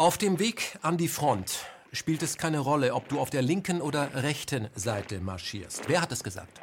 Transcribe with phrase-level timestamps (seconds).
[0.00, 3.82] Auf dem Weg an die Front spielt es keine Rolle, ob du auf der linken
[3.82, 5.90] oder rechten Seite marschierst.
[5.90, 6.58] Wer hat es gesagt?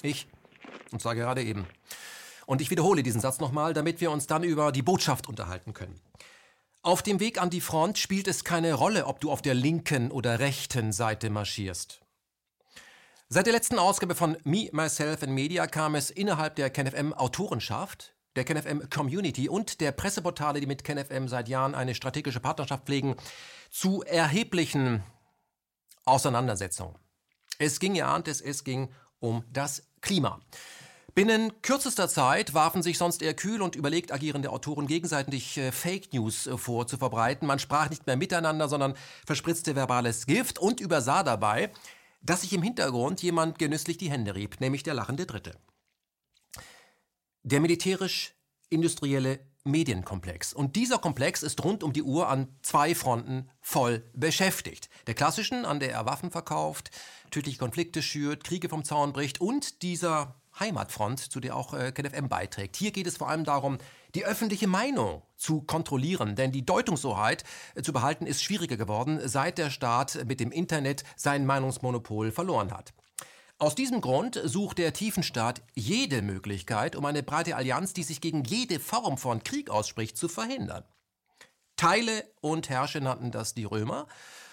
[0.00, 0.26] Ich.
[0.90, 1.66] Und zwar gerade eben.
[2.46, 6.00] Und ich wiederhole diesen Satz nochmal, damit wir uns dann über die Botschaft unterhalten können.
[6.80, 10.10] Auf dem Weg an die Front spielt es keine Rolle, ob du auf der linken
[10.10, 12.00] oder rechten Seite marschierst.
[13.28, 18.14] Seit der letzten Ausgabe von Me, Myself and Media kam es innerhalb der KenFM Autorenschaft,
[18.36, 23.16] der KenFM Community und der Presseportale, die mit KenFM seit Jahren eine strategische Partnerschaft pflegen,
[23.70, 25.02] zu erheblichen
[26.04, 26.96] Auseinandersetzungen.
[27.58, 30.40] Es ging, ihr ahnt es, es ging um das Klima.
[31.14, 36.14] Binnen kürzester Zeit warfen sich sonst eher kühl und überlegt agierende Autoren gegenseitig äh, Fake
[36.14, 37.46] News äh, vor zu verbreiten.
[37.46, 38.94] Man sprach nicht mehr miteinander, sondern
[39.26, 41.70] verspritzte verbales Gift und übersah dabei,
[42.22, 45.58] dass sich im Hintergrund jemand genüsslich die Hände rieb, nämlich der lachende Dritte.
[47.44, 50.52] Der militärisch-industrielle Medienkomplex.
[50.52, 54.88] Und dieser Komplex ist rund um die Uhr an zwei Fronten voll beschäftigt.
[55.06, 56.90] Der klassischen, an der er Waffen verkauft,
[57.30, 62.28] tödliche Konflikte schürt, Kriege vom Zaun bricht und dieser Heimatfront, zu der auch äh, KenFM
[62.28, 62.76] beiträgt.
[62.76, 63.78] Hier geht es vor allem darum,
[64.14, 67.44] die öffentliche Meinung zu kontrollieren, denn die Deutungshoheit
[67.74, 72.70] äh, zu behalten ist schwieriger geworden, seit der Staat mit dem Internet sein Meinungsmonopol verloren
[72.72, 72.92] hat.
[73.62, 78.42] Aus diesem Grund sucht der Tiefenstaat jede Möglichkeit, um eine breite Allianz, die sich gegen
[78.42, 80.82] jede Form von Krieg ausspricht, zu verhindern.
[81.76, 84.08] Teile und Herrsche nannten das die Römer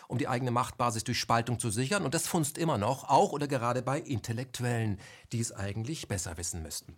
[0.09, 2.05] um die eigene Machtbasis durch Spaltung zu sichern.
[2.05, 4.99] Und das funzt immer noch, auch oder gerade bei Intellektuellen,
[5.31, 6.95] die es eigentlich besser wissen müssten.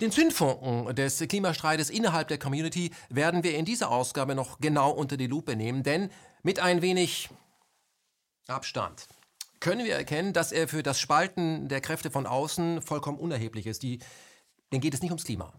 [0.00, 5.18] Den Zündfunken des Klimastreites innerhalb der Community werden wir in dieser Ausgabe noch genau unter
[5.18, 6.10] die Lupe nehmen, denn
[6.42, 7.28] mit ein wenig
[8.46, 9.06] Abstand
[9.60, 13.82] können wir erkennen, dass er für das Spalten der Kräfte von außen vollkommen unerheblich ist.
[13.82, 13.98] Die,
[14.72, 15.52] denen geht es nicht ums Klima.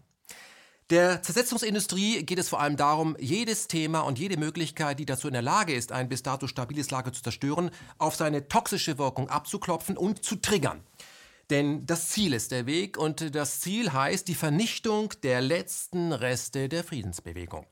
[0.90, 5.34] Der Zersetzungsindustrie geht es vor allem darum, jedes Thema und jede Möglichkeit, die dazu in
[5.34, 9.98] der Lage ist, ein bis dato stabiles Lager zu zerstören, auf seine toxische Wirkung abzuklopfen
[9.98, 10.82] und zu triggern.
[11.50, 16.70] Denn das Ziel ist der Weg und das Ziel heißt die Vernichtung der letzten Reste
[16.70, 17.66] der Friedensbewegung.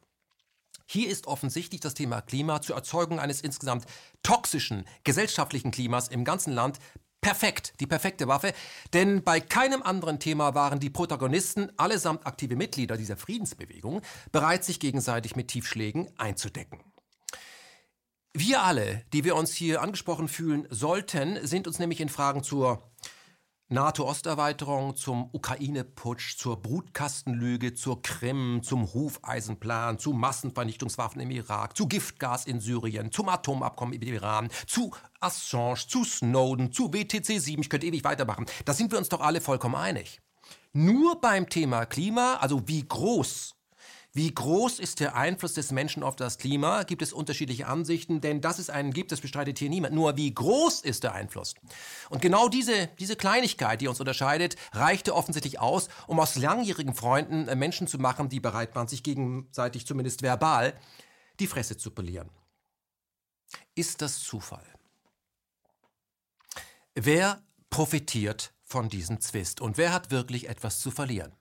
[0.86, 3.86] Hier ist offensichtlich das Thema Klima zur Erzeugung eines insgesamt
[4.22, 6.78] toxischen gesellschaftlichen Klimas im ganzen Land
[7.20, 8.54] perfekt, die perfekte Waffe,
[8.92, 14.78] denn bei keinem anderen Thema waren die Protagonisten, allesamt aktive Mitglieder dieser Friedensbewegung, bereit, sich
[14.78, 16.80] gegenseitig mit Tiefschlägen einzudecken.
[18.32, 22.82] Wir alle, die wir uns hier angesprochen fühlen sollten, sind uns nämlich in Fragen zur
[23.69, 32.47] NATO-Osterweiterung, zum Ukraine-Putsch, zur Brutkastenlüge, zur Krim, zum Hufeisenplan, zu Massenvernichtungswaffen im Irak, zu Giftgas
[32.47, 37.88] in Syrien, zum Atomabkommen mit Iran, zu Assange, zu Snowden, zu WTC 7, ich könnte
[37.88, 38.47] ewig weitermachen.
[38.65, 40.21] Da sind wir uns doch alle vollkommen einig.
[40.72, 43.56] Nur beim Thema Klima, also wie groß
[44.16, 46.84] wie groß ist der Einfluss des Menschen auf das Klima?
[46.84, 48.22] Gibt es unterschiedliche Ansichten?
[48.22, 49.94] Denn dass es einen gibt, das bestreitet hier niemand.
[49.94, 51.54] Nur wie groß ist der Einfluss?
[52.09, 57.47] Und genau diese, diese Kleinigkeit, die uns unterscheidet, reichte offensichtlich aus, um aus langjährigen Freunden
[57.47, 60.72] äh, Menschen zu machen, die bereit waren, sich gegenseitig zumindest verbal
[61.38, 62.31] die Fresse zu polieren.
[63.75, 64.65] Ist das Zufall?
[66.94, 71.35] Wer profitiert von diesem Zwist und wer hat wirklich etwas zu verlieren?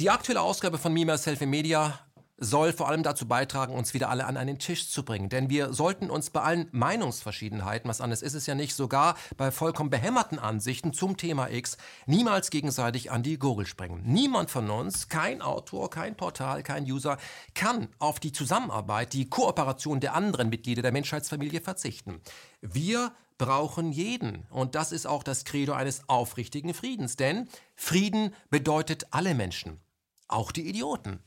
[0.00, 1.98] Die aktuelle Ausgabe von Mima Selfie Media
[2.36, 5.28] soll vor allem dazu beitragen, uns wieder alle an einen Tisch zu bringen.
[5.28, 9.50] Denn wir sollten uns bei allen Meinungsverschiedenheiten, was anderes ist es ja nicht, sogar bei
[9.50, 14.04] vollkommen behämmerten Ansichten zum Thema X, niemals gegenseitig an die Gurgel springen.
[14.04, 17.18] Niemand von uns, kein Autor, kein Portal, kein User,
[17.54, 22.20] kann auf die Zusammenarbeit, die Kooperation der anderen Mitglieder der Menschheitsfamilie verzichten.
[22.60, 24.46] Wir brauchen jeden.
[24.50, 27.16] Und das ist auch das Credo eines aufrichtigen Friedens.
[27.16, 29.80] Denn Frieden bedeutet alle Menschen.
[30.28, 31.20] Auch die Idioten,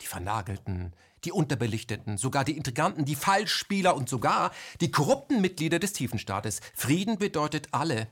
[0.00, 0.92] die Vernagelten,
[1.24, 6.60] die Unterbelichteten, sogar die Intriganten, die Falschspieler und sogar die korrupten Mitglieder des Tiefenstaates.
[6.74, 8.08] Frieden bedeutet alle.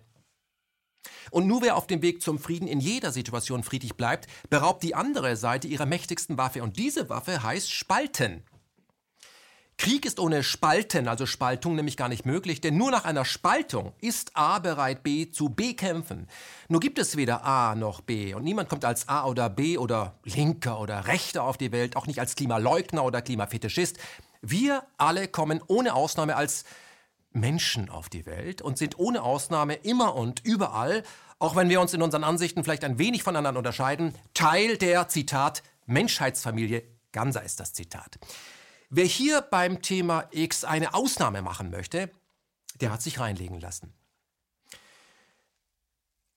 [1.30, 4.94] Und nur wer auf dem Weg zum Frieden in jeder Situation friedlich bleibt, beraubt die
[4.94, 6.62] andere Seite ihrer mächtigsten Waffe.
[6.62, 8.44] Und diese Waffe heißt Spalten.
[9.78, 13.92] Krieg ist ohne Spalten, also Spaltung, nämlich gar nicht möglich, denn nur nach einer Spaltung
[14.00, 16.26] ist A bereit, B zu bekämpfen.
[16.68, 20.14] Nur gibt es weder A noch B und niemand kommt als A oder B oder
[20.24, 23.98] Linker oder Rechter auf die Welt, auch nicht als Klimaleugner oder Klimafetischist.
[24.42, 26.64] Wir alle kommen ohne Ausnahme als
[27.30, 31.04] Menschen auf die Welt und sind ohne Ausnahme immer und überall,
[31.38, 35.62] auch wenn wir uns in unseren Ansichten vielleicht ein wenig voneinander unterscheiden, Teil der, Zitat,
[35.86, 36.82] Menschheitsfamilie.
[37.12, 38.18] Ganser ist das Zitat.
[38.90, 42.10] Wer hier beim Thema X eine Ausnahme machen möchte,
[42.80, 43.92] der hat sich reinlegen lassen.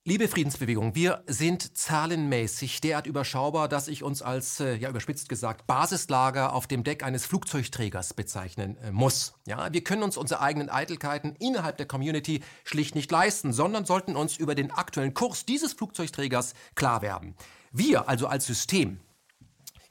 [0.04, 5.68] Liebe Friedensbewegung, wir sind zahlenmäßig derart überschaubar, dass ich uns als, äh, ja überspitzt gesagt,
[5.68, 9.36] Basislager auf dem Deck eines Flugzeugträgers bezeichnen äh, muss.
[9.46, 14.16] Ja, wir können uns unsere eigenen Eitelkeiten innerhalb der Community schlicht nicht leisten, sondern sollten
[14.16, 17.36] uns über den aktuellen Kurs dieses Flugzeugträgers klar werden.
[17.72, 19.00] Wir, also als System,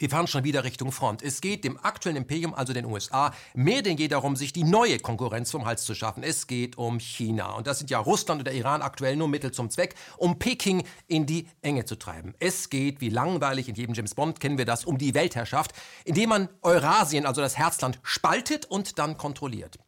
[0.00, 1.23] wir fahren schon wieder Richtung Front.
[1.23, 4.99] Es geht dem aktuellen Imperium, also den USA, mehr denn je darum, sich die neue
[4.99, 6.23] Konkurrenz vom Hals zu schaffen.
[6.23, 7.52] Es geht um China.
[7.52, 10.85] Und das sind ja Russland und der Iran aktuell nur Mittel zum Zweck, um Peking
[11.06, 12.35] in die Enge zu treiben.
[12.38, 15.75] Es geht, wie langweilig in jedem James Bond kennen wir das, um die Weltherrschaft,
[16.06, 19.79] indem man Eurasien, also das Herzland, spaltet und dann kontrolliert.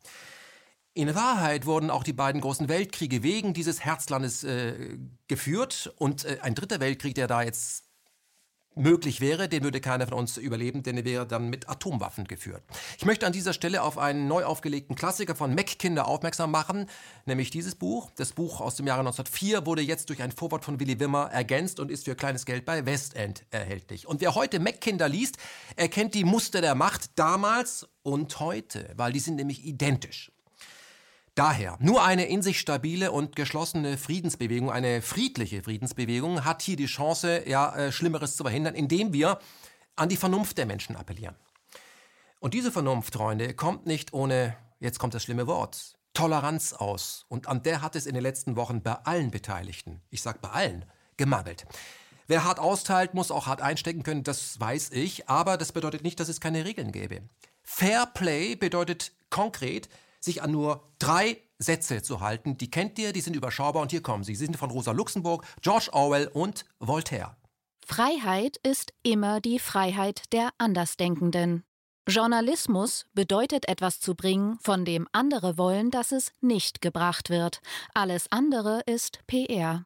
[0.93, 6.37] In Wahrheit wurden auch die beiden großen Weltkriege wegen dieses Herzlandes äh, geführt und äh,
[6.43, 7.85] ein dritter Weltkrieg, der da jetzt
[8.75, 12.63] möglich wäre, den würde keiner von uns überleben, denn er wäre dann mit Atomwaffen geführt.
[12.99, 16.87] Ich möchte an dieser Stelle auf einen neu aufgelegten Klassiker von Mackinder aufmerksam machen,
[17.27, 18.11] nämlich dieses Buch.
[18.17, 21.81] Das Buch aus dem Jahre 1904 wurde jetzt durch ein Vorwort von Willy Wimmer ergänzt
[21.81, 24.07] und ist für kleines Geld bei Westend erhältlich.
[24.07, 25.37] Und wer heute Mackinder liest,
[25.77, 30.31] erkennt die Muster der Macht damals und heute, weil die sind nämlich identisch.
[31.34, 36.87] Daher, nur eine in sich stabile und geschlossene Friedensbewegung, eine friedliche Friedensbewegung hat hier die
[36.87, 39.38] Chance, ja, äh, Schlimmeres zu verhindern, indem wir
[39.96, 41.34] an die Vernunft der Menschen appellieren.
[42.38, 47.25] Und diese Vernunft, Freunde, kommt nicht ohne, jetzt kommt das schlimme Wort, Toleranz aus.
[47.29, 50.50] Und an der hat es in den letzten Wochen bei allen Beteiligten, ich sag bei
[50.50, 50.84] allen,
[51.17, 51.64] gemangelt.
[52.26, 56.20] Wer hart austeilt, muss auch hart einstecken können, das weiß ich, aber das bedeutet nicht,
[56.20, 57.23] dass es keine Regeln gäbe.
[57.62, 59.88] Fair Play bedeutet konkret,
[60.25, 62.57] sich an nur drei Sätze zu halten.
[62.59, 64.35] Die kennt ihr, die sind überschaubar und hier kommen sie.
[64.35, 67.37] Sie sind von Rosa Luxemburg, George Orwell und Voltaire.
[67.85, 71.65] Freiheit ist immer die Freiheit der Andersdenkenden.
[72.09, 77.61] Journalismus bedeutet etwas zu bringen, von dem andere wollen, dass es nicht gebracht wird.
[77.95, 79.85] Alles andere ist PR.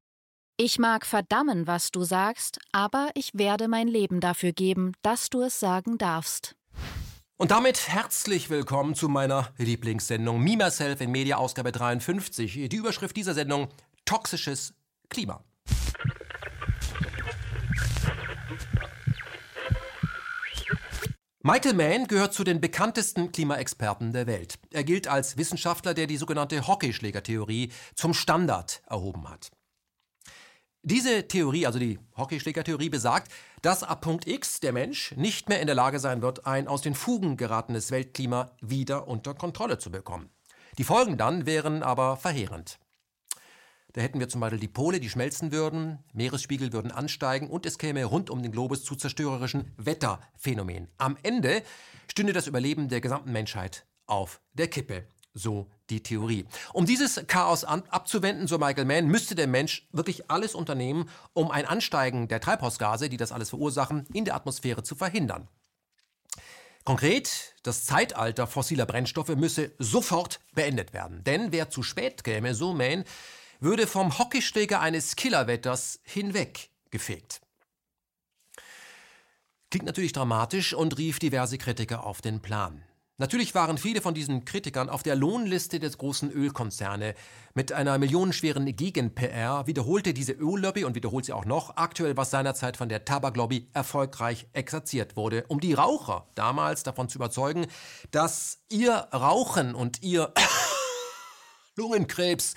[0.58, 5.42] Ich mag verdammen, was du sagst, aber ich werde mein Leben dafür geben, dass du
[5.42, 6.56] es sagen darfst.
[7.38, 12.70] Und damit herzlich willkommen zu meiner Lieblingssendung Me Myself in Media Ausgabe 53.
[12.70, 13.68] Die Überschrift dieser Sendung
[14.06, 14.72] Toxisches
[15.10, 15.44] Klima.
[21.42, 24.54] Michael Mann gehört zu den bekanntesten Klimaexperten der Welt.
[24.72, 29.50] Er gilt als Wissenschaftler, der die sogenannte Hockeyschlägertheorie zum Standard erhoben hat.
[30.88, 35.66] Diese Theorie, also die Hockeyschlägertheorie, besagt, dass ab Punkt X der Mensch nicht mehr in
[35.66, 40.30] der Lage sein wird, ein aus den Fugen geratenes Weltklima wieder unter Kontrolle zu bekommen.
[40.78, 42.78] Die Folgen dann wären aber verheerend.
[43.94, 47.78] Da hätten wir zum Beispiel die Pole, die schmelzen würden, Meeresspiegel würden ansteigen und es
[47.78, 50.86] käme rund um den Globus zu zerstörerischen Wetterphänomenen.
[50.98, 51.64] Am Ende
[52.08, 55.08] stünde das Überleben der gesamten Menschheit auf der Kippe.
[55.38, 56.46] So die Theorie.
[56.72, 61.66] Um dieses Chaos abzuwenden, so Michael Mann, müsste der Mensch wirklich alles unternehmen, um ein
[61.66, 65.46] Ansteigen der Treibhausgase, die das alles verursachen, in der Atmosphäre zu verhindern.
[66.84, 71.22] Konkret, das Zeitalter fossiler Brennstoffe müsse sofort beendet werden.
[71.24, 73.04] Denn wer zu spät käme, so Mann,
[73.60, 77.42] würde vom Hockeyschläger eines Killerwetters hinweg gefegt.
[79.70, 82.82] Klingt natürlich dramatisch und rief diverse Kritiker auf den Plan.
[83.18, 87.14] Natürlich waren viele von diesen Kritikern auf der Lohnliste des großen Ölkonzerne.
[87.54, 92.76] Mit einer millionenschweren Gegen-PR wiederholte diese Öllobby und wiederholt sie auch noch aktuell, was seinerzeit
[92.76, 97.66] von der Tabaklobby erfolgreich exerziert wurde, um die Raucher damals davon zu überzeugen,
[98.10, 100.34] dass ihr Rauchen und ihr
[101.76, 102.54] Lungenkrebs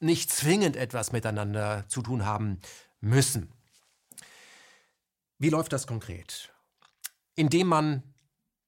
[0.00, 2.58] nicht zwingend etwas miteinander zu tun haben
[3.00, 3.52] müssen.
[5.38, 6.52] Wie läuft das konkret?
[7.36, 8.02] Indem man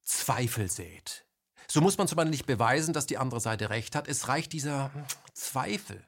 [0.03, 1.25] Zweifel sät.
[1.73, 4.07] So muss man zum Beispiel nicht beweisen, dass die andere Seite recht hat.
[4.07, 4.91] Es reicht dieser
[5.33, 6.05] Zweifel.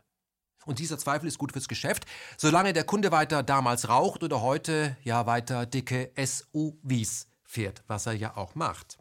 [0.68, 2.06] Und dieser Zweifel ist gut fürs Geschäft,
[2.38, 8.14] solange der Kunde weiter damals raucht oder heute ja weiter dicke SUVs fährt, was er
[8.14, 9.00] ja auch macht.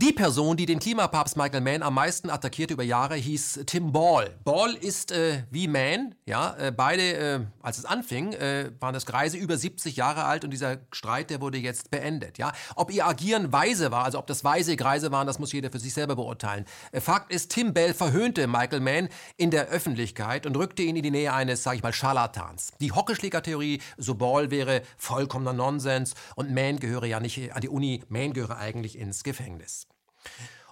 [0.00, 4.30] Die Person, die den Klimapapst Michael Mann am meisten attackierte über Jahre, hieß Tim Ball.
[4.44, 9.06] Ball ist äh, wie Mann, ja, äh, beide, äh, als es anfing, äh, waren das
[9.06, 12.52] Greise über 70 Jahre alt und dieser Streit, der wurde jetzt beendet, ja.
[12.76, 15.80] Ob ihr Agieren weise war, also ob das weise Greise waren, das muss jeder für
[15.80, 16.64] sich selber beurteilen.
[16.92, 21.02] Äh, Fakt ist, Tim Bell verhöhnte Michael Mann in der Öffentlichkeit und rückte ihn in
[21.02, 22.72] die Nähe eines, sag ich mal, Scharlatans.
[22.78, 28.04] Die Hockeschlägertheorie, so Ball wäre vollkommener Nonsens und Mann gehöre ja nicht an die Uni,
[28.08, 29.87] Mann gehöre eigentlich ins Gefängnis.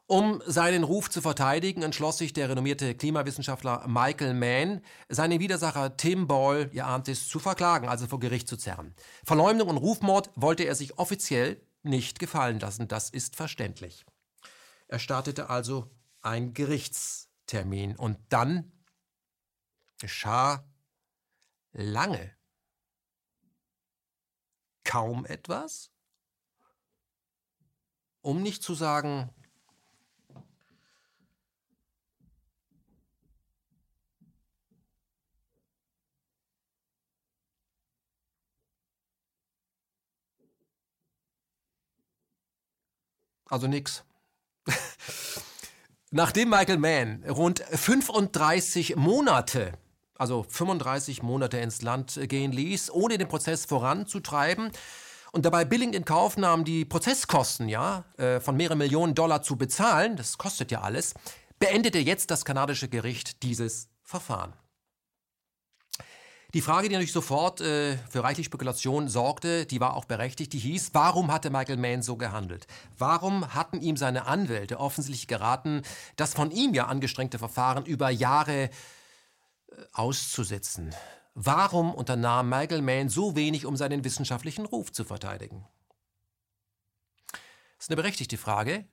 [0.08, 6.28] Um seinen Ruf zu verteidigen, entschloss sich der renommierte Klimawissenschaftler Michael Mann, seinen Widersacher Tim
[6.28, 8.94] Ball, ihr ahnt es, zu verklagen, also vor Gericht zu zerren.
[9.24, 14.06] Verleumdung und Rufmord wollte er sich offiziell nicht gefallen lassen, das ist verständlich.
[14.86, 15.90] Er startete also
[16.22, 18.70] ein Gerichtstermin und dann
[19.98, 20.64] geschah
[21.72, 22.36] lange?
[24.84, 25.90] Kaum etwas?
[28.20, 29.32] Um nicht zu sagen,
[43.48, 44.04] Also nix.
[46.10, 49.72] Nachdem Michael Mann rund 35 Monate,
[50.16, 54.70] also 35 Monate ins Land gehen ließ, ohne den Prozess voranzutreiben
[55.32, 59.56] und dabei billig in Kauf nahm, die Prozesskosten ja, äh, von mehreren Millionen Dollar zu
[59.56, 61.14] bezahlen, das kostet ja alles,
[61.58, 64.54] beendete jetzt das kanadische Gericht dieses Verfahren.
[66.54, 70.58] Die Frage, die natürlich sofort äh, für reichlich Spekulation sorgte, die war auch berechtigt, die
[70.58, 72.66] hieß, warum hatte Michael Mann so gehandelt?
[72.96, 75.82] Warum hatten ihm seine Anwälte offensichtlich geraten,
[76.14, 78.70] das von ihm ja angestrengte Verfahren über Jahre äh,
[79.92, 80.94] auszusetzen?
[81.34, 85.66] Warum unternahm Michael Mann so wenig, um seinen wissenschaftlichen Ruf zu verteidigen?
[87.32, 88.86] Das ist eine berechtigte Frage,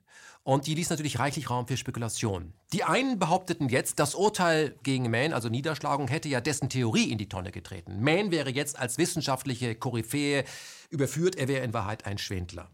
[0.43, 2.53] und die ließ natürlich reichlich Raum für Spekulation.
[2.73, 7.17] Die einen behaupteten jetzt, das Urteil gegen Mann, also Niederschlagung, hätte ja dessen Theorie in
[7.17, 8.03] die Tonne getreten.
[8.03, 10.43] Mann wäre jetzt als wissenschaftliche Koryphäe
[10.89, 12.69] überführt, er wäre in Wahrheit ein Schwindler.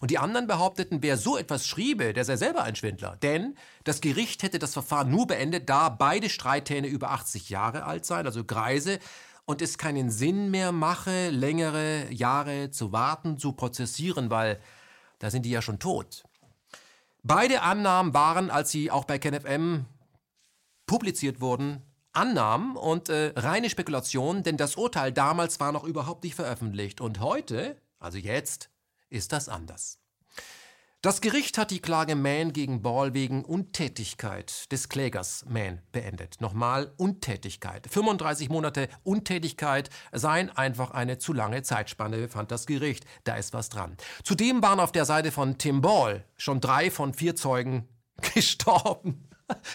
[0.00, 3.16] Und die anderen behaupteten, wer so etwas schriebe, der sei selber ein Schwindler.
[3.16, 8.06] Denn das Gericht hätte das Verfahren nur beendet, da beide Streithähne über 80 Jahre alt
[8.06, 8.98] seien, also Greise,
[9.46, 14.58] und es keinen Sinn mehr mache, längere Jahre zu warten, zu prozessieren, weil
[15.24, 16.22] da sind die ja schon tot.
[17.22, 19.86] Beide Annahmen waren, als sie auch bei KenFM
[20.84, 21.80] publiziert wurden,
[22.12, 27.00] Annahmen und äh, reine Spekulationen, denn das Urteil damals war noch überhaupt nicht veröffentlicht.
[27.00, 28.68] Und heute, also jetzt,
[29.08, 29.98] ist das anders.
[31.04, 36.40] Das Gericht hat die Klage Mann gegen Ball wegen Untätigkeit des Klägers Mann beendet.
[36.40, 37.86] Nochmal Untätigkeit.
[37.90, 43.04] 35 Monate Untätigkeit seien einfach eine zu lange Zeitspanne, fand das Gericht.
[43.24, 43.98] Da ist was dran.
[44.22, 47.86] Zudem waren auf der Seite von Tim Ball schon drei von vier Zeugen
[48.34, 49.28] gestorben.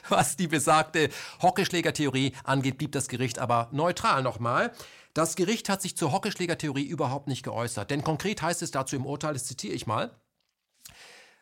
[0.07, 1.09] Was die besagte
[1.43, 4.71] Hockeyschlägertheorie angeht, blieb das Gericht aber neutral nochmal.
[5.13, 7.91] Das Gericht hat sich zur Hockeyschlägertheorie überhaupt nicht geäußert.
[7.91, 10.15] Denn konkret heißt es dazu im Urteil, das zitiere ich mal,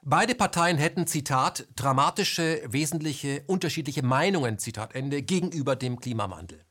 [0.09, 6.63] Beide Parteien hätten, Zitat, dramatische, wesentliche, unterschiedliche Meinungen, Zitat Ende, gegenüber dem Klimawandel.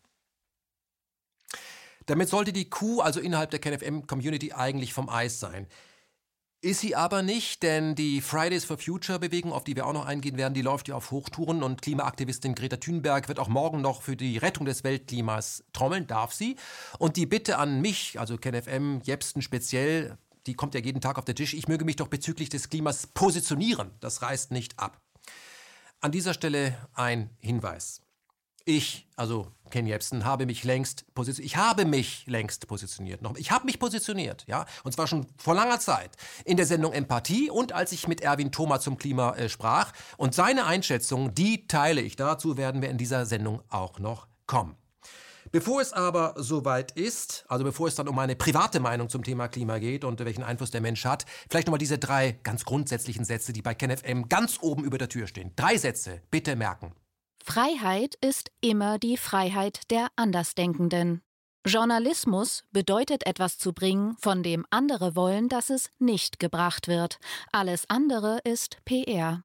[2.06, 5.66] Damit sollte die Kuh also innerhalb der KenFM-Community eigentlich vom Eis sein.
[6.62, 10.06] Ist sie aber nicht, denn die Fridays for Future Bewegung, auf die wir auch noch
[10.06, 14.00] eingehen werden, die läuft ja auf Hochtouren und Klimaaktivistin Greta Thunberg wird auch morgen noch
[14.00, 16.56] für die Rettung des Weltklimas trommeln, darf sie.
[16.98, 20.16] Und die Bitte an mich, also KenFM, Jepsten speziell,
[20.46, 23.08] die kommt ja jeden Tag auf den Tisch, ich möge mich doch bezüglich des Klimas
[23.08, 23.90] positionieren.
[24.00, 25.00] Das reißt nicht ab.
[26.00, 28.02] An dieser Stelle ein Hinweis.
[28.68, 31.46] Ich, also Ken Jebsen, habe mich längst positioniert.
[31.46, 33.22] Ich habe mich längst positioniert.
[33.36, 36.10] Ich habe mich positioniert, ja, und zwar schon vor langer Zeit
[36.44, 39.92] in der Sendung Empathie und als ich mit Erwin Thoma zum Klima äh, sprach.
[40.16, 42.16] Und seine Einschätzung, die teile ich.
[42.16, 44.76] Dazu werden wir in dieser Sendung auch noch kommen.
[45.56, 49.48] Bevor es aber soweit ist, also bevor es dann um meine private Meinung zum Thema
[49.48, 53.54] Klima geht und welchen Einfluss der Mensch hat, vielleicht nochmal diese drei ganz grundsätzlichen Sätze,
[53.54, 55.52] die bei KenFM ganz oben über der Tür stehen.
[55.56, 56.92] Drei Sätze, bitte merken.
[57.42, 61.22] Freiheit ist immer die Freiheit der Andersdenkenden.
[61.66, 67.18] Journalismus bedeutet etwas zu bringen, von dem andere wollen, dass es nicht gebracht wird.
[67.50, 69.42] Alles andere ist PR.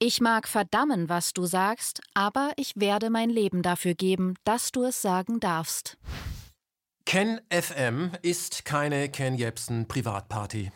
[0.00, 4.84] Ich mag verdammen, was du sagst, aber ich werde mein Leben dafür geben, dass du
[4.84, 5.96] es sagen darfst.
[7.06, 10.72] Ken FM ist keine Ken Jebsen Privatparty.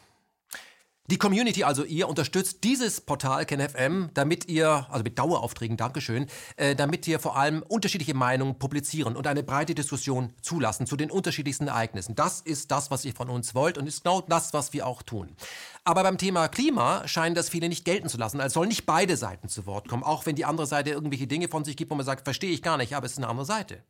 [1.11, 6.77] Die Community, also ihr, unterstützt dieses Portal KenFM, damit ihr, also mit Daueraufträgen, Dankeschön, äh,
[6.77, 11.69] damit ihr vor allem unterschiedliche Meinungen publizieren und eine breite Diskussion zulassen zu den unterschiedlichsten
[11.69, 12.15] Ereignissen.
[12.15, 15.01] Das ist das, was ihr von uns wollt und ist genau das, was wir auch
[15.01, 15.35] tun.
[15.83, 18.43] Aber beim Thema Klima scheinen das viele nicht gelten zu lassen.
[18.43, 21.49] als sollen nicht beide Seiten zu Wort kommen, auch wenn die andere Seite irgendwelche Dinge
[21.49, 23.47] von sich gibt, wo man sagt, verstehe ich gar nicht, aber es ist eine andere
[23.47, 23.83] Seite.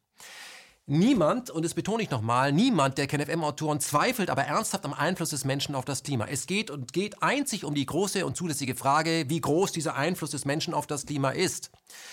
[0.91, 5.45] Niemand, und das betone ich nochmal, niemand der KenFM-Autoren zweifelt aber ernsthaft am Einfluss des
[5.45, 6.25] Menschen auf das Klima.
[6.25, 10.31] Es geht und geht einzig um die große und zulässige Frage, wie groß dieser Einfluss
[10.31, 11.71] des Menschen auf das Klima ist.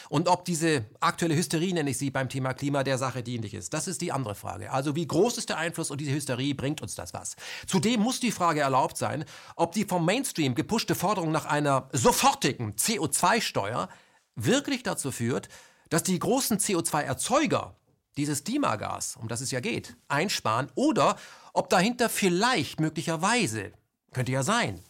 [0.10, 3.74] Und ob diese aktuelle Hysterie, nenne ich sie, beim Thema Klima der Sache dienlich ist.
[3.74, 4.70] Das ist die andere Frage.
[4.74, 7.38] Also wie groß ist der Einfluss und diese Hysterie, bringt uns das was?
[7.68, 9.24] Zudem muss die Frage erlaubt sein,
[9.56, 13.88] ob die vom Mainstream gepushte Forderung nach einer sofortigen CO2-Steuer
[14.36, 15.48] wirklich dazu führt,
[15.88, 17.74] dass die großen CO2-Erzeuger
[18.18, 21.18] dieses Klimagas, um das es ja geht, einsparen oder
[21.54, 23.72] ob dahinter vielleicht möglicherweise,
[24.14, 24.82] könnte ja sein,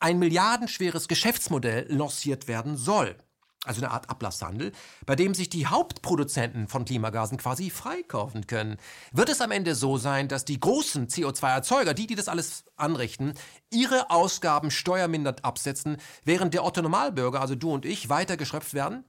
[0.00, 3.16] ein milliardenschweres Geschäftsmodell lanciert werden soll.
[3.64, 4.72] also eine Art Ablasshandel,
[5.04, 8.78] bei dem sich die Hauptproduzenten von Klimagasen quasi freikaufen können.
[9.12, 13.34] Wird es am Ende so sein, dass die großen CO2-Erzeuger, die, die das alles anrichten,
[13.70, 19.04] ihre Ausgaben steuermindert absetzen, während der Otto Normalbürger, also du und ich, weiter geschröpft werden?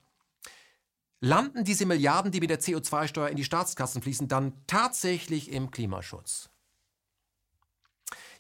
[1.21, 6.49] Landen diese Milliarden, die mit der CO2-Steuer in die Staatskassen fließen, dann tatsächlich im Klimaschutz?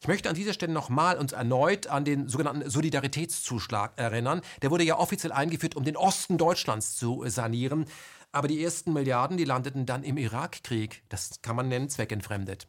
[0.01, 4.41] Ich möchte an dieser Stelle nochmal uns erneut an den sogenannten Solidaritätszuschlag erinnern.
[4.61, 7.85] Der wurde ja offiziell eingeführt, um den Osten Deutschlands zu sanieren.
[8.31, 11.03] Aber die ersten Milliarden, die landeten dann im Irakkrieg.
[11.09, 12.67] Das kann man nennen zweckentfremdet.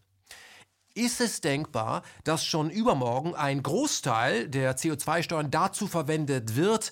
[0.95, 6.90] Ist es denkbar, dass schon übermorgen ein Großteil der CO2-Steuern dazu verwendet wird,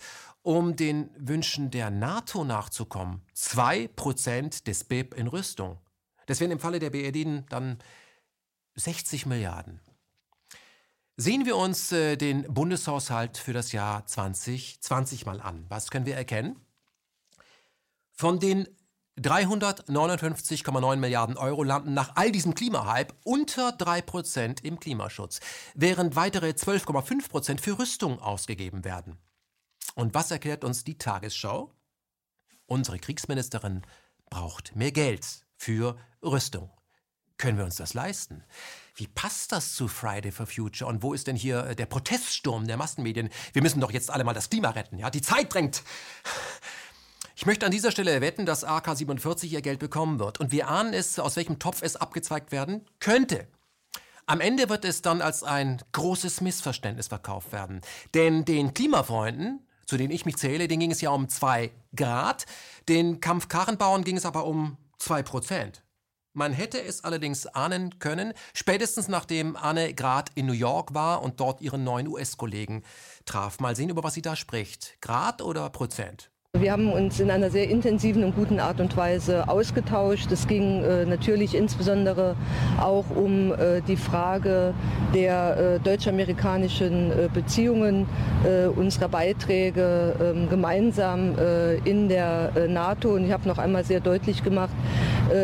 [0.48, 3.20] um den Wünschen der NATO nachzukommen?
[3.34, 5.78] Zwei Prozent des BIP in Rüstung.
[6.24, 7.76] Das wären im Falle der BRD dann
[8.74, 9.78] 60 Milliarden.
[11.18, 15.66] Sehen wir uns äh, den Bundeshaushalt für das Jahr 2020 mal an.
[15.68, 16.56] Was können wir erkennen?
[18.12, 18.66] Von den
[19.18, 25.40] 359,9 Milliarden Euro landen nach all diesem Klimahype unter 3% im Klimaschutz,
[25.74, 29.18] während weitere 12,5% für Rüstung ausgegeben werden.
[29.98, 31.74] Und was erklärt uns die Tagesschau?
[32.66, 33.82] Unsere Kriegsministerin
[34.30, 35.26] braucht mehr Geld
[35.56, 36.70] für Rüstung.
[37.36, 38.44] Können wir uns das leisten?
[38.94, 40.88] Wie passt das zu Friday for Future?
[40.88, 43.28] Und wo ist denn hier äh, der Proteststurm der Massenmedien?
[43.52, 44.98] Wir müssen doch jetzt alle mal das Klima retten.
[44.98, 45.82] Ja, die Zeit drängt.
[47.34, 50.38] Ich möchte an dieser Stelle wetten, dass AK-47 ihr Geld bekommen wird.
[50.38, 53.48] Und wir ahnen es, aus welchem Topf es abgezweigt werden könnte.
[54.26, 57.80] Am Ende wird es dann als ein großes Missverständnis verkauft werden.
[58.14, 62.44] Denn den Klimafreunden, zu denen ich mich zähle, denen ging es ja um zwei Grad.
[62.88, 65.82] Den Kampfkarrenbauern ging es aber um zwei Prozent.
[66.34, 71.40] Man hätte es allerdings ahnen können, spätestens nachdem Anne Grad in New York war und
[71.40, 72.84] dort ihren neuen US-Kollegen
[73.24, 73.60] traf.
[73.60, 74.98] Mal sehen, über was sie da spricht.
[75.00, 76.30] Grad oder Prozent?
[76.56, 80.32] Wir haben uns in einer sehr intensiven und guten Art und Weise ausgetauscht.
[80.32, 82.36] Es ging äh, natürlich insbesondere
[82.80, 84.72] auch um äh, die Frage
[85.14, 88.06] der äh, deutsch-amerikanischen äh, Beziehungen,
[88.44, 93.10] äh, unserer Beiträge ähm, gemeinsam äh, in der NATO.
[93.10, 94.72] Und ich habe noch einmal sehr deutlich gemacht,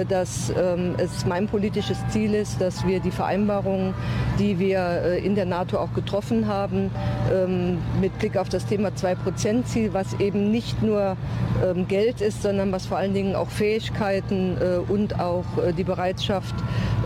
[0.08, 3.92] dass ähm, es mein politisches Ziel ist, dass wir die Vereinbarungen,
[4.38, 6.90] die wir in der NATO auch getroffen haben,
[7.30, 11.16] ähm, mit Blick auf das Thema 2-Prozent-Ziel, was eben nicht nur nur
[11.62, 15.84] ähm, Geld ist, sondern was vor allen Dingen auch Fähigkeiten äh, und auch äh, die
[15.84, 16.54] Bereitschaft,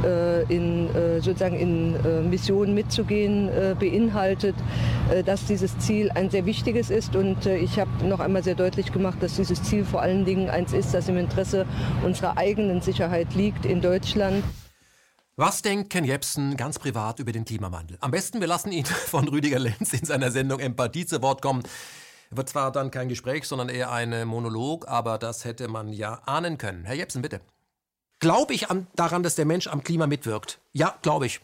[0.04, 4.54] äh, in, äh, sozusagen in äh, Missionen mitzugehen, beinhaltet,
[5.24, 7.16] dass dieses Ziel ein sehr wichtiges ist.
[7.16, 10.72] Und ich habe noch einmal sehr deutlich gemacht, dass dieses Ziel vor allen Dingen eins
[10.72, 11.66] ist, das im Interesse
[12.04, 14.44] unserer eigenen Sicherheit liegt in Deutschland.
[15.36, 17.96] Was denkt Ken Jebsen ganz privat über den Klimawandel?
[18.00, 21.62] Am besten, wir lassen ihn von Rüdiger Lenz in seiner Sendung Empathie zu Wort kommen.
[22.30, 26.58] Wird zwar dann kein Gespräch, sondern eher ein Monolog, aber das hätte man ja ahnen
[26.58, 26.84] können.
[26.84, 27.40] Herr Jepsen, bitte.
[28.20, 30.60] Glaube ich an, daran, dass der Mensch am Klima mitwirkt?
[30.72, 31.40] Ja, glaube ich.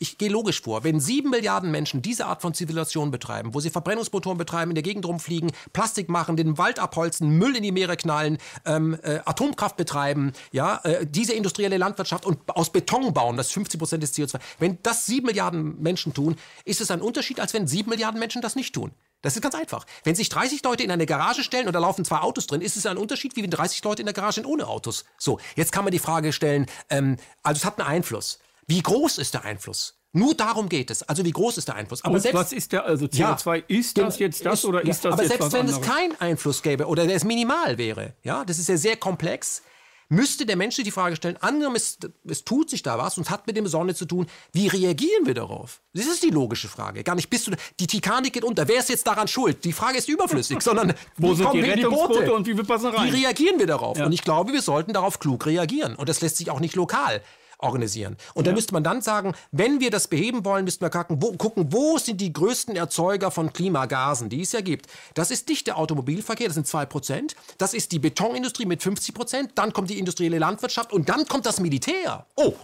[0.00, 0.82] Ich gehe logisch vor.
[0.82, 4.82] Wenn sieben Milliarden Menschen diese Art von Zivilisation betreiben, wo sie Verbrennungsmotoren betreiben, in der
[4.82, 9.76] Gegend rumfliegen, Plastik machen, den Wald abholzen, Müll in die Meere knallen, ähm, äh, Atomkraft
[9.76, 14.14] betreiben, ja, äh, diese industrielle Landwirtschaft und aus Beton bauen, das ist 50 Prozent des
[14.14, 14.40] CO2.
[14.58, 18.42] Wenn das sieben Milliarden Menschen tun, ist es ein Unterschied, als wenn sieben Milliarden Menschen
[18.42, 18.90] das nicht tun.
[19.24, 19.86] Das ist ganz einfach.
[20.04, 22.76] Wenn sich 30 Leute in eine Garage stellen und da laufen zwei Autos drin, ist
[22.76, 25.06] es ein Unterschied, wie wenn 30 Leute in der Garage sind ohne Autos.
[25.16, 28.38] So, jetzt kann man die Frage stellen, ähm, also es hat einen Einfluss.
[28.66, 29.98] Wie groß ist der Einfluss?
[30.12, 31.02] Nur darum geht es.
[31.02, 32.04] Also wie groß ist der Einfluss?
[32.04, 35.06] Aber selbst, was ist der, also CO2, ja, ist das jetzt das ist, oder ist
[35.06, 38.12] das aber jetzt selbst was wenn es keinen Einfluss gäbe oder der es minimal wäre,
[38.22, 39.62] ja, das ist ja sehr komplex,
[40.08, 43.24] müsste der Mensch sich die Frage stellen, angenommen es, es tut sich da was und
[43.24, 45.80] es hat mit dem Sonne zu tun, wie reagieren wir darauf?
[45.92, 47.02] Das ist die logische Frage.
[47.04, 49.64] Gar nicht, bist du, die Titanic geht unter, wer ist jetzt daran schuld?
[49.64, 53.12] Die Frage ist überflüssig, sondern wo sind die Rettungsboote und wie wir passen rein?
[53.12, 53.98] Wie reagieren wir darauf?
[53.98, 54.06] Ja.
[54.06, 55.94] Und ich glaube, wir sollten darauf klug reagieren.
[55.94, 57.22] Und das lässt sich auch nicht lokal
[57.58, 58.16] organisieren.
[58.34, 58.52] Und ja.
[58.52, 61.72] da müsste man dann sagen, wenn wir das beheben wollen, müssten wir gucken wo, gucken,
[61.72, 64.86] wo sind die größten Erzeuger von Klimagasen, die es ja gibt.
[65.14, 67.34] Das ist nicht der Automobilverkehr, das sind 2%.
[67.58, 69.50] Das ist die Betonindustrie mit 50%.
[69.54, 72.26] Dann kommt die industrielle Landwirtschaft und dann kommt das Militär.
[72.36, 72.54] Oh,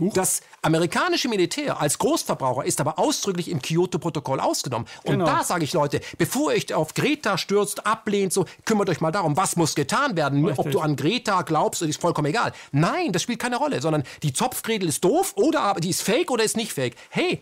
[0.00, 0.12] Huch.
[0.12, 4.88] Das amerikanische Militär als Großverbraucher ist aber ausdrücklich im Kyoto-Protokoll ausgenommen.
[5.04, 5.26] Und genau.
[5.26, 9.12] da sage ich Leute, bevor ihr euch auf Greta stürzt, ablehnt, so kümmert euch mal
[9.12, 10.44] darum, was muss getan werden.
[10.44, 10.58] Richtig.
[10.66, 12.52] Ob du an Greta glaubst, ist vollkommen egal.
[12.72, 16.42] Nein, das spielt keine Rolle, sondern die Zopfgredel ist doof oder die ist fake oder
[16.42, 16.96] ist nicht fake.
[17.10, 17.40] Hey,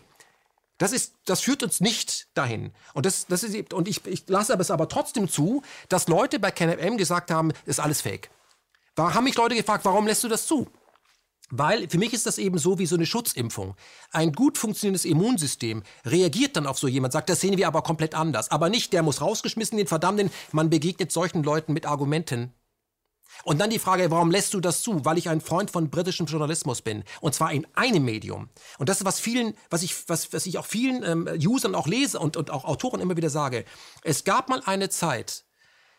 [0.77, 2.71] das, ist, das führt uns nicht dahin.
[2.93, 6.51] Und, das, das ist, und ich, ich lasse es aber trotzdem zu, dass Leute bei
[6.51, 8.29] KenFM gesagt haben, ist alles fake.
[8.93, 10.67] Da haben mich Leute gefragt, warum lässt du das zu?
[11.49, 13.75] Weil für mich ist das eben so wie so eine Schutzimpfung.
[14.11, 18.15] Ein gut funktionierendes Immunsystem reagiert dann auf so jemand, sagt, das sehen wir aber komplett
[18.15, 18.49] anders.
[18.49, 22.53] Aber nicht, der muss rausgeschmissen, den verdammten, man begegnet solchen Leuten mit Argumenten.
[23.43, 25.05] Und dann die Frage, warum lässt du das zu?
[25.05, 27.03] Weil ich ein Freund von britischem Journalismus bin.
[27.19, 28.49] Und zwar in einem Medium.
[28.77, 31.87] Und das ist was vielen, was ich, was, was ich auch vielen ähm, Usern auch
[31.87, 33.65] lese und, und auch Autoren immer wieder sage.
[34.03, 35.45] Es gab mal eine Zeit,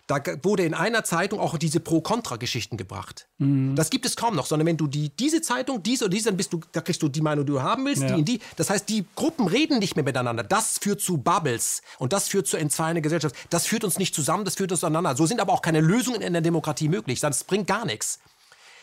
[0.07, 3.27] da wurde in einer Zeitung auch diese Pro-Kontra-Geschichten gebracht.
[3.39, 3.75] Mhm.
[3.75, 6.37] Das gibt es kaum noch, sondern wenn du die, diese Zeitung, diese oder diese, dann
[6.37, 8.09] bist du, da kriegst du die Meinung, die du haben willst, ja.
[8.09, 8.41] die in die.
[8.57, 10.43] Das heißt, die Gruppen reden nicht mehr miteinander.
[10.43, 13.35] Das führt zu Bubbles und das führt zu Entzweien der Gesellschaft.
[13.49, 15.17] Das führt uns nicht zusammen, das führt uns auseinander.
[15.17, 17.21] So sind aber auch keine Lösungen in der Demokratie möglich.
[17.21, 18.21] Das bringt gar nichts.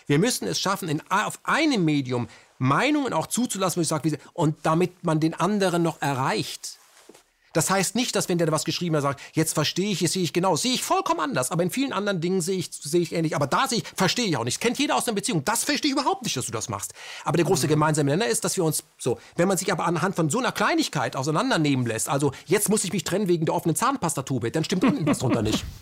[0.07, 4.57] Wir müssen es schaffen, in, auf einem Medium Meinungen auch zuzulassen, wo ich sage, und
[4.63, 6.79] damit man den anderen noch erreicht.
[7.53, 10.23] Das heißt nicht, dass wenn der was geschrieben hat, sagt, jetzt verstehe ich, jetzt sehe
[10.23, 11.51] ich genau, sehe ich vollkommen anders.
[11.51, 13.35] Aber in vielen anderen Dingen sehe ich, sehe ich ähnlich.
[13.35, 14.61] Aber da sehe ich, verstehe ich auch nicht.
[14.61, 15.43] Kennt jeder aus einer Beziehung.
[15.43, 16.93] Das verstehe ich überhaupt nicht, dass du das machst.
[17.25, 17.71] Aber der große mhm.
[17.71, 20.51] gemeinsame Nenner ist, dass wir uns so, wenn man sich aber anhand von so einer
[20.51, 24.83] Kleinigkeit auseinandernehmen lässt, also jetzt muss ich mich trennen wegen der offenen Zahnpastatube, dann stimmt
[24.83, 25.65] unten was drunter nicht.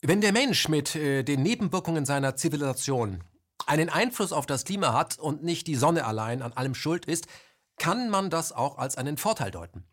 [0.00, 3.24] Wenn der Mensch mit äh, den Nebenwirkungen seiner Zivilisation
[3.66, 7.26] einen Einfluss auf das Klima hat und nicht die Sonne allein an allem schuld ist,
[7.78, 9.84] kann man das auch als einen Vorteil deuten.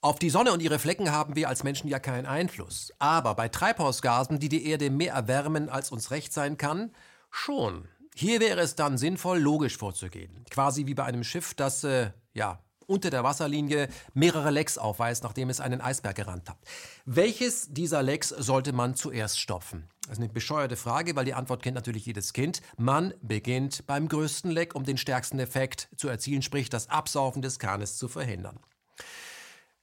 [0.00, 2.92] Auf die Sonne und ihre Flecken haben wir als Menschen ja keinen Einfluss.
[3.00, 6.92] Aber bei Treibhausgasen, die die Erde mehr erwärmen, als uns recht sein kann,
[7.32, 7.88] schon.
[8.14, 10.44] Hier wäre es dann sinnvoll, logisch vorzugehen.
[10.50, 15.50] Quasi wie bei einem Schiff, das, äh, ja, unter der Wasserlinie mehrere Lecks aufweist, nachdem
[15.50, 16.58] es einen Eisberg gerannt hat.
[17.04, 19.88] Welches dieser Lecks sollte man zuerst stopfen?
[20.02, 22.62] Das ist eine bescheuerte Frage, weil die Antwort kennt natürlich jedes Kind.
[22.76, 27.58] Man beginnt beim größten Leck, um den stärksten Effekt zu erzielen, sprich das Absaufen des
[27.58, 28.60] Kahnes zu verhindern.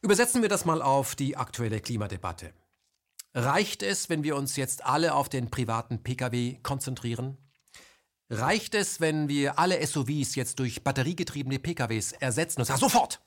[0.06, 2.54] Übersetzen wir das mal auf die aktuelle Klimadebatte.
[3.34, 7.40] Reicht es, wenn wir uns jetzt alle auf den privaten Pkw konzentrieren?
[8.30, 12.62] Reicht es, wenn wir alle SUVs jetzt durch batteriegetriebene PKWs ersetzen?
[12.62, 13.20] Und zwar sofort!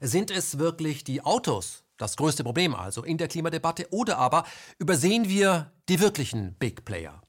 [0.00, 4.46] Sind es wirklich die Autos das größte Problem also in der Klimadebatte oder aber
[4.78, 7.20] übersehen wir die wirklichen Big Player?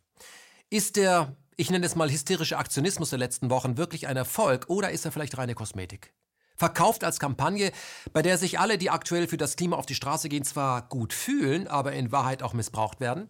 [0.70, 4.92] Ist der, ich nenne es mal hysterische Aktionismus der letzten Wochen wirklich ein Erfolg oder
[4.92, 6.14] ist er vielleicht reine Kosmetik?
[6.62, 7.72] Verkauft als Kampagne,
[8.14, 11.12] bei der sich alle, die aktuell für das Klima auf die Straße gehen, zwar gut
[11.12, 13.30] fühlen, aber in Wahrheit auch missbraucht werden?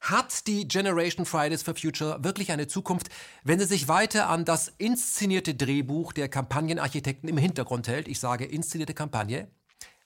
[0.00, 3.08] Hat die Generation Fridays for Future wirklich eine Zukunft,
[3.42, 8.06] wenn sie sich weiter an das inszenierte Drehbuch der Kampagnenarchitekten im Hintergrund hält?
[8.06, 9.48] Ich sage inszenierte Kampagne.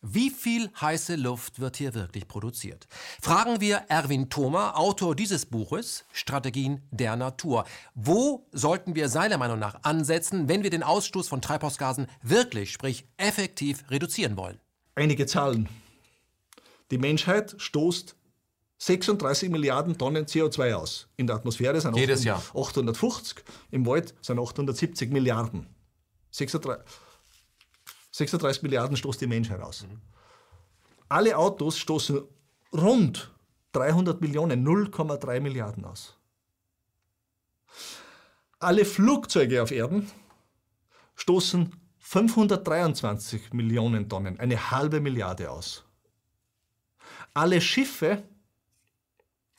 [0.07, 2.87] Wie viel heiße Luft wird hier wirklich produziert?
[3.23, 7.65] Fragen wir Erwin Thoma, Autor dieses Buches Strategien der Natur.
[7.95, 13.07] Wo sollten wir seiner Meinung nach ansetzen, wenn wir den Ausstoß von Treibhausgasen wirklich, sprich
[13.17, 14.61] effektiv reduzieren wollen?
[14.95, 15.71] Einige Zahlen.
[16.91, 18.15] Die Menschheit stoßt
[18.77, 21.09] 36 Milliarden Tonnen CO2 aus.
[21.17, 22.61] In der Atmosphäre sind Jedes 800, Jahr.
[22.63, 25.67] 850, im Wald sind 870 Milliarden.
[26.31, 26.61] 36
[28.15, 29.83] 36 Milliarden stoßt die Menschheit aus.
[29.83, 30.01] Mhm.
[31.09, 32.23] Alle Autos stoßen
[32.73, 33.33] rund
[33.73, 36.17] 300 Millionen, 0,3 Milliarden aus.
[38.61, 40.09] Alle Flugzeuge auf Erden
[41.17, 45.85] stoßen 523 Millionen Tonnen, eine halbe Milliarde aus.
[47.35, 48.23] Alle Schiffe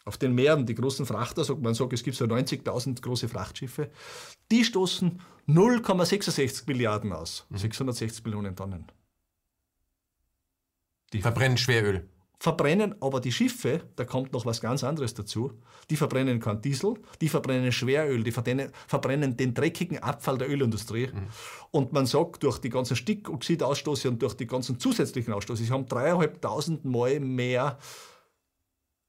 [0.05, 3.89] auf den Meeren, die großen Frachter, sagt man sagt, es gibt so 90.000 große Frachtschiffe,
[4.51, 7.57] die stoßen 0,66 Milliarden aus, mhm.
[7.57, 8.85] 660 Millionen Tonnen.
[11.11, 12.07] Die verbrennen Schweröl.
[12.37, 15.53] Verbrennen aber die Schiffe, da kommt noch was ganz anderes dazu,
[15.89, 21.07] die verbrennen kein Diesel, die verbrennen Schweröl, die verbrennen, verbrennen den dreckigen Abfall der Ölindustrie.
[21.07, 21.27] Mhm.
[21.71, 25.87] Und man sagt, durch die ganzen Stickoxidausstoße und durch die ganzen zusätzlichen Ausstoße, sie haben
[25.87, 27.79] dreieinhalbtausend Mal mehr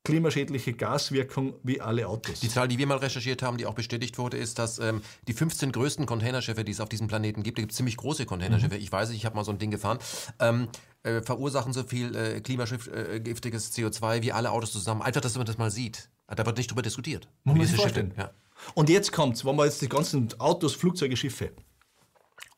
[0.06, 2.38] klimaschädliche Gaswirkung wie alle Autos.
[2.38, 5.32] Die Zahl, die wir mal recherchiert haben, die auch bestätigt wurde, ist, dass ähm, die
[5.32, 8.76] 15 größten Containerschiffe, die es auf diesem Planeten gibt, da gibt es ziemlich große Containerschiffe,
[8.76, 8.82] mhm.
[8.82, 9.98] ich weiß, ich habe mal so ein Ding gefahren,
[10.38, 10.68] ähm,
[11.02, 15.02] äh, verursachen so viel äh, klimagiftiges äh, CO2 wie alle Autos zusammen.
[15.02, 16.08] Einfach, dass man das mal sieht.
[16.28, 17.28] Da wird nicht drüber diskutiert.
[17.42, 18.14] Muss man sich vorstellen.
[18.16, 18.30] Ja.
[18.74, 21.50] Und jetzt kommt's, wenn wir jetzt die ganzen Autos, Flugzeuge, Schiffe.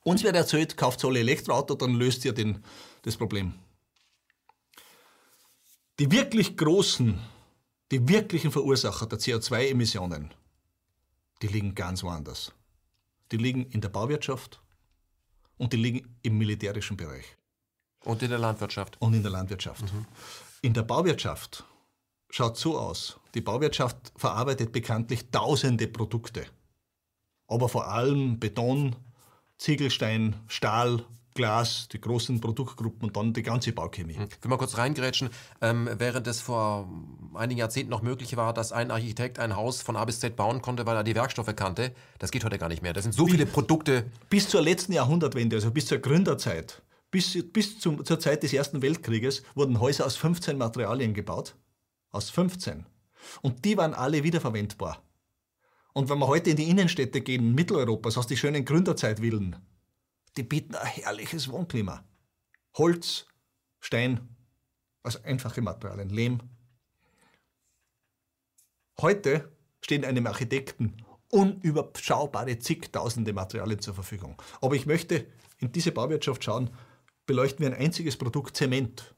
[0.02, 2.62] Uns wird erzählt, kauft alle Elektroauto, dann löst ihr den,
[3.02, 3.54] das Problem.
[5.98, 7.18] Die wirklich großen
[7.90, 10.34] die wirklichen Verursacher der CO2-Emissionen,
[11.42, 12.52] die liegen ganz woanders.
[13.32, 14.60] Die liegen in der Bauwirtschaft
[15.56, 17.36] und die liegen im militärischen Bereich.
[18.04, 18.96] Und in der Landwirtschaft.
[19.00, 19.92] Und in der Landwirtschaft.
[19.92, 20.06] Mhm.
[20.62, 21.64] In der Bauwirtschaft
[22.30, 23.18] schaut so aus.
[23.34, 26.46] Die Bauwirtschaft verarbeitet bekanntlich tausende Produkte.
[27.46, 28.96] Aber vor allem Beton,
[29.56, 31.04] Ziegelstein, Stahl,
[31.38, 34.14] Glas, die großen Produktgruppen und dann die ganze Bauchemie.
[34.14, 35.30] Ich will mal kurz reingrätschen.
[35.60, 36.88] Ähm, während es vor
[37.34, 40.62] einigen Jahrzehnten noch möglich war, dass ein Architekt ein Haus von A bis Z bauen
[40.62, 42.92] konnte, weil er die Werkstoffe kannte, das geht heute gar nicht mehr.
[42.92, 44.10] Das sind so viele Produkte.
[44.28, 48.82] Bis zur letzten Jahrhundertwende, also bis zur Gründerzeit, bis, bis zum, zur Zeit des Ersten
[48.82, 51.54] Weltkrieges, wurden Häuser aus 15 Materialien gebaut.
[52.10, 52.84] Aus 15.
[53.42, 55.04] Und die waren alle wiederverwendbar.
[55.92, 59.54] Und wenn wir heute in die Innenstädte gehen, Mitteleuropas, aus den schönen Gründerzeitvillen,
[60.36, 62.04] die bieten ein herrliches Wohnklima.
[62.76, 63.26] Holz,
[63.80, 64.28] Stein,
[65.02, 66.40] also einfache Materialien, Lehm.
[69.00, 70.96] Heute stehen einem Architekten
[71.30, 74.40] unüberschaubare zigtausende Materialien zur Verfügung.
[74.60, 75.26] Aber ich möchte
[75.58, 76.70] in diese Bauwirtschaft schauen,
[77.26, 79.14] beleuchten wir ein einziges Produkt, Zement.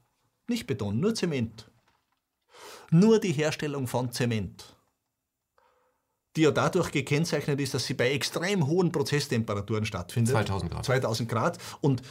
[0.48, 1.70] Nicht Beton, nur Zement.
[2.90, 4.79] Nur die Herstellung von Zement
[6.36, 10.32] die ja dadurch gekennzeichnet ist, dass sie bei extrem hohen Prozesstemperaturen stattfindet.
[10.32, 10.84] 2000 Grad.
[10.84, 11.58] 2000 Grad.
[11.80, 12.02] Und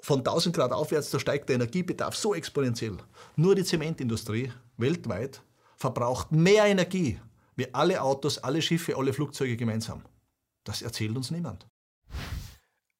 [0.00, 2.96] von 1000 Grad aufwärts, da steigt der Energiebedarf so exponentiell.
[3.36, 5.42] Nur die Zementindustrie weltweit
[5.76, 7.20] verbraucht mehr Energie
[7.56, 10.02] wie alle Autos, alle Schiffe, alle Flugzeuge gemeinsam.
[10.64, 11.66] Das erzählt uns niemand.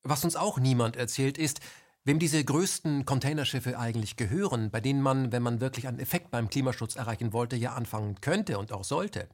[0.02, 1.61] Was uns auch niemand erzählt ist,
[2.04, 6.50] wem diese größten Containerschiffe eigentlich gehören, bei denen man, wenn man wirklich einen Effekt beim
[6.50, 9.28] Klimaschutz erreichen wollte, ja anfangen könnte und auch sollte.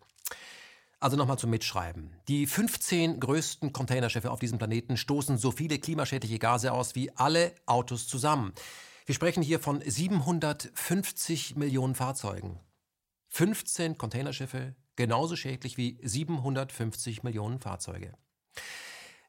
[0.99, 2.17] Also nochmal zum Mitschreiben.
[2.27, 7.55] Die 15 größten Containerschiffe auf diesem Planeten stoßen so viele klimaschädliche Gase aus wie alle
[7.67, 8.55] Autos zusammen.
[9.05, 12.61] Wir sprechen hier von 750 Millionen Fahrzeugen.
[13.29, 18.15] 15 Containerschiffe, genauso schädlich wie 750 Millionen Fahrzeuge.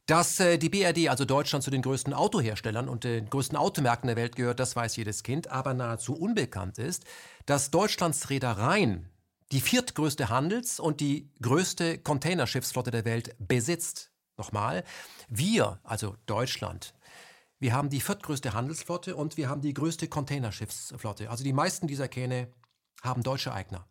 [0.05, 4.15] Dass äh, die BRD, also Deutschland, zu den größten Autoherstellern und den größten Automärkten der
[4.15, 7.03] Welt gehört, das weiß jedes Kind, aber nahezu unbekannt ist,
[7.45, 9.09] dass Deutschlands Reedereien
[9.51, 14.11] die viertgrößte Handels- und die größte Containerschiffsflotte der Welt besitzt.
[14.37, 14.83] Nochmal,
[15.29, 16.93] wir, also Deutschland,
[17.59, 21.29] wir haben die viertgrößte Handelsflotte und wir haben die größte Containerschiffsflotte.
[21.31, 22.53] Also die meisten dieser Kähne
[23.01, 23.87] haben deutsche Eigner.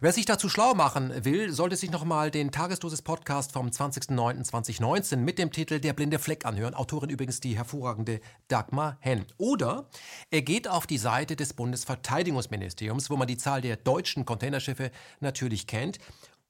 [0.00, 5.50] Wer sich dazu schlau machen will, sollte sich nochmal den Tagesdosis-Podcast vom 20.09.2019 mit dem
[5.50, 6.74] Titel Der blinde Fleck anhören.
[6.74, 9.26] Autorin übrigens die hervorragende Dagmar Henn.
[9.38, 9.88] Oder
[10.30, 15.66] er geht auf die Seite des Bundesverteidigungsministeriums, wo man die Zahl der deutschen Containerschiffe natürlich
[15.66, 15.98] kennt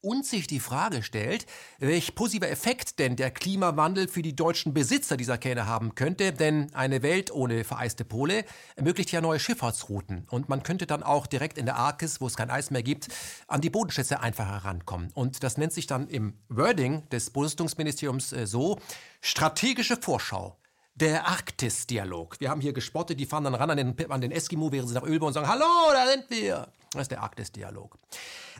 [0.00, 1.46] und sich die Frage stellt,
[1.78, 6.32] welch positiver Effekt denn der Klimawandel für die deutschen Besitzer dieser Kähne haben könnte.
[6.32, 8.44] Denn eine Welt ohne vereiste Pole
[8.76, 10.26] ermöglicht ja neue Schifffahrtsrouten.
[10.30, 13.08] Und man könnte dann auch direkt in der Arktis, wo es kein Eis mehr gibt,
[13.48, 15.10] an die Bodenschätze einfach herankommen.
[15.14, 18.78] Und das nennt sich dann im Wording des Bundesministeriums äh, so
[19.20, 20.56] strategische Vorschau.
[20.94, 22.40] Der Arktis-Dialog.
[22.40, 24.96] Wir haben hier gespottet, die fahren dann ran an den, an den Eskimo, während sie
[24.96, 26.66] nach Öl und sagen, hallo, da sind wir.
[26.90, 27.96] Das ist der Arktis-Dialog.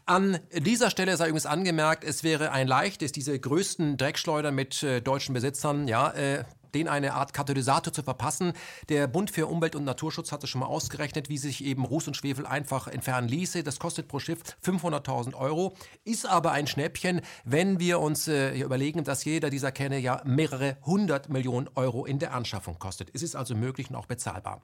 [0.09, 5.03] An dieser Stelle sei übrigens angemerkt, es wäre ein leichtes, diese größten Dreckschleudern mit äh,
[5.03, 8.55] deutschen Besitzern, ja, äh, den eine Art Katalysator zu verpassen.
[8.89, 12.17] Der Bund für Umwelt und Naturschutz hatte schon mal ausgerechnet, wie sich eben Ruß und
[12.17, 13.63] Schwefel einfach entfernen ließe.
[13.63, 19.05] Das kostet pro Schiff 500.000 Euro, ist aber ein Schnäppchen, wenn wir uns äh, überlegen,
[19.05, 23.11] dass jeder dieser Kähne ja mehrere hundert Millionen Euro in der Anschaffung kostet.
[23.13, 24.63] Es ist also möglich und auch bezahlbar.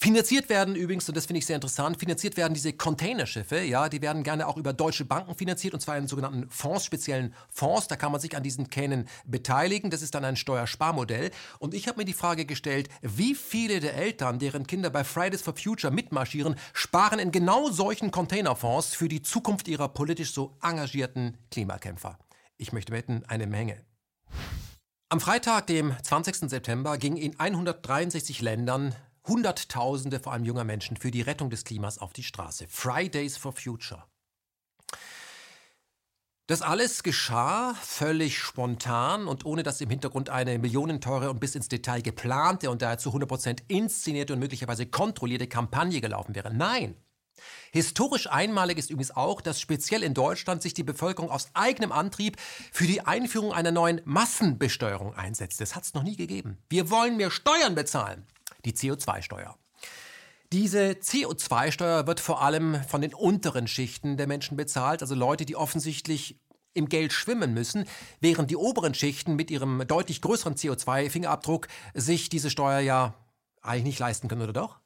[0.00, 4.00] Finanziert werden übrigens, und das finde ich sehr interessant, finanziert werden diese Containerschiffe, ja, die
[4.00, 7.88] werden gerne auch über deutsche Banken finanziert, und zwar in sogenannten Fonds, speziellen Fonds.
[7.88, 9.90] Da kann man sich an diesen Kähnen beteiligen.
[9.90, 11.32] Das ist dann ein Steuersparmodell.
[11.58, 15.42] Und ich habe mir die Frage gestellt, wie viele der Eltern, deren Kinder bei Fridays
[15.42, 21.36] for Future mitmarschieren, sparen in genau solchen Containerfonds für die Zukunft ihrer politisch so engagierten
[21.50, 22.18] Klimakämpfer?
[22.56, 23.82] Ich möchte wetten, eine Menge.
[25.10, 26.50] Am Freitag, dem 20.
[26.50, 28.94] September, ging in 163 Ländern
[29.28, 32.66] Hunderttausende, vor allem junger Menschen, für die Rettung des Klimas auf die Straße.
[32.68, 34.04] Fridays for Future.
[36.48, 41.68] Das alles geschah völlig spontan und ohne dass im Hintergrund eine millionenteure und bis ins
[41.68, 46.54] Detail geplante und daher zu 100% inszenierte und möglicherweise kontrollierte Kampagne gelaufen wäre.
[46.54, 46.96] Nein.
[47.70, 52.38] Historisch einmalig ist übrigens auch, dass speziell in Deutschland sich die Bevölkerung aus eigenem Antrieb
[52.72, 55.60] für die Einführung einer neuen Massenbesteuerung einsetzt.
[55.60, 56.56] Das hat es noch nie gegeben.
[56.70, 58.26] Wir wollen mehr Steuern bezahlen
[58.64, 59.56] die CO2-Steuer.
[60.52, 65.56] Diese CO2-Steuer wird vor allem von den unteren Schichten der Menschen bezahlt, also Leute, die
[65.56, 66.40] offensichtlich
[66.72, 67.84] im Geld schwimmen müssen,
[68.20, 73.14] während die oberen Schichten mit ihrem deutlich größeren CO2-Fingerabdruck sich diese Steuer ja
[73.60, 74.80] eigentlich nicht leisten können, oder doch?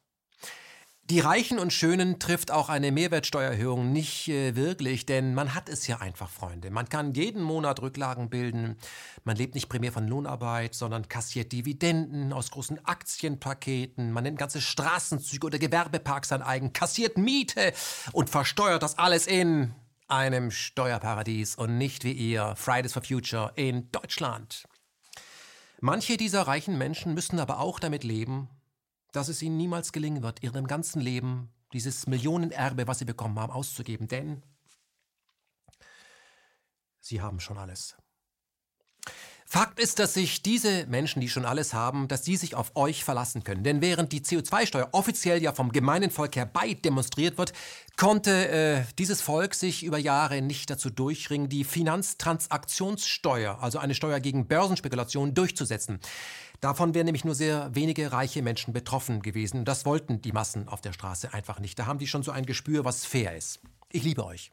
[1.11, 5.89] Die Reichen und Schönen trifft auch eine Mehrwertsteuererhöhung nicht äh, wirklich, denn man hat es
[5.89, 6.71] ja einfach, Freunde.
[6.71, 8.77] Man kann jeden Monat Rücklagen bilden.
[9.25, 14.13] Man lebt nicht primär von Lohnarbeit, sondern kassiert Dividenden aus großen Aktienpaketen.
[14.13, 17.73] Man nennt ganze Straßenzüge oder Gewerbeparks sein eigen, kassiert Miete
[18.13, 19.75] und versteuert das alles in
[20.07, 24.69] einem Steuerparadies und nicht wie ihr Fridays for Future in Deutschland.
[25.81, 28.49] Manche dieser reichen Menschen müssen aber auch damit leben,
[29.13, 33.53] dass es ihnen niemals gelingen wird, ihrem ganzen Leben dieses Millionenerbe, was sie bekommen haben,
[33.53, 34.09] auszugeben.
[34.09, 34.43] Denn
[37.01, 37.97] sie haben schon alles.
[39.53, 43.05] Fakt ist, dass sich diese Menschen, die schon alles haben, dass die sich auf euch
[43.05, 43.63] verlassen können.
[43.63, 47.53] Denn während die CO2-Steuer offiziell ja vom gemeinen Volk herbei demonstriert wird,
[47.99, 54.21] konnte äh, dieses Volk sich über Jahre nicht dazu durchringen, die Finanztransaktionssteuer, also eine Steuer
[54.21, 56.01] gegen Börsenspekulationen, durchzusetzen.
[56.63, 59.65] Davon wären nämlich nur sehr wenige reiche Menschen betroffen gewesen.
[59.65, 61.77] Das wollten die Massen auf der Straße einfach nicht.
[61.77, 63.59] Da haben die schon so ein Gespür, was fair ist.
[63.91, 64.53] Ich liebe euch.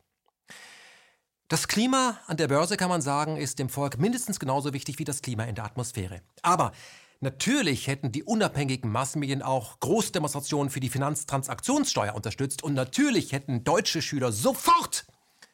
[1.49, 5.03] Das Klima an der Börse, kann man sagen, ist dem Volk mindestens genauso wichtig wie
[5.03, 6.23] das Klima in der Atmosphäre.
[6.41, 6.71] Aber
[7.19, 14.01] natürlich hätten die unabhängigen Massenmedien auch Großdemonstrationen für die Finanztransaktionssteuer unterstützt und natürlich hätten deutsche
[14.01, 15.05] Schüler sofort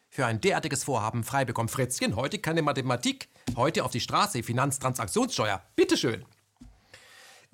[0.09, 1.67] für ein derartiges Vorhaben frei bekommen.
[1.67, 5.61] Fritzchen, heute keine Mathematik, heute auf die Straße, Finanztransaktionssteuer.
[5.75, 6.23] Bitteschön.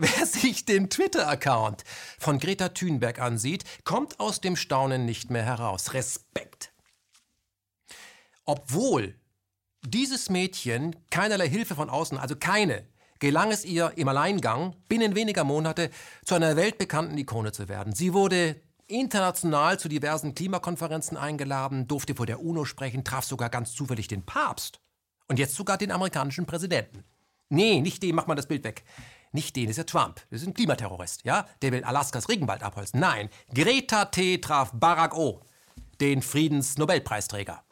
[0.04, 1.84] Wer sich den Twitter-Account
[2.18, 5.94] von Greta Thunberg ansieht, kommt aus dem Staunen nicht mehr heraus.
[5.94, 6.72] Respekt
[8.46, 9.16] obwohl
[9.86, 12.86] dieses Mädchen keinerlei Hilfe von außen, also keine,
[13.20, 15.90] gelang es ihr im Alleingang binnen weniger Monate
[16.26, 17.94] zu einer weltbekannten Ikone zu werden.
[17.94, 23.74] Sie wurde international zu diversen Klimakonferenzen eingeladen, durfte vor der UNO sprechen, traf sogar ganz
[23.74, 24.82] zufällig den Papst
[25.30, 27.06] und jetzt sogar den amerikanischen Präsidenten.
[27.48, 28.84] Nee, nicht den, mach mal das Bild weg.
[29.32, 30.22] Nicht den, ist ja Trump.
[30.30, 31.48] Das ist ein Klimaterrorist, ja?
[31.62, 33.00] Der will Alaskas Regenwald abholzen.
[33.00, 34.40] Nein, Greta T.
[34.40, 35.42] traf Barack O.,
[36.02, 37.64] den Friedensnobelpreisträger.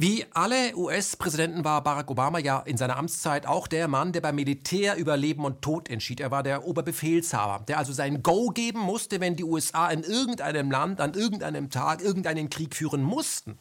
[0.00, 4.36] Wie alle US-Präsidenten war Barack Obama ja in seiner Amtszeit auch der Mann, der beim
[4.36, 6.20] Militär über Leben und Tod entschied.
[6.20, 10.70] Er war der Oberbefehlshaber, der also sein Go geben musste, wenn die USA in irgendeinem
[10.70, 13.58] Land an irgendeinem Tag irgendeinen Krieg führen mussten.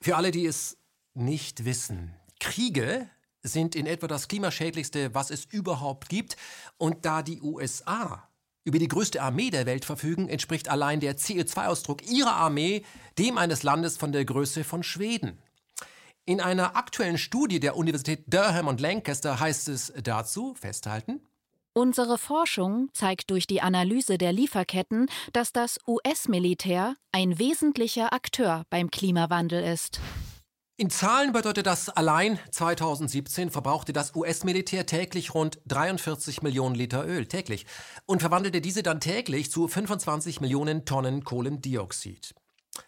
[0.00, 0.78] Für alle, die es
[1.12, 3.10] nicht wissen, Kriege
[3.44, 6.36] sind in etwa das klimaschädlichste, was es überhaupt gibt.
[6.78, 8.28] Und da die USA
[8.64, 12.84] über die größte Armee der Welt verfügen, entspricht allein der CO2-Ausdruck ihrer Armee
[13.18, 15.38] dem eines Landes von der Größe von Schweden.
[16.24, 21.20] In einer aktuellen Studie der Universität Durham und Lancaster heißt es dazu, festhalten,
[21.76, 28.92] Unsere Forschung zeigt durch die Analyse der Lieferketten, dass das US-Militär ein wesentlicher Akteur beim
[28.92, 30.00] Klimawandel ist.
[30.76, 37.26] In Zahlen bedeutet das allein 2017 verbrauchte das US-Militär täglich rund 43 Millionen Liter Öl
[37.26, 37.64] täglich
[38.06, 42.34] und verwandelte diese dann täglich zu 25 Millionen Tonnen Kohlendioxid.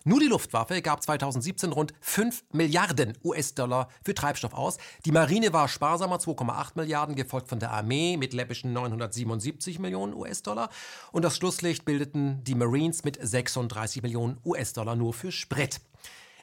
[0.02, 4.78] Nur die Luftwaffe gab 2017 rund 5 Milliarden US-Dollar für Treibstoff aus.
[5.04, 10.70] Die Marine war sparsamer 2,8 Milliarden, gefolgt von der Armee mit läppischen 977 Millionen US-Dollar.
[11.12, 15.80] Und das Schlusslicht bildeten die Marines mit 36 Millionen US-Dollar nur für Sprit.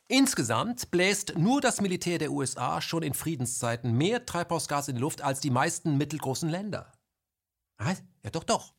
[0.07, 5.21] Insgesamt bläst nur das Militär der USA schon in Friedenszeiten mehr Treibhausgas in die Luft
[5.21, 6.91] als die meisten mittelgroßen Länder.
[7.79, 8.73] Ja, doch, doch.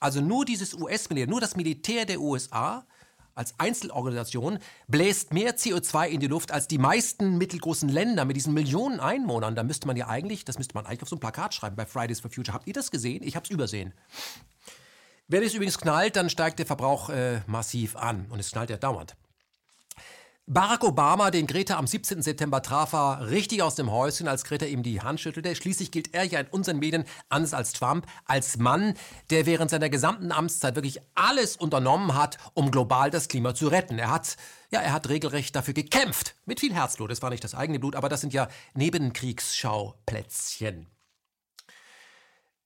[0.00, 2.86] Also nur dieses US-Militär, nur das Militär der USA
[3.34, 8.52] als Einzelorganisation bläst mehr CO2 in die Luft als die meisten mittelgroßen Länder mit diesen
[8.52, 9.54] Millionen Einwohnern.
[9.54, 11.86] Da müsste man ja eigentlich, das müsste man eigentlich auf so ein Plakat schreiben bei
[11.86, 12.52] Fridays for Future.
[12.54, 13.22] Habt ihr das gesehen?
[13.22, 13.94] Ich habe es übersehen.
[15.28, 18.76] Wenn es übrigens knallt, dann steigt der Verbrauch äh, massiv an und es knallt ja
[18.76, 19.14] dauernd.
[20.50, 22.22] Barack Obama, den Greta am 17.
[22.22, 25.54] September traf, war richtig aus dem Häuschen, als Greta ihm die Hand schüttelte.
[25.54, 28.94] Schließlich gilt er ja in unseren Medien, anders als Trump, als Mann,
[29.28, 33.98] der während seiner gesamten Amtszeit wirklich alles unternommen hat, um global das Klima zu retten.
[33.98, 34.38] Er hat,
[34.70, 36.34] ja, er hat regelrecht dafür gekämpft.
[36.46, 37.10] Mit viel Herzblut.
[37.10, 40.86] Das war nicht das eigene Blut, aber das sind ja Nebenkriegsschauplätzchen.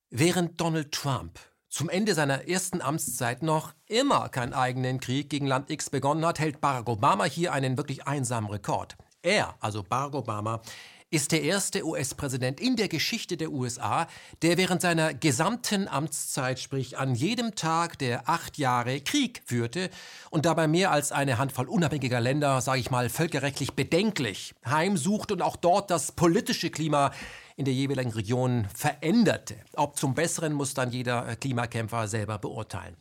[0.08, 1.40] Während Donald Trump
[1.72, 6.38] zum Ende seiner ersten Amtszeit noch immer keinen eigenen Krieg gegen Land X begonnen hat,
[6.38, 8.94] hält Barack Obama hier einen wirklich einsamen Rekord.
[9.22, 10.60] Er, also Barack Obama,
[11.08, 14.06] ist der erste US-Präsident in der Geschichte der USA,
[14.42, 19.88] der während seiner gesamten Amtszeit, sprich an jedem Tag der acht Jahre, Krieg führte
[20.30, 25.40] und dabei mehr als eine Handvoll unabhängiger Länder, sage ich mal, völkerrechtlich bedenklich heimsucht und
[25.40, 27.12] auch dort das politische Klima
[27.56, 29.56] in der jeweiligen Region veränderte.
[29.74, 32.96] Ob zum Besseren muss dann jeder äh, Klimakämpfer selber beurteilen.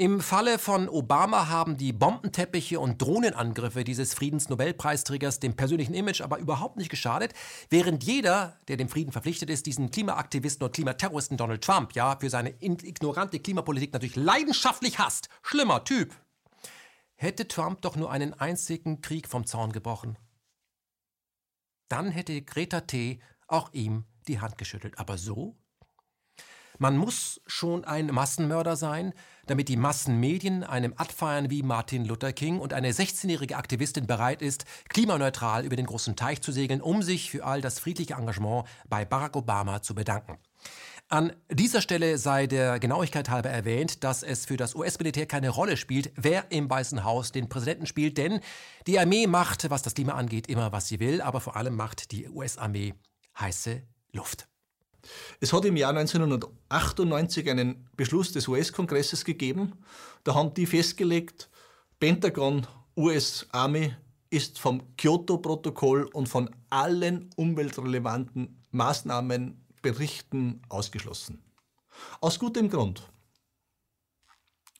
[0.00, 6.38] Im Falle von Obama haben die Bombenteppiche und Drohnenangriffe dieses Friedensnobelpreisträgers dem persönlichen Image aber
[6.38, 7.34] überhaupt nicht geschadet,
[7.68, 12.30] während jeder, der dem Frieden verpflichtet ist, diesen Klimaaktivisten und Klimaterroristen Donald Trump ja für
[12.30, 15.30] seine ignorante Klimapolitik natürlich leidenschaftlich hasst.
[15.42, 16.14] Schlimmer Typ.
[17.16, 20.16] Hätte Trump doch nur einen einzigen Krieg vom Zaun gebrochen.
[21.88, 23.18] Dann hätte Greta T
[23.48, 24.98] auch ihm die Hand geschüttelt.
[24.98, 25.56] Aber so?
[26.80, 29.12] Man muss schon ein Massenmörder sein,
[29.46, 34.64] damit die Massenmedien einem abfeiern wie Martin Luther King und eine 16-jährige Aktivistin bereit ist,
[34.88, 39.04] klimaneutral über den großen Teich zu segeln, um sich für all das friedliche Engagement bei
[39.04, 40.38] Barack Obama zu bedanken.
[41.08, 45.76] An dieser Stelle sei der Genauigkeit halber erwähnt, dass es für das US-Militär keine Rolle
[45.76, 48.40] spielt, wer im Weißen Haus den Präsidenten spielt, denn
[48.86, 52.12] die Armee macht, was das Klima angeht, immer was sie will, aber vor allem macht
[52.12, 52.94] die US-Armee
[53.40, 53.82] heiße
[54.12, 54.48] Luft.
[55.40, 59.72] Es hat im Jahr 1998 einen Beschluss des US-Kongresses gegeben.
[60.24, 61.48] Da haben die festgelegt,
[62.00, 62.66] Pentagon,
[62.96, 63.96] US-Armee
[64.30, 71.42] ist vom Kyoto-Protokoll und von allen umweltrelevanten Maßnahmen Berichten ausgeschlossen.
[72.20, 73.02] Aus gutem Grund.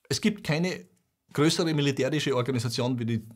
[0.07, 0.85] Es gibt keine
[1.33, 3.27] größere militärische Organisation wie die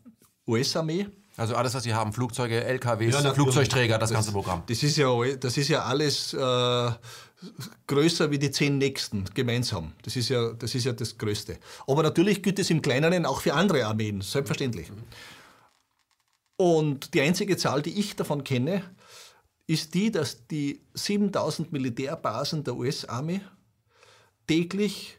[0.48, 1.08] US-Armee.
[1.36, 4.64] Also alles, was Sie haben, Flugzeuge, LKWs, ja, Flugzeugträger, das, das, ganze Programm.
[4.68, 6.92] Das ist ja, das ist ja alles äh,
[7.88, 9.94] größer wie die zehn nächsten gemeinsam.
[10.04, 11.58] Das ist, ja, das ist ja das Größte.
[11.88, 14.92] Aber natürlich gilt es im Kleineren auch für andere Armeen, selbstverständlich.
[16.56, 18.84] Und die einzige Zahl, die ich davon kenne,
[19.66, 23.42] ist die, dass die 7000 Militärbasen der US-Armee
[24.46, 25.18] täglich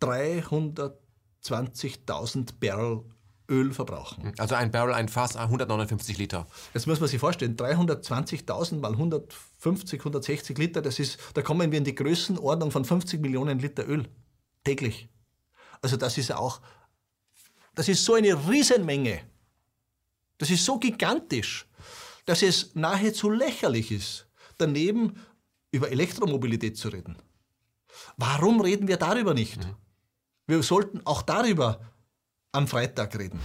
[0.00, 3.02] 320.000 Barrel
[3.48, 4.32] Öl verbrauchen.
[4.38, 6.46] Also ein Barrel, ein Fass, 159 Liter.
[6.74, 11.78] Jetzt muss man sich vorstellen, 320.000 mal 150, 160 Liter, das ist, da kommen wir
[11.78, 14.08] in die Größenordnung von 50 Millionen Liter Öl
[14.64, 15.08] täglich.
[15.80, 16.60] Also das ist auch,
[17.74, 19.20] das ist so eine Riesenmenge.
[20.38, 21.68] Das ist so gigantisch
[22.28, 24.26] dass es nahezu lächerlich ist,
[24.58, 25.16] daneben
[25.70, 27.16] über Elektromobilität zu reden.
[28.18, 29.64] Warum reden wir darüber nicht?
[29.64, 29.76] Mhm.
[30.46, 31.80] Wir sollten auch darüber
[32.52, 33.40] am Freitag reden.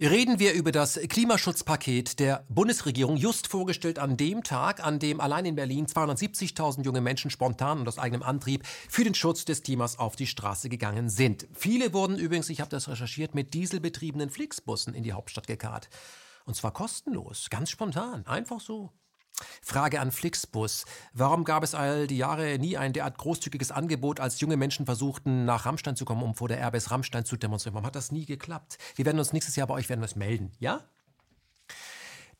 [0.00, 5.46] Reden wir über das Klimaschutzpaket der Bundesregierung, just vorgestellt an dem Tag, an dem allein
[5.46, 9.98] in Berlin 270.000 junge Menschen spontan und aus eigenem Antrieb für den Schutz des Klimas
[10.00, 11.46] auf die Straße gegangen sind.
[11.52, 15.88] Viele wurden übrigens, ich habe das recherchiert, mit dieselbetriebenen Flixbussen in die Hauptstadt gekarrt.
[16.44, 18.90] Und zwar kostenlos, ganz spontan, einfach so.
[19.62, 20.84] Frage an Flixbus.
[21.12, 25.44] Warum gab es all die Jahre nie ein derart großzügiges Angebot, als junge Menschen versuchten,
[25.44, 27.74] nach Rammstein zu kommen, um vor der Airbus Rammstein zu demonstrieren?
[27.74, 28.78] Warum hat das nie geklappt?
[28.96, 30.84] Wir werden uns nächstes Jahr bei euch werden melden, ja?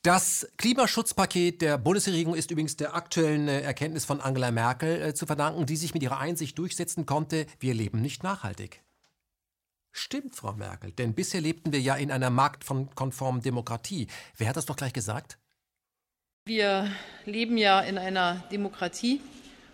[0.03, 5.24] Das Klimaschutzpaket der Bundesregierung ist übrigens der aktuellen äh, Erkenntnis von Angela Merkel äh, zu
[5.24, 8.82] verdanken, die sich mit ihrer Einsicht durchsetzen konnte, wir leben nicht nachhaltig.
[9.92, 14.09] Stimmt, Frau Merkel, denn bisher lebten wir ja in einer marktkonformen Demokratie.
[14.36, 15.38] Wer hat das doch gleich gesagt?
[16.47, 16.90] Wir
[17.24, 19.22] leben ja in einer Demokratie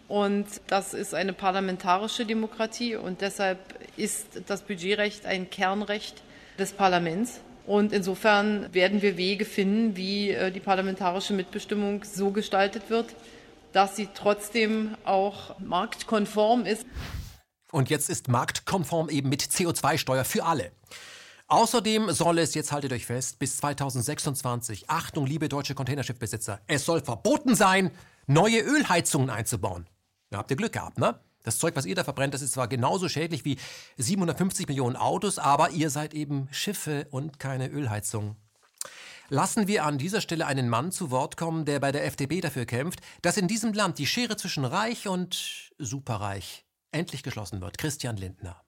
[0.07, 3.59] und das ist eine parlamentarische Demokratie und deshalb
[3.97, 6.23] ist das Budgetrecht ein Kernrecht
[6.61, 7.41] des Parlaments.
[7.67, 13.17] Und insofern werden wir Wege finden, wie äh, die parlamentarische Mitbestimmung so gestaltet wird,
[13.73, 16.87] dass sie trotzdem auch marktkonform ist.
[17.73, 20.71] Und jetzt ist marktkonform eben mit CO2-Steuer für alle.
[21.51, 27.01] Außerdem soll es, jetzt haltet euch fest, bis 2026, Achtung, liebe deutsche Containerschiffbesitzer, es soll
[27.01, 27.91] verboten sein,
[28.29, 29.89] neue Ölheizungen einzubauen.
[30.31, 31.19] Da habt ihr Glück gehabt, ne?
[31.43, 33.59] Das Zeug, was ihr da verbrennt, das ist zwar genauso schädlich wie
[33.97, 38.37] 750 Millionen Autos, aber ihr seid eben Schiffe und keine Ölheizung.
[39.29, 42.65] Lassen wir an dieser Stelle einen Mann zu Wort kommen, der bei der FDP dafür
[42.65, 47.77] kämpft, dass in diesem Land die Schere zwischen reich und superreich endlich geschlossen wird.
[47.77, 48.63] Christian Lindner.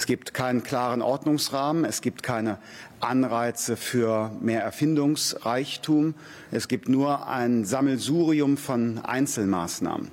[0.00, 2.56] Es gibt keinen klaren Ordnungsrahmen, es gibt keine
[3.00, 6.14] Anreize für mehr Erfindungsreichtum,
[6.50, 10.10] es gibt nur ein Sammelsurium von Einzelmaßnahmen.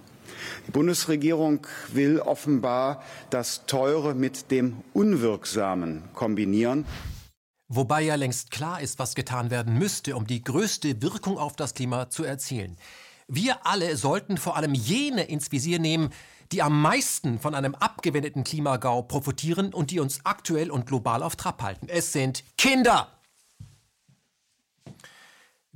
[0.67, 6.85] Die Bundesregierung will offenbar das Teure mit dem Unwirksamen kombinieren.
[7.69, 11.73] Wobei ja längst klar ist, was getan werden müsste, um die größte Wirkung auf das
[11.73, 12.75] Klima zu erzielen.
[13.29, 16.11] Wir alle sollten vor allem jene ins Visier nehmen,
[16.51, 21.35] die am meisten von einem abgewendeten Klimagau profitieren und die uns aktuell und global auf
[21.35, 21.87] Trab halten.
[21.89, 23.11] Es sind Kinder!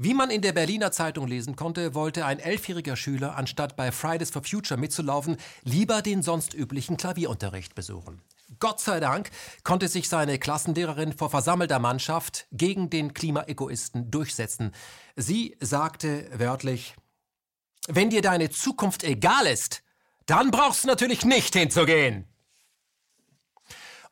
[0.04, 4.32] Wie man in der Berliner Zeitung lesen konnte, wollte ein elfjähriger Schüler, anstatt bei Fridays
[4.32, 8.20] for Future mitzulaufen, lieber den sonst üblichen Klavierunterricht besuchen.
[8.60, 9.30] Gott sei Dank
[9.64, 14.72] konnte sich seine Klassenlehrerin vor versammelter Mannschaft gegen den Klimaegoisten durchsetzen.
[15.16, 16.96] Sie sagte wörtlich,
[17.88, 19.84] wenn dir deine Zukunft egal ist,
[20.32, 22.26] dann brauchst du natürlich nicht hinzugehen.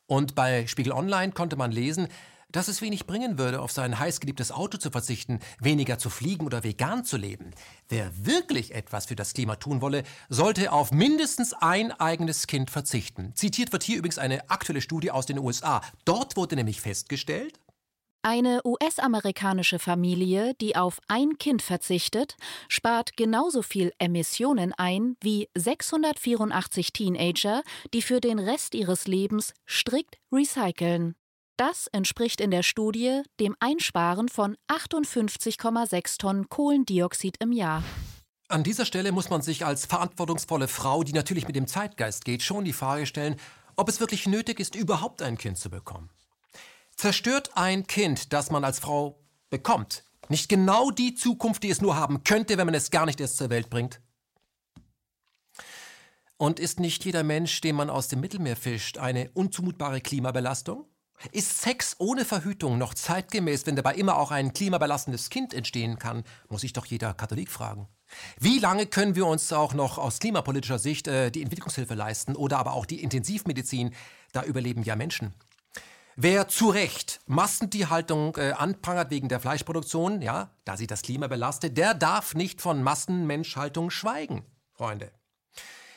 [0.05, 2.09] Und bei Spiegel Online konnte man lesen,
[2.51, 6.63] dass es wenig bringen würde, auf sein heißgeliebtes Auto zu verzichten, weniger zu fliegen oder
[6.63, 7.51] vegan zu leben.
[7.88, 13.34] Wer wirklich etwas für das Klima tun wolle, sollte auf mindestens ein eigenes Kind verzichten.
[13.36, 15.82] Zitiert wird hier übrigens eine aktuelle Studie aus den USA.
[16.03, 17.59] Dort wurde nämlich festgestellt,
[18.22, 22.36] Eine US-amerikanische Familie, die auf ein Kind verzichtet,
[22.67, 27.63] spart genauso viel Emissionen ein wie 684 Teenager,
[27.93, 31.15] die für den Rest ihres Lebens strikt recyceln.
[31.55, 37.84] Das entspricht in der Studie dem Einsparen von 58,6 Tonnen Kohlendioxid im Jahr.
[38.49, 42.43] An dieser Stelle muss man sich als verantwortungsvolle Frau, die natürlich mit dem Zeitgeist geht,
[42.43, 43.38] schon die Frage stellen,
[43.78, 46.09] ob es wirklich nötig ist, überhaupt ein Kind zu bekommen.
[47.00, 51.95] Zerstört ein Kind, das man als Frau bekommt, nicht genau die Zukunft, die es nur
[51.95, 54.02] haben könnte, wenn man es gar nicht erst zur Welt bringt?
[56.36, 60.88] Und ist nicht jeder Mensch, den man aus dem Mittelmeer fischt, eine unzumutbare Klimabelastung?
[61.32, 66.26] Ist Sex ohne Verhütung noch zeitgemäß, wenn dabei immer auch ein klimabelastendes Kind entstehen kann,
[66.50, 67.88] muss sich doch jeder Katholik fragen.
[68.41, 72.58] Wie lange können wir uns auch noch aus klimapolitischer Sicht äh, die Entwicklungshilfe leisten oder
[72.58, 73.95] aber auch die Intensivmedizin?
[74.34, 75.34] Da überleben ja Menschen.
[76.22, 81.78] Wer zu Recht Massentierhaltung äh, anprangert wegen der Fleischproduktion, ja, da sie das Klima belastet,
[81.78, 84.43] der darf nicht von Massenmenschhaltung schweigen,
[84.74, 85.13] Freunde.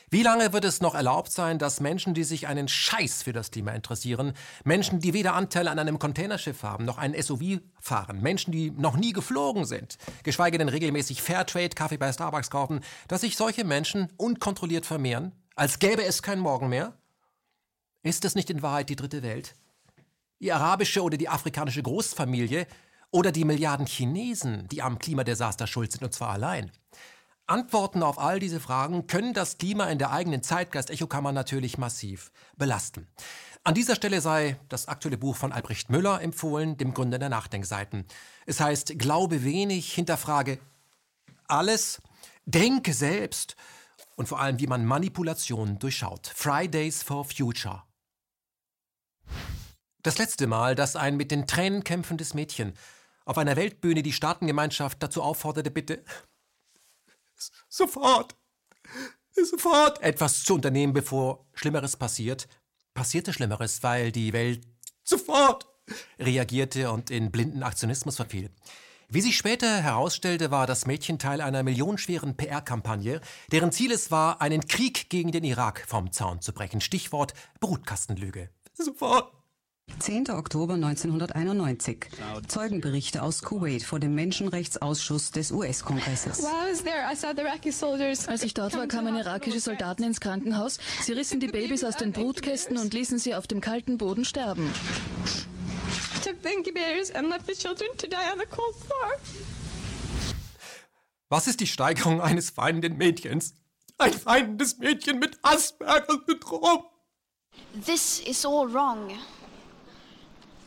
[0.09, 3.51] Wie lange wird es noch erlaubt sein, dass Menschen, die sich einen Scheiß für das
[3.51, 4.31] Klima interessieren,
[4.63, 8.95] Menschen, die weder Anteil an einem Containerschiff haben, noch ein SUV fahren, Menschen, die noch
[8.95, 14.07] nie geflogen sind, geschweige denn regelmäßig Fairtrade Kaffee bei Starbucks kaufen, dass sich solche Menschen
[14.15, 16.93] unkontrolliert vermehren, als gäbe es kein Morgen mehr?
[18.03, 19.55] Ist es nicht in Wahrheit die dritte Welt?
[20.43, 22.67] Die arabische oder die afrikanische Großfamilie
[23.11, 26.69] oder die Milliarden Chinesen, die am Klimadesaster schuld sind, und zwar allein?
[27.47, 33.07] Antworten auf all diese Fragen können das Klima in der eigenen Zeitgeist-Echokammer natürlich massiv belasten.
[33.63, 38.05] An dieser Stelle sei das aktuelle Buch von Albrecht Müller empfohlen, dem Gründer der Nachdenkseiten.
[38.45, 40.59] Es heißt Glaube wenig, hinterfrage
[41.47, 42.01] alles,
[42.45, 43.55] denke selbst
[44.15, 46.27] und vor allem, wie man Manipulationen durchschaut.
[46.27, 47.83] Fridays for Future.
[50.03, 52.73] Das letzte Mal, dass ein mit den Tränen kämpfendes Mädchen
[53.23, 56.03] auf einer Weltbühne die Staatengemeinschaft dazu aufforderte, bitte
[57.69, 58.35] sofort,
[59.31, 62.49] sofort etwas zu unternehmen, bevor Schlimmeres passiert,
[62.93, 64.67] passierte Schlimmeres, weil die Welt
[65.05, 65.67] sofort
[66.19, 68.49] reagierte und in blinden Aktionismus verfiel.
[69.07, 74.41] Wie sich später herausstellte, war das Mädchen Teil einer millionenschweren PR-Kampagne, deren Ziel es war,
[74.41, 76.81] einen Krieg gegen den Irak vom Zaun zu brechen.
[76.81, 78.49] Stichwort Brutkastenlüge.
[78.73, 79.42] Sofort
[80.03, 80.31] 10.
[80.31, 82.07] Oktober 1991.
[82.49, 86.43] Zeugenberichte aus Kuwait vor dem Menschenrechtsausschuss des US-Kongresses.
[88.27, 90.77] Als ich dort war, kamen irakische Soldaten ins Krankenhaus.
[91.01, 94.69] Sie rissen die Babys aus den Brutkästen und ließen sie auf dem kalten Boden sterben.
[101.29, 103.53] Was ist die Steigerung eines weinenden Mädchens?
[103.97, 106.83] Ein weinendes Mädchen mit Asperger-Syndrom.
[107.85, 109.11] This is all wrong.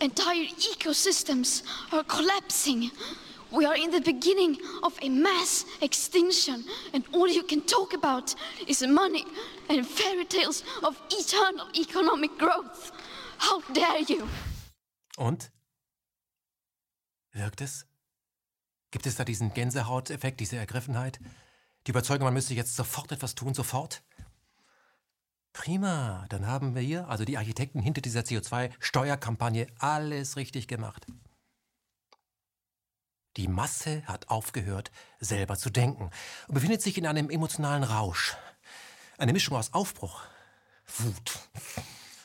[0.00, 2.90] Entire ecosystems are collapsing.
[3.50, 8.34] We are in the beginning of a mass extinction, and all you can talk about
[8.66, 9.24] is money
[9.68, 12.92] and fairy tales of eternal economic growth.
[13.38, 14.26] How dare you?
[15.18, 15.50] Und?
[17.32, 17.86] Wirkt es?
[18.90, 21.20] Gibt es da diesen Gänsehauteffekt, diese Ergriffenheit?
[21.86, 24.02] Die Überzeugung, man müsste jetzt sofort etwas tun, sofort?
[25.52, 31.06] Prima, dann haben wir hier, also die Architekten hinter dieser CO2-Steuerkampagne, alles richtig gemacht.
[33.36, 36.10] Die Masse hat aufgehört, selber zu denken
[36.48, 38.36] und befindet sich in einem emotionalen Rausch.
[39.18, 40.22] Eine Mischung aus Aufbruch,
[40.98, 41.38] Wut,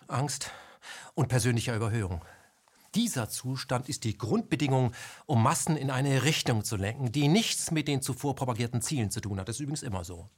[0.07, 0.51] Angst
[1.13, 2.23] und persönlicher Überhöhung.
[2.95, 4.93] Dieser Zustand ist die Grundbedingung,
[5.25, 9.19] um Massen in eine Richtung zu lenken, die nichts mit den zuvor propagierten Zielen zu
[9.19, 9.49] tun hat.
[9.49, 10.29] Das ist übrigens immer so.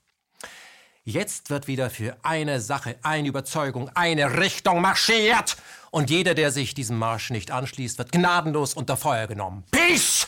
[1.09, 5.55] Jetzt wird wieder für eine Sache, eine Überzeugung, eine Richtung marschiert.
[5.89, 9.63] Und jeder, der sich diesem Marsch nicht anschließt, wird gnadenlos unter Feuer genommen.
[9.71, 10.27] Peace!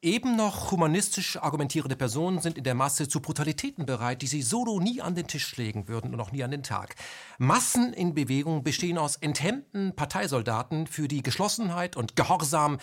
[0.00, 4.80] Eben noch humanistisch argumentierende Personen sind in der Masse zu Brutalitäten bereit, die sie solo
[4.80, 6.94] nie an den Tisch legen würden und auch nie an den Tag.
[7.36, 12.78] Massen in Bewegung bestehen aus enthemmten Parteisoldaten, für die Geschlossenheit und Gehorsam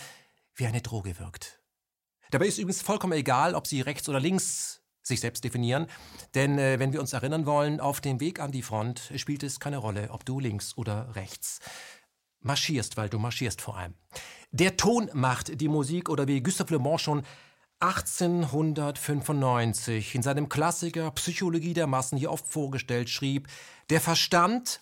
[0.53, 1.61] wie eine Droge wirkt.
[2.29, 5.87] Dabei ist übrigens vollkommen egal, ob sie rechts oder links sich selbst definieren.
[6.33, 9.59] Denn äh, wenn wir uns erinnern wollen, auf dem Weg an die Front spielt es
[9.59, 11.59] keine Rolle, ob du links oder rechts.
[12.41, 13.93] marschierst, weil du marschierst vor allem.
[14.51, 17.23] Der Ton macht die Musik oder wie Gustave Le Bon schon
[17.79, 23.49] 1895 in seinem Klassiker Psychologie der Massen hier oft vorgestellt schrieb,
[23.89, 24.79] der Verstand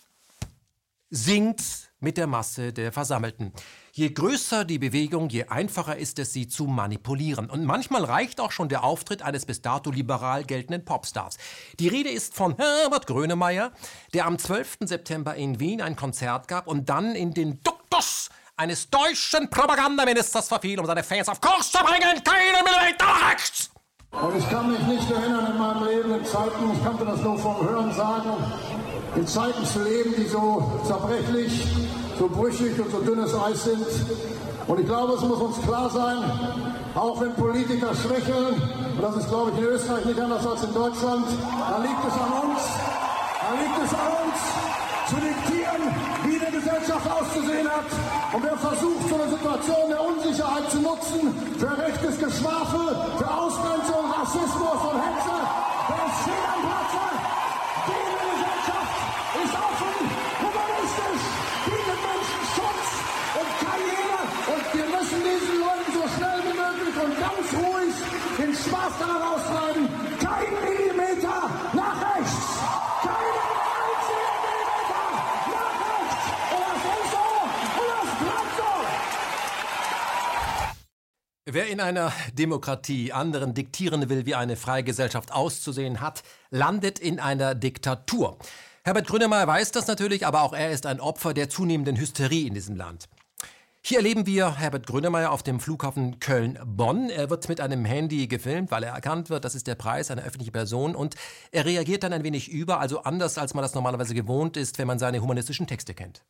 [1.10, 3.52] singt mit der Masse der Versammelten.
[3.96, 7.48] Je größer die Bewegung, je einfacher ist es, sie zu manipulieren.
[7.48, 11.36] Und manchmal reicht auch schon der Auftritt eines bis dato liberal geltenden Popstars.
[11.78, 13.70] Die Rede ist von Herbert Grönemeyer,
[14.12, 14.78] der am 12.
[14.80, 20.80] September in Wien ein Konzert gab und dann in den Duktus eines deutschen Propagandaministers verfiel,
[20.80, 22.20] um seine Fans auf Kurs zu bringen.
[22.24, 23.70] Keine Millimeter rechts!
[24.10, 27.38] Und ich kann mich nicht erinnern in meinem Leben in Zeiten, ich kannte das nur
[27.38, 28.32] vom Hören sagen,
[29.14, 31.62] in Zeiten zu leben, die so zerbrechlich,
[32.18, 33.86] so brüchig und so dünnes Eis sind.
[34.66, 36.18] Und ich glaube, es muss uns klar sein,
[36.94, 38.54] auch wenn Politiker schwächeln,
[38.96, 41.26] und das ist, glaube ich, in Österreich nicht anders als in Deutschland,
[41.68, 42.60] da liegt es an uns,
[43.42, 44.38] da liegt es an uns,
[45.08, 45.82] zu diktieren,
[46.24, 47.90] wie eine Gesellschaft auszusehen hat.
[48.32, 51.20] Und wer versucht, so eine Situation der Unsicherheit zu nutzen,
[51.58, 55.36] für rechtes Geschwafel, für Ausgrenzung, Rassismus und Hetze,
[55.88, 56.53] der ist fehl
[68.66, 69.88] Spaß daran austreiben.
[70.18, 72.34] Kein Millimeter nach rechts.
[73.02, 73.40] Keine
[73.84, 75.04] einzige Millimeter
[75.52, 76.24] nach rechts.
[76.50, 77.26] Und das ist so.
[77.80, 78.72] Und das bleibt so.
[81.46, 87.20] Wer in einer Demokratie anderen diktieren will, wie eine freie Gesellschaft auszusehen hat, landet in
[87.20, 88.38] einer Diktatur.
[88.82, 92.54] Herbert Grönemeyer weiß das natürlich, aber auch er ist ein Opfer der zunehmenden Hysterie in
[92.54, 93.08] diesem Land.
[93.86, 97.10] Hier erleben wir Herbert Grönemeyer auf dem Flughafen Köln-Bonn.
[97.10, 100.22] Er wird mit einem Handy gefilmt, weil er erkannt wird, das ist der Preis einer
[100.22, 100.94] öffentlichen Person.
[100.94, 101.16] Und
[101.52, 104.86] er reagiert dann ein wenig über, also anders, als man das normalerweise gewohnt ist, wenn
[104.86, 106.22] man seine humanistischen Texte kennt.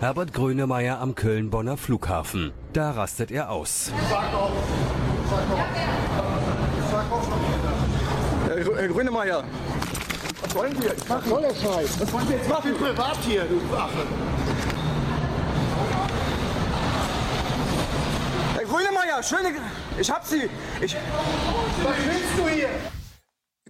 [0.00, 2.50] Herbert Grönemeyer am Köln-Bonner Flughafen.
[2.72, 3.92] Da rastet er aus.
[8.48, 9.44] Herr, Herr Grünemeyer,
[10.42, 10.88] was wollen Sie?
[11.06, 12.00] Was soll der Scheiß?
[12.00, 12.72] Was wollen Sie jetzt machen?
[12.72, 14.69] Ich bin privat hier, du Affe.
[18.70, 19.56] Herr Grünemeyer, schöne...
[19.98, 20.48] Ich hab Sie.
[20.80, 20.94] Ich...
[20.94, 22.68] Was willst du hier?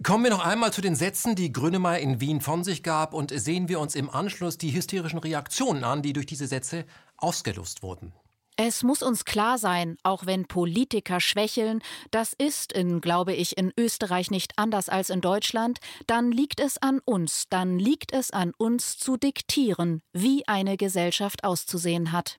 [0.03, 3.31] Kommen wir noch einmal zu den Sätzen, die Grönemeyer in Wien von sich gab und
[3.33, 6.85] sehen wir uns im Anschluss die hysterischen Reaktionen an, die durch diese Sätze
[7.17, 8.13] ausgelöst wurden.
[8.57, 11.81] Es muss uns klar sein, auch wenn Politiker schwächeln,
[12.11, 16.77] das ist in, glaube ich, in Österreich nicht anders als in Deutschland, dann liegt es
[16.77, 22.37] an uns, dann liegt es an uns zu diktieren, wie eine Gesellschaft auszusehen hat.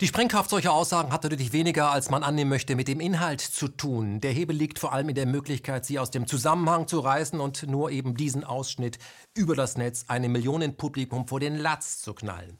[0.00, 3.66] Die Sprengkraft solcher Aussagen hat natürlich weniger, als man annehmen möchte, mit dem Inhalt zu
[3.66, 4.20] tun.
[4.20, 7.66] Der Hebel liegt vor allem in der Möglichkeit, sie aus dem Zusammenhang zu reißen und
[7.66, 9.00] nur eben diesen Ausschnitt
[9.36, 12.58] über das Netz einem Millionenpublikum vor den Latz zu knallen.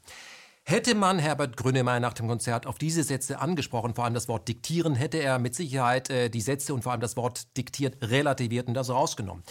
[0.65, 4.49] Hätte man Herbert Grönemeyer nach dem Konzert auf diese Sätze angesprochen, vor allem das Wort
[4.49, 8.67] diktieren, hätte er mit Sicherheit äh, die Sätze und vor allem das Wort diktiert relativiert
[8.67, 9.43] und das rausgenommen.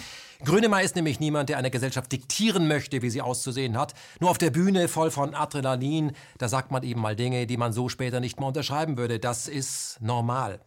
[0.44, 3.94] Grönemeyer ist nämlich niemand, der einer Gesellschaft diktieren möchte, wie sie auszusehen hat.
[4.20, 7.72] Nur auf der Bühne voll von Adrenalin, da sagt man eben mal Dinge, die man
[7.72, 9.18] so später nicht mehr unterschreiben würde.
[9.18, 10.60] Das ist normal.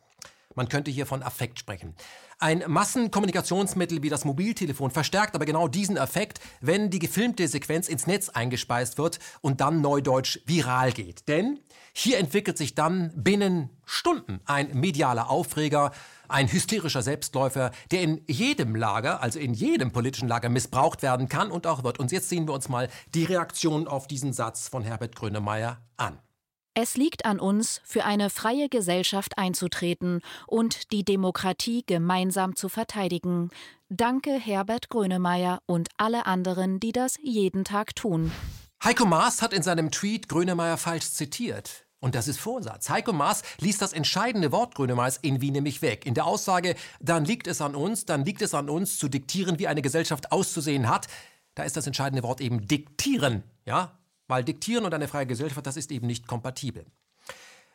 [0.55, 1.95] Man könnte hier von Affekt sprechen.
[2.37, 8.07] Ein Massenkommunikationsmittel wie das Mobiltelefon verstärkt aber genau diesen Effekt, wenn die gefilmte Sequenz ins
[8.07, 11.27] Netz eingespeist wird und dann neudeutsch viral geht.
[11.27, 11.59] Denn
[11.93, 15.91] hier entwickelt sich dann binnen Stunden ein medialer Aufreger,
[16.31, 21.51] ein hysterischer Selbstläufer, der in jedem Lager, also in jedem politischen Lager missbraucht werden kann
[21.51, 21.99] und auch wird.
[21.99, 26.19] Und jetzt sehen wir uns mal die Reaktion auf diesen Satz von Herbert Grönemeyer an.
[26.73, 33.49] Es liegt an uns, für eine freie Gesellschaft einzutreten und die Demokratie gemeinsam zu verteidigen.
[33.89, 38.31] Danke Herbert Grönemeyer und alle anderen, die das jeden Tag tun.
[38.83, 41.85] Heiko Maas hat in seinem Tweet Grönemeyer falsch zitiert.
[42.01, 42.89] Und das ist Vorsatz.
[42.89, 46.05] Heiko Maas ließ das entscheidende Wort Grönemeyers in Wien nämlich weg.
[46.05, 49.59] In der Aussage, dann liegt es an uns, dann liegt es an uns zu diktieren,
[49.59, 51.07] wie eine Gesellschaft auszusehen hat.
[51.53, 53.43] Da ist das entscheidende Wort eben diktieren.
[53.65, 56.85] Ja, weil Diktieren und eine freie Gesellschaft, das ist eben nicht kompatibel.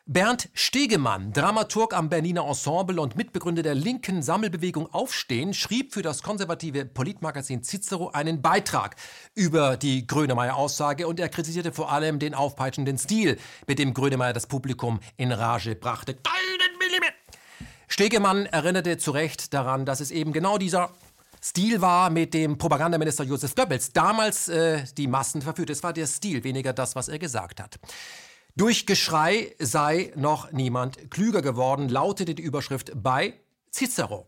[0.09, 6.23] Bernd Stegemann, Dramaturg am Berliner Ensemble und Mitbegründer der linken Sammelbewegung Aufstehen, schrieb für das
[6.23, 8.95] konservative Politmagazin Cicero einen Beitrag
[9.35, 13.37] über die Grönemeyer-Aussage und er kritisierte vor allem den aufpeitschenden Stil,
[13.67, 16.13] mit dem Grönemeyer das Publikum in Rage brachte.
[16.13, 17.13] Keinen Millimeter!
[17.89, 20.93] Stegemann erinnerte zu Recht daran, dass es eben genau dieser
[21.43, 25.69] Stil war mit dem Propagandaminister Josef Goebbels damals äh, die Massen verführt.
[25.69, 27.77] Es war der Stil, weniger das, was er gesagt hat.
[28.57, 33.35] Durch Geschrei sei noch niemand klüger geworden, lautete die Überschrift bei
[33.71, 34.27] Cicero.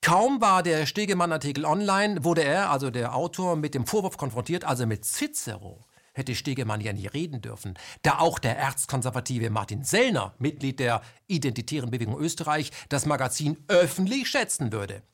[0.00, 4.86] Kaum war der Stegemann-Artikel online, wurde er, also der Autor, mit dem Vorwurf konfrontiert, also
[4.86, 10.80] mit Cicero, hätte Stegemann ja nie reden dürfen, da auch der erzkonservative Martin Sellner, Mitglied
[10.80, 15.04] der Identitären Bewegung Österreich, das Magazin öffentlich schätzen würde.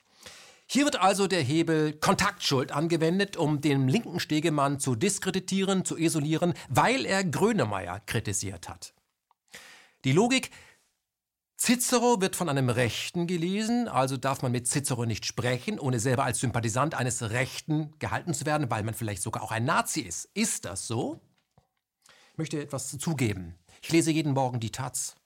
[0.73, 6.55] Hier wird also der Hebel Kontaktschuld angewendet, um den linken Stegemann zu diskreditieren, zu isolieren,
[6.68, 8.95] weil er Grönemeyer kritisiert hat.
[10.05, 10.53] Die Logik,
[11.59, 16.23] Cicero wird von einem Rechten gelesen, also darf man mit Cicero nicht sprechen, ohne selber
[16.23, 20.27] als Sympathisant eines Rechten gehalten zu werden, weil man vielleicht sogar auch ein Nazi ist.
[20.35, 21.21] Ist das so?
[22.31, 23.59] Ich möchte etwas zugeben.
[23.83, 25.16] Ich lese jeden Morgen die Taz,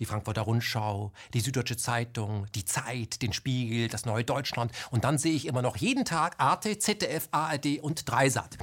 [0.00, 5.18] die Frankfurter Rundschau, die Süddeutsche Zeitung, die Zeit, den Spiegel, das Neue Deutschland und dann
[5.18, 8.58] sehe ich immer noch jeden Tag Arte, ZDF, ARD und Dreisat.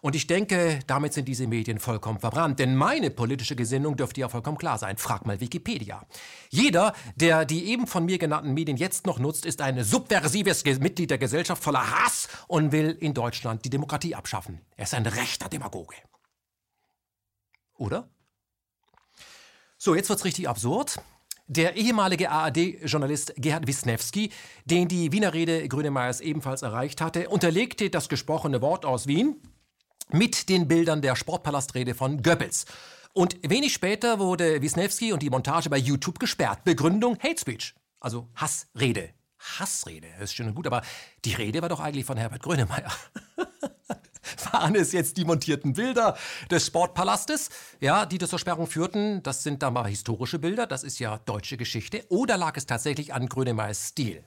[0.00, 2.58] Und ich denke, damit sind diese Medien vollkommen verbrannt.
[2.58, 4.96] Denn meine politische Gesinnung dürfte ja vollkommen klar sein.
[4.96, 6.06] Frag mal Wikipedia.
[6.50, 11.10] Jeder, der die eben von mir genannten Medien jetzt noch nutzt, ist ein subversives Mitglied
[11.10, 14.60] der Gesellschaft voller Hass und will in Deutschland die Demokratie abschaffen.
[14.76, 15.96] Er ist ein rechter Demagoge.
[17.76, 18.08] Oder?
[19.80, 20.96] So, jetzt wird's richtig absurd.
[21.46, 24.32] Der ehemalige ARD-Journalist Gerhard Wisniewski,
[24.64, 29.40] den die Wiener Rede Grünemeyers ebenfalls erreicht hatte, unterlegte das gesprochene Wort aus Wien
[30.10, 32.66] mit den Bildern der Sportpalastrede von Goebbels.
[33.12, 36.64] Und wenig später wurde Wisniewski und die Montage bei YouTube gesperrt.
[36.64, 39.10] Begründung Hate Speech, also Hassrede.
[39.38, 40.82] Hassrede, das ist schön und gut, aber
[41.24, 42.90] die Rede war doch eigentlich von Herbert Grönemeyer.
[44.52, 46.16] Waren es jetzt die montierten Bilder
[46.50, 47.50] des Sportpalastes,
[47.80, 49.22] ja, die zur Sperrung führten?
[49.22, 52.04] Das sind dann mal historische Bilder, das ist ja deutsche Geschichte.
[52.08, 54.24] Oder lag es tatsächlich an Grönemeyers Stil?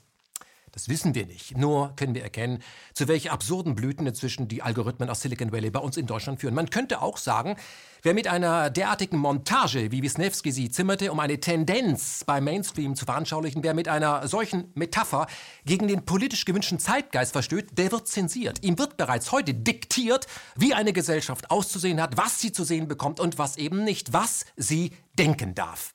[0.73, 1.57] Das wissen wir nicht.
[1.57, 2.63] Nur können wir erkennen,
[2.93, 6.53] zu welchen absurden Blüten inzwischen die Algorithmen aus Silicon Valley bei uns in Deutschland führen.
[6.53, 7.57] Man könnte auch sagen,
[8.03, 13.03] wer mit einer derartigen Montage, wie Wisniewski sie zimmerte, um eine Tendenz beim Mainstream zu
[13.03, 15.27] veranschaulichen, wer mit einer solchen Metapher
[15.65, 18.63] gegen den politisch gewünschten Zeitgeist verstößt, der wird zensiert.
[18.63, 23.19] Ihm wird bereits heute diktiert, wie eine Gesellschaft auszusehen hat, was sie zu sehen bekommt
[23.19, 25.93] und was eben nicht, was sie denken darf.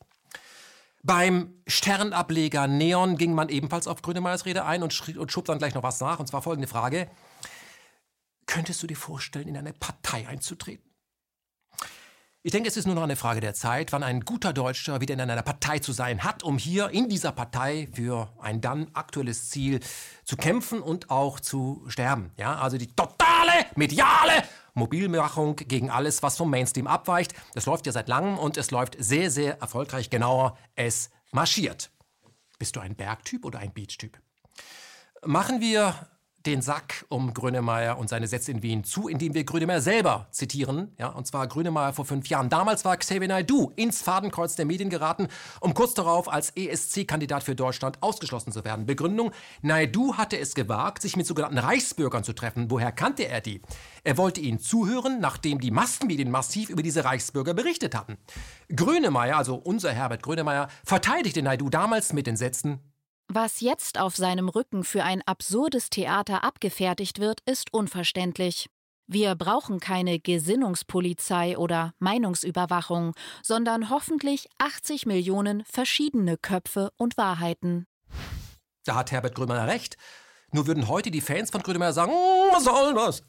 [1.07, 5.73] Beim Sternableger Neon ging man ebenfalls auf Grönemeyers Rede ein und, und schob dann gleich
[5.73, 6.19] noch was nach.
[6.19, 7.09] Und zwar folgende Frage.
[8.47, 10.86] Könntest du dir vorstellen, in eine Partei einzutreten?
[12.47, 15.15] Ich denke, es ist nur noch eine Frage der Zeit, wann ein guter Deutscher wieder
[15.15, 19.51] in einer Partei zu sein hat, um hier in dieser Partei für ein dann aktuelles
[19.51, 19.81] Ziel
[20.23, 22.31] zu kämpfen und auch zu sterben.
[22.39, 24.45] Ja, also die totale mediale
[24.75, 27.35] Mobilmachung gegen alles, was vom Mainstream abweicht.
[27.55, 30.09] Das läuft ja seit langem und es läuft sehr, sehr erfolgreich.
[30.09, 31.91] Genauer, es marschiert.
[32.61, 34.21] Bist du ein Bergtyp oder ein Beachtyp?
[35.25, 35.97] Machen wir
[36.47, 40.93] den Sack um Grönemeyer und seine Sätze in Wien zu, indem wir Grönemeyer selber zitieren.
[40.99, 42.49] Ja, und zwar Grönemeyer vor fünf Jahren.
[42.49, 45.29] Damals war Xavier Naidoo ins Fadenkreuz der Medien geraten,
[45.61, 48.87] um kurz darauf als ESC-Kandidat für Deutschland ausgeschlossen zu werden.
[48.87, 49.33] Begründung,
[49.63, 52.71] Naidoo hatte es gewagt, sich mit sogenannten Reichsbürgern zu treffen.
[52.71, 53.61] Woher kannte er die?
[54.05, 58.17] Er wollte ihnen zuhören, nachdem die Massenmedien massiv über diese Reichsbürger berichtet hatten.
[58.75, 62.81] Grönemeyer, also unser Herbert Grönemeyer, verteidigte Naidoo damals mit den Sätzen,
[63.29, 68.69] was jetzt auf seinem Rücken für ein absurdes Theater abgefertigt wird, ist unverständlich.
[69.09, 77.87] Wir brauchen keine Gesinnungspolizei oder Meinungsüberwachung, sondern hoffentlich 80 Millionen verschiedene Köpfe und Wahrheiten.
[78.85, 79.97] Da hat Herbert Grönemeyer recht.
[80.53, 83.23] Nur würden heute die Fans von Grönemeyer sagen, hm, was soll das?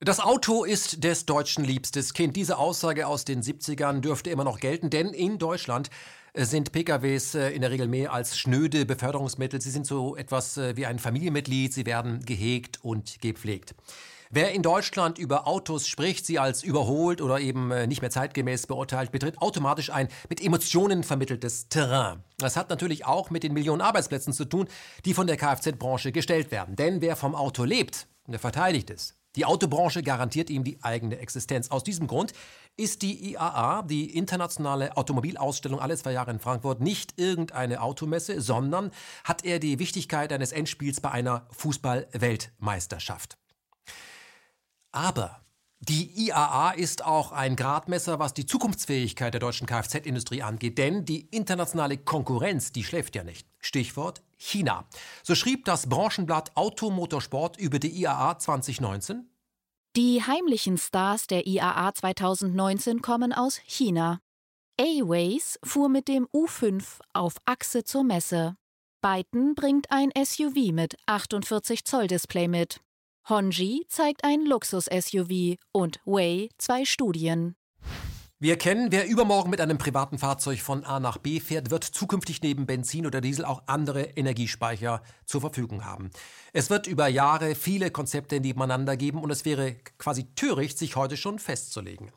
[0.00, 2.36] Das Auto ist des Deutschen liebstes Kind.
[2.36, 5.90] Diese Aussage aus den 70ern dürfte immer noch gelten, denn in Deutschland
[6.34, 9.60] sind PKWs äh, in der Regel mehr als schnöde Beförderungsmittel.
[9.60, 11.72] Sie sind so etwas äh, wie ein Familienmitglied.
[11.72, 13.74] Sie werden gehegt und gepflegt.
[14.30, 18.66] Wer in Deutschland über Autos spricht, sie als überholt oder eben äh, nicht mehr zeitgemäß
[18.66, 22.22] beurteilt, betritt automatisch ein mit Emotionen vermitteltes Terrain.
[22.36, 24.68] Das hat natürlich auch mit den Millionen Arbeitsplätzen zu tun,
[25.06, 26.76] die von der Kfz-Branche gestellt werden.
[26.76, 29.17] Denn wer vom Auto lebt, der verteidigt es.
[29.38, 31.70] Die Autobranche garantiert ihm die eigene Existenz.
[31.70, 32.32] Aus diesem Grund
[32.76, 38.90] ist die IAA, die internationale Automobilausstellung alle zwei Jahre in Frankfurt, nicht irgendeine Automesse, sondern
[39.22, 43.38] hat er die Wichtigkeit eines Endspiels bei einer Fußball-Weltmeisterschaft.
[44.90, 45.40] Aber
[45.80, 51.20] die IAA ist auch ein Gradmesser, was die Zukunftsfähigkeit der deutschen Kfz-Industrie angeht, denn die
[51.30, 53.46] internationale Konkurrenz, die schläft ja nicht.
[53.60, 54.88] Stichwort China.
[55.22, 59.30] So schrieb das Branchenblatt Automotorsport über die IAA 2019.
[59.96, 64.20] Die heimlichen Stars der IAA 2019 kommen aus China.
[64.80, 68.56] A-Ways fuhr mit dem U5 auf Achse zur Messe.
[69.00, 72.80] Byton bringt ein SUV mit 48 Zoll Display mit.
[73.28, 77.56] Honji zeigt ein Luxus-SUV und Way zwei Studien.
[78.38, 82.40] Wir erkennen, wer übermorgen mit einem privaten Fahrzeug von A nach B fährt, wird zukünftig
[82.40, 86.08] neben Benzin oder Diesel auch andere Energiespeicher zur Verfügung haben.
[86.54, 91.18] Es wird über Jahre viele Konzepte nebeneinander geben und es wäre quasi töricht, sich heute
[91.18, 92.10] schon festzulegen.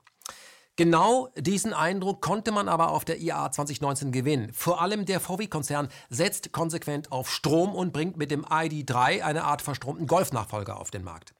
[0.77, 4.51] Genau diesen Eindruck konnte man aber auf der IAA 2019 gewinnen.
[4.53, 9.61] Vor allem der VW-Konzern setzt konsequent auf Strom und bringt mit dem ID3 eine Art
[9.61, 11.33] verstromten Golf-Nachfolger auf den Markt.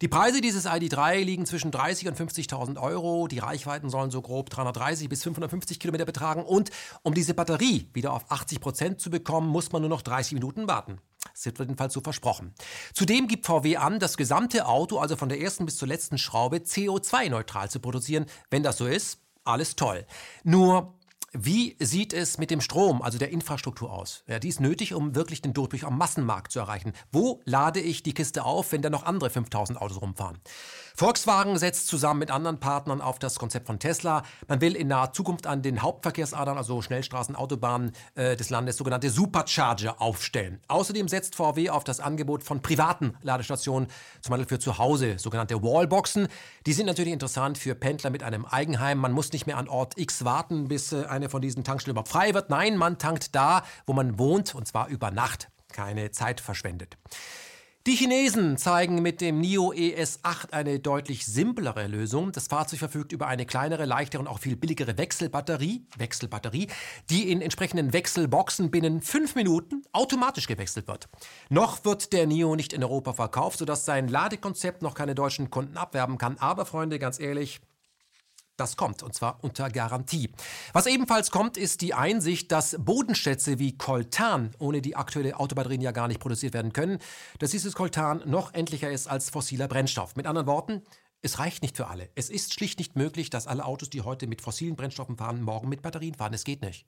[0.00, 3.28] Die Preise dieses ID3 liegen zwischen 30 und 50.000 Euro.
[3.28, 6.42] Die Reichweiten sollen so grob 330 bis 550 Kilometer betragen.
[6.42, 6.70] Und
[7.02, 10.66] um diese Batterie wieder auf 80 Prozent zu bekommen, muss man nur noch 30 Minuten
[10.66, 10.98] warten.
[11.32, 12.54] Das wird jedenfalls so versprochen.
[12.92, 16.58] Zudem gibt VW an, das gesamte Auto, also von der ersten bis zur letzten Schraube,
[16.58, 18.26] CO2-neutral zu produzieren.
[18.50, 20.06] Wenn das so ist, alles toll.
[20.42, 20.94] Nur
[21.36, 24.22] wie sieht es mit dem Strom, also der Infrastruktur aus?
[24.28, 26.92] Ja, die ist nötig, um wirklich den Durchbruch am Massenmarkt zu erreichen.
[27.10, 30.38] Wo lade ich die Kiste auf, wenn da noch andere 5000 Autos rumfahren?
[30.96, 34.22] Volkswagen setzt zusammen mit anderen Partnern auf das Konzept von Tesla.
[34.46, 39.10] Man will in naher Zukunft an den Hauptverkehrsadern, also Schnellstraßen, Autobahnen äh, des Landes, sogenannte
[39.10, 40.60] Supercharger aufstellen.
[40.68, 43.88] Außerdem setzt VW auf das Angebot von privaten Ladestationen,
[44.20, 46.28] zum Beispiel für zu Hause, sogenannte Wallboxen.
[46.64, 48.98] Die sind natürlich interessant für Pendler mit einem Eigenheim.
[48.98, 52.10] Man muss nicht mehr an Ort X warten, bis äh, eine von diesen Tankstellen überhaupt
[52.10, 52.50] frei wird.
[52.50, 55.48] Nein, man tankt da, wo man wohnt, und zwar über Nacht.
[55.72, 56.96] Keine Zeit verschwendet.
[57.86, 62.32] Die Chinesen zeigen mit dem NIO ES8 eine deutlich simplere Lösung.
[62.32, 66.68] Das Fahrzeug verfügt über eine kleinere, leichtere und auch viel billigere Wechselbatterie, Wechselbatterie,
[67.10, 71.10] die in entsprechenden Wechselboxen binnen fünf Minuten automatisch gewechselt wird.
[71.50, 75.76] Noch wird der NIO nicht in Europa verkauft, sodass sein Ladekonzept noch keine deutschen Kunden
[75.76, 76.38] abwerben kann.
[76.38, 77.60] Aber Freunde, ganz ehrlich,
[78.56, 80.30] das kommt, und zwar unter Garantie.
[80.72, 85.92] Was ebenfalls kommt, ist die Einsicht, dass Bodenschätze wie Coltan ohne die aktuelle Autobatterien ja
[85.92, 86.98] gar nicht produziert werden können,
[87.38, 90.16] dass dieses Coltan noch endlicher ist als fossiler Brennstoff.
[90.16, 90.82] Mit anderen Worten,
[91.22, 92.10] es reicht nicht für alle.
[92.14, 95.68] Es ist schlicht nicht möglich, dass alle Autos, die heute mit fossilen Brennstoffen fahren, morgen
[95.68, 96.34] mit Batterien fahren.
[96.34, 96.86] Es geht nicht.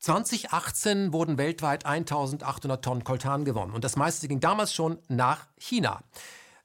[0.00, 6.04] 2018 wurden weltweit 1800 Tonnen Coltan gewonnen und das meiste ging damals schon nach China.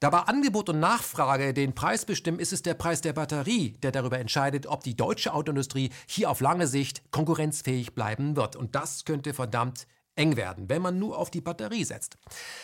[0.04, 3.94] Da bei Angebot und Nachfrage den Preis bestimmen, ist es der Preis der Batterie, der
[3.94, 8.58] darüber entscheidet, ob die deutsche Autoindustrie hier auf lange Sicht konkurrenzfähig bleiben wird.
[8.58, 9.88] Und das könnte verdammt
[10.18, 12.18] eng werden, wenn man nur auf die Batterie setzt.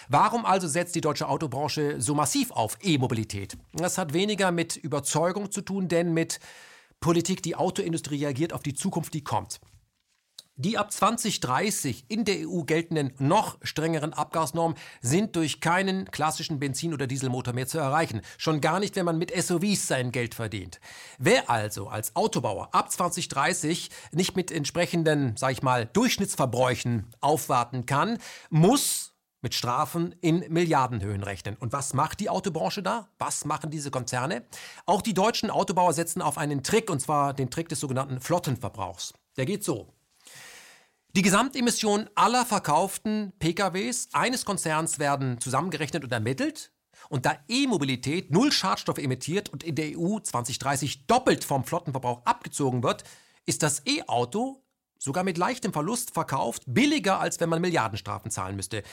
[0.09, 3.57] Warum also setzt die deutsche Autobranche so massiv auf E-Mobilität?
[3.71, 6.41] Das hat weniger mit Überzeugung zu tun, denn mit
[6.99, 9.61] Politik, die Autoindustrie reagiert auf die Zukunft, die kommt.
[10.61, 16.93] Die ab 2030 in der EU geltenden noch strengeren Abgasnormen sind durch keinen klassischen Benzin-
[16.93, 18.19] oder Dieselmotor mehr zu erreichen.
[18.37, 20.81] Schon gar nicht, wenn man mit SUVs sein Geld verdient.
[21.17, 28.17] Wer also als Autobauer ab 2030 nicht mit entsprechenden, sag ich mal, Durchschnittsverbräuchen aufwarten kann,
[28.49, 31.55] muss mit Strafen in Milliardenhöhen rechnen.
[31.55, 33.07] Und was macht die Autobranche da?
[33.17, 34.43] Was machen diese Konzerne?
[34.85, 39.13] Auch die deutschen Autobauer setzen auf einen Trick, und zwar den Trick des sogenannten Flottenverbrauchs.
[39.37, 39.93] Der geht so.
[41.15, 46.71] Die Gesamtemissionen aller verkauften PKWs eines Konzerns werden zusammengerechnet und ermittelt.
[47.09, 52.83] Und da E-Mobilität null Schadstoffe emittiert und in der EU 2030 doppelt vom Flottenverbrauch abgezogen
[52.83, 53.03] wird,
[53.47, 54.63] ist das E-Auto
[54.99, 58.83] sogar mit leichtem Verlust verkauft, billiger als wenn man Milliardenstrafen zahlen müsste.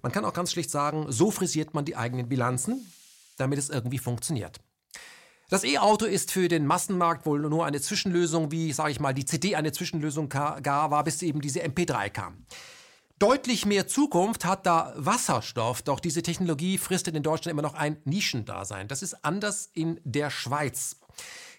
[0.00, 2.90] Man kann auch ganz schlicht sagen, so frisiert man die eigenen Bilanzen,
[3.36, 4.60] damit es irgendwie funktioniert.
[5.48, 9.24] Das E-Auto ist für den Massenmarkt wohl nur eine Zwischenlösung, wie, sage ich mal, die
[9.24, 12.46] CD eine Zwischenlösung gar war, bis eben diese MP3 kam.
[13.20, 17.96] Deutlich mehr Zukunft hat da Wasserstoff, doch diese Technologie fristet in Deutschland immer noch ein
[18.04, 18.88] Nischendasein.
[18.88, 20.96] Das ist anders in der Schweiz.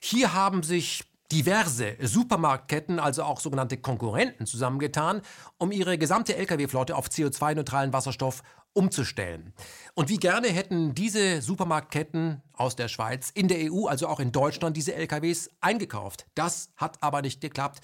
[0.01, 5.21] Hier haben sich diverse Supermarktketten, also auch sogenannte Konkurrenten, zusammengetan,
[5.57, 8.43] um ihre gesamte Lkw-Flotte auf CO2-neutralen Wasserstoff
[8.77, 9.53] umzustellen.
[9.95, 14.31] Und wie gerne hätten diese Supermarktketten aus der Schweiz in der EU, also auch in
[14.31, 16.27] Deutschland, diese LKWs eingekauft.
[16.35, 17.79] Das hat aber nicht geklappt,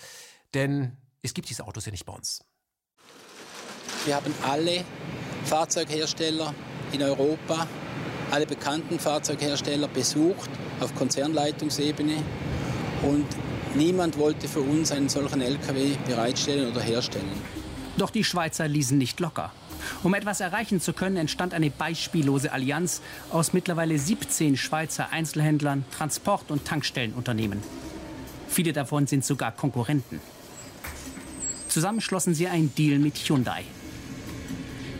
[0.53, 2.45] denn es gibt diese Autos ja nicht bei uns.
[4.05, 4.85] Wir haben alle
[5.45, 6.53] Fahrzeughersteller
[6.91, 7.67] in Europa,
[8.29, 12.17] alle bekannten Fahrzeughersteller besucht auf Konzernleitungsebene
[13.01, 13.25] und
[13.73, 17.41] niemand wollte für uns einen solchen LKW bereitstellen oder herstellen.
[17.97, 19.51] Doch die Schweizer ließen nicht locker.
[20.03, 26.51] Um etwas erreichen zu können, entstand eine beispiellose Allianz aus mittlerweile 17 Schweizer Einzelhändlern, Transport-
[26.51, 27.61] und Tankstellenunternehmen.
[28.47, 30.19] Viele davon sind sogar Konkurrenten.
[31.69, 33.63] Zusammen schlossen sie einen Deal mit Hyundai.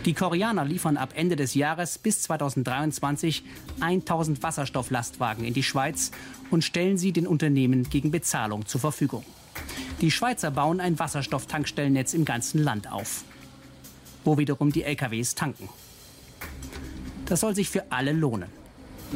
[0.06, 3.44] Die Koreaner liefern ab Ende des Jahres bis 2023
[3.80, 6.12] 1000 Wasserstofflastwagen in die Schweiz
[6.52, 9.24] und stellen sie den Unternehmen gegen Bezahlung zur Verfügung.
[10.02, 13.24] Die Schweizer bauen ein Wasserstofftankstellennetz im ganzen Land auf
[14.24, 15.70] wo wiederum die LKWs tanken.
[17.26, 18.50] Das soll sich für alle lohnen.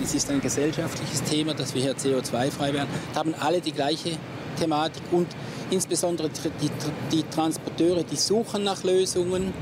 [0.01, 2.89] Es ist ein gesellschaftliches Thema, dass wir hier CO2-frei werden.
[3.11, 4.17] Wir haben alle die gleiche
[4.59, 5.27] Thematik und
[5.71, 6.69] insbesondere die,
[7.11, 9.53] die Transporteure, die suchen nach Lösungen,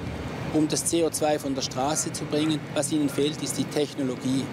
[0.53, 2.59] um das CO2 von der Straße zu bringen.
[2.73, 4.43] Was ihnen fehlt, ist die Technologie.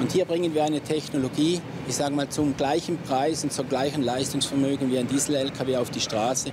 [0.00, 4.02] Und hier bringen wir eine Technologie, ich sage mal, zum gleichen Preis und zum gleichen
[4.02, 6.52] Leistungsvermögen wie ein Diesel-LKW auf die Straße.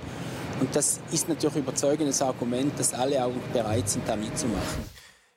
[0.60, 4.84] Und das ist natürlich ein überzeugendes Argument, dass alle auch bereit sind, da mitzumachen.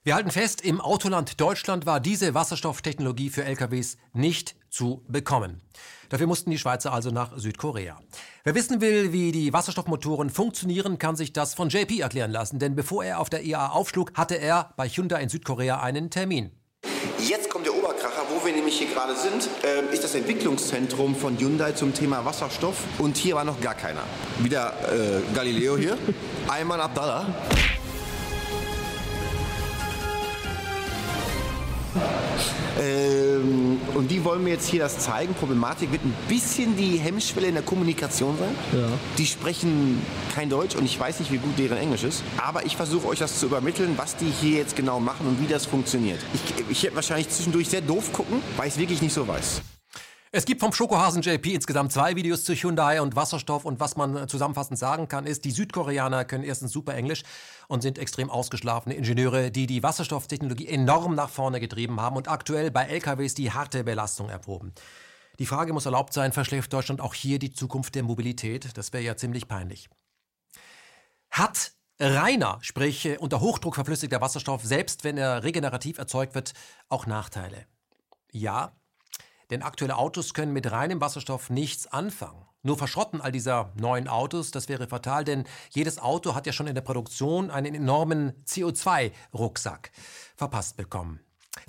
[0.05, 5.61] Wir halten fest, im Autoland Deutschland war diese Wasserstofftechnologie für LKWs nicht zu bekommen.
[6.09, 7.97] Dafür mussten die Schweizer also nach Südkorea.
[8.43, 12.75] Wer wissen will, wie die Wasserstoffmotoren funktionieren, kann sich das von JP erklären lassen, denn
[12.75, 16.51] bevor er auf der IAA aufschlug, hatte er bei Hyundai in Südkorea einen Termin.
[17.17, 17.72] Jetzt kommt der
[18.43, 22.75] wo wir nämlich hier gerade sind, äh, ist das Entwicklungszentrum von Hyundai zum Thema Wasserstoff.
[22.99, 24.01] Und hier war noch gar keiner.
[24.39, 25.97] Wieder äh, Galileo hier,
[26.49, 27.25] Ayman Abdallah.
[32.79, 35.33] Ähm, und die wollen mir jetzt hier das zeigen.
[35.33, 38.55] Problematik wird ein bisschen die Hemmschwelle in der Kommunikation sein.
[38.79, 38.87] Ja.
[39.17, 40.01] Die sprechen
[40.33, 42.23] kein Deutsch und ich weiß nicht, wie gut deren Englisch ist.
[42.37, 45.51] Aber ich versuche euch das zu übermitteln, was die hier jetzt genau machen und wie
[45.51, 46.19] das funktioniert.
[46.33, 49.61] Ich, ich werde wahrscheinlich zwischendurch sehr doof gucken, weil ich es wirklich nicht so weiß.
[50.35, 54.27] Es gibt vom Schokohasen JP insgesamt zwei Videos zu Hyundai und Wasserstoff und was man
[54.27, 57.21] zusammenfassend sagen kann, ist, die Südkoreaner können erstens super Englisch
[57.67, 62.71] und sind extrem ausgeschlafene Ingenieure, die die Wasserstofftechnologie enorm nach vorne getrieben haben und aktuell
[62.71, 64.73] bei LKWs die harte Belastung erproben.
[65.37, 68.75] Die Frage muss erlaubt sein, verschläft Deutschland auch hier die Zukunft der Mobilität?
[68.75, 69.87] Das wäre ja ziemlich peinlich.
[71.29, 76.53] Hat reiner, sprich äh, unter Hochdruck verflüssigter Wasserstoff, selbst wenn er regenerativ erzeugt wird,
[76.89, 77.67] auch Nachteile?
[78.31, 78.71] Ja,
[79.53, 82.43] denn aktuelle Autos können mit reinem Wasserstoff nichts anfangen.
[82.63, 86.65] Nur verschrotten all dieser neuen Autos, das wäre fatal, denn jedes Auto hat ja schon
[86.65, 89.91] in der Produktion einen enormen CO2-Rucksack
[90.35, 91.19] verpasst bekommen.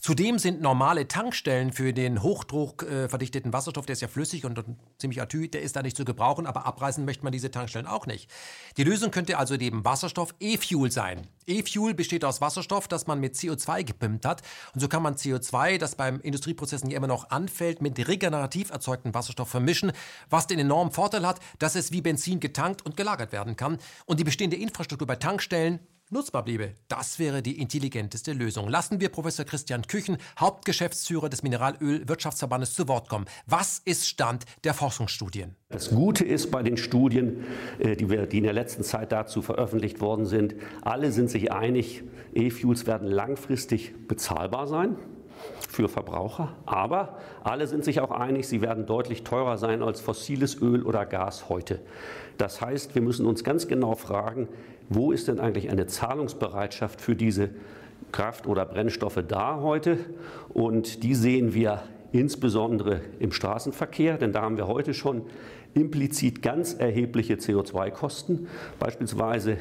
[0.04, 4.76] Zudem sind normale Tankstellen für den Hochdruck äh, Wasserstoff, der ist ja flüssig und, und
[4.98, 8.04] ziemlich atü, der ist da nicht zu gebrauchen, aber abreißen möchte man diese Tankstellen auch
[8.06, 8.30] nicht.
[8.76, 11.26] Die Lösung könnte also neben Wasserstoff E-Fuel sein.
[11.46, 14.42] E-Fuel besteht aus Wasserstoff, das man mit CO2 gepimpt hat.
[14.74, 19.14] Und so kann man CO2, das beim Industrieprozessen ja immer noch anfällt, mit regenerativ erzeugtem
[19.14, 19.90] Wasserstoff vermischen,
[20.28, 23.78] was den enormen Vorteil hat, dass es wie Benzin getankt und gelagert werden kann.
[24.04, 25.80] Und die bestehende Infrastruktur bei Tankstellen
[26.10, 26.74] nutzbar bliebe.
[26.88, 28.68] Das wäre die intelligenteste Lösung.
[28.68, 33.26] Lassen wir Professor Christian Küchen, Hauptgeschäftsführer des Mineralölwirtschaftsverbandes, zu Wort kommen.
[33.46, 35.56] Was ist Stand der Forschungsstudien?
[35.68, 37.44] Das Gute ist bei den Studien,
[37.78, 41.52] äh, die, wir, die in der letzten Zeit dazu veröffentlicht worden sind, alle sind sich
[41.52, 42.02] einig,
[42.34, 44.96] E-Fuels werden langfristig bezahlbar sein
[45.68, 46.54] für Verbraucher.
[46.66, 51.06] Aber alle sind sich auch einig, sie werden deutlich teurer sein als fossiles Öl oder
[51.06, 51.80] Gas heute.
[52.38, 54.48] Das heißt, wir müssen uns ganz genau fragen,
[54.88, 57.50] wo ist denn eigentlich eine Zahlungsbereitschaft für diese
[58.12, 59.98] Kraft- oder Brennstoffe da heute?
[60.50, 61.82] Und die sehen wir
[62.12, 65.22] insbesondere im Straßenverkehr, denn da haben wir heute schon
[65.74, 68.46] implizit ganz erhebliche CO2-Kosten.
[68.78, 69.56] Beispielsweise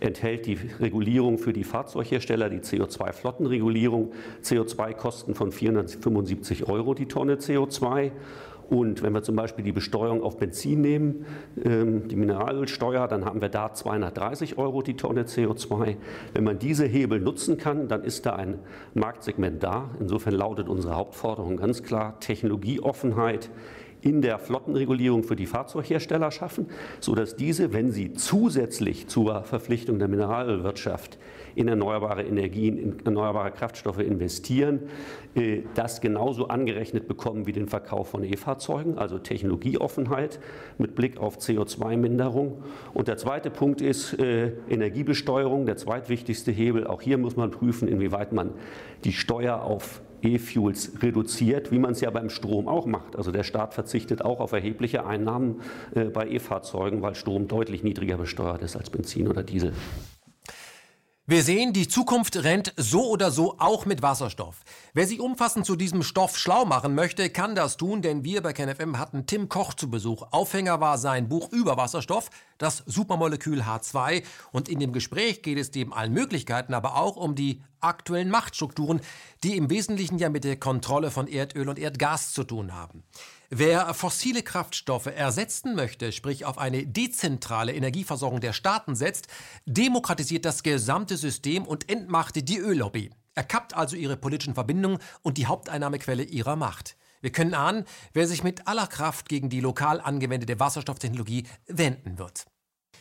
[0.00, 8.10] enthält die Regulierung für die Fahrzeughersteller, die CO2-Flottenregulierung, CO2-Kosten von 475 Euro die Tonne CO2
[8.68, 11.26] und wenn wir zum Beispiel die Besteuerung auf Benzin nehmen,
[11.62, 15.96] ähm, die Mineralölsteuer, dann haben wir da 230 Euro die Tonne CO2.
[16.34, 18.58] Wenn man diese Hebel nutzen kann, dann ist da ein
[18.94, 19.90] Marktsegment da.
[20.00, 23.50] Insofern lautet unsere Hauptforderung ganz klar Technologieoffenheit
[24.00, 26.66] in der Flottenregulierung für die Fahrzeughersteller schaffen,
[27.00, 31.18] sodass diese, wenn sie zusätzlich zur Verpflichtung der Mineralölwirtschaft
[31.56, 34.82] in erneuerbare Energien, in erneuerbare Kraftstoffe investieren,
[35.34, 40.38] äh, das genauso angerechnet bekommen wie den Verkauf von E-Fahrzeugen, also Technologieoffenheit
[40.78, 42.62] mit Blick auf CO2-Minderung.
[42.94, 46.86] Und der zweite Punkt ist äh, Energiebesteuerung, der zweitwichtigste Hebel.
[46.86, 48.50] Auch hier muss man prüfen, inwieweit man
[49.04, 53.16] die Steuer auf E-Fuels reduziert, wie man es ja beim Strom auch macht.
[53.16, 55.62] Also der Staat verzichtet auch auf erhebliche Einnahmen
[55.94, 59.72] äh, bei E-Fahrzeugen, weil Strom deutlich niedriger besteuert ist als Benzin oder Diesel.
[61.28, 64.60] Wir sehen, die Zukunft rennt so oder so auch mit Wasserstoff.
[64.94, 68.52] Wer sich umfassend zu diesem Stoff schlau machen möchte, kann das tun, denn wir bei
[68.52, 70.28] KenFM hatten Tim Koch zu Besuch.
[70.30, 74.22] Aufhänger war sein Buch über Wasserstoff, das Supermolekül H2.
[74.52, 79.00] Und in dem Gespräch geht es neben allen Möglichkeiten aber auch um die aktuellen Machtstrukturen,
[79.42, 83.02] die im Wesentlichen ja mit der Kontrolle von Erdöl und Erdgas zu tun haben.
[83.50, 89.28] Wer fossile Kraftstoffe ersetzen möchte, sprich auf eine dezentrale Energieversorgung der Staaten setzt,
[89.66, 93.10] demokratisiert das gesamte System und entmachtet die Öllobby.
[93.34, 96.96] Er kappt also ihre politischen Verbindungen und die Haupteinnahmequelle ihrer Macht.
[97.20, 102.46] Wir können ahnen, wer sich mit aller Kraft gegen die lokal angewendete Wasserstofftechnologie wenden wird.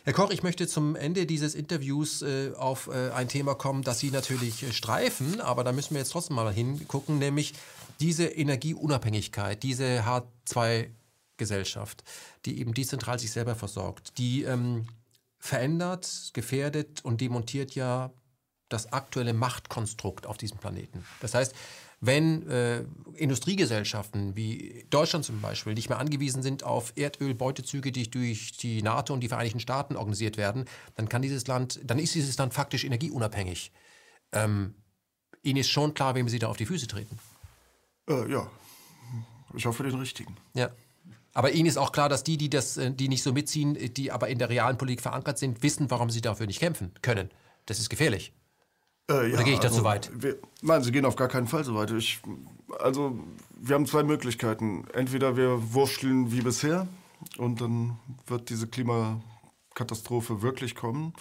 [0.03, 3.99] Herr Koch, ich möchte zum Ende dieses Interviews äh, auf äh, ein Thema kommen, das
[3.99, 7.55] Sie natürlich äh, streifen, aber da müssen wir jetzt trotzdem mal hingucken, nämlich
[7.99, 12.03] diese Energieunabhängigkeit, diese H2-Gesellschaft,
[12.45, 14.87] die eben dezentral sich selber versorgt, die ähm,
[15.39, 18.11] verändert, gefährdet und demontiert ja
[18.69, 21.05] das aktuelle Machtkonstrukt auf diesem Planeten.
[21.21, 21.53] Das heißt,
[22.01, 22.83] wenn äh,
[23.15, 29.13] Industriegesellschaften wie Deutschland zum Beispiel nicht mehr angewiesen sind auf Erdölbeutezüge, die durch die NATO
[29.13, 30.65] und die Vereinigten Staaten organisiert werden,
[30.95, 33.71] dann kann dieses Land, dann ist dieses Land faktisch energieunabhängig.
[34.33, 34.75] Ähm,
[35.41, 37.19] Ihnen ist schon klar, wem Sie da auf die Füße treten.
[38.09, 38.49] Äh, ja,
[39.53, 40.35] ich hoffe den richtigen.
[40.53, 40.69] Ja.
[41.33, 44.11] Aber Ihnen ist auch klar, dass die, die das, äh, die nicht so mitziehen, die
[44.11, 47.29] aber in der realen Politik verankert sind, wissen, warum sie dafür nicht kämpfen können.
[47.65, 48.33] Das ist gefährlich.
[49.09, 50.09] Äh, ja, Oder gehe ich da also, zu weit?
[50.13, 51.91] Wir, nein, Sie gehen auf gar keinen Fall so weit.
[51.91, 52.21] Ich,
[52.79, 53.19] also,
[53.59, 54.87] wir haben zwei Möglichkeiten.
[54.93, 56.87] Entweder wir wurschteln wie bisher
[57.37, 61.13] und dann wird diese Klimakatastrophe wirklich kommen.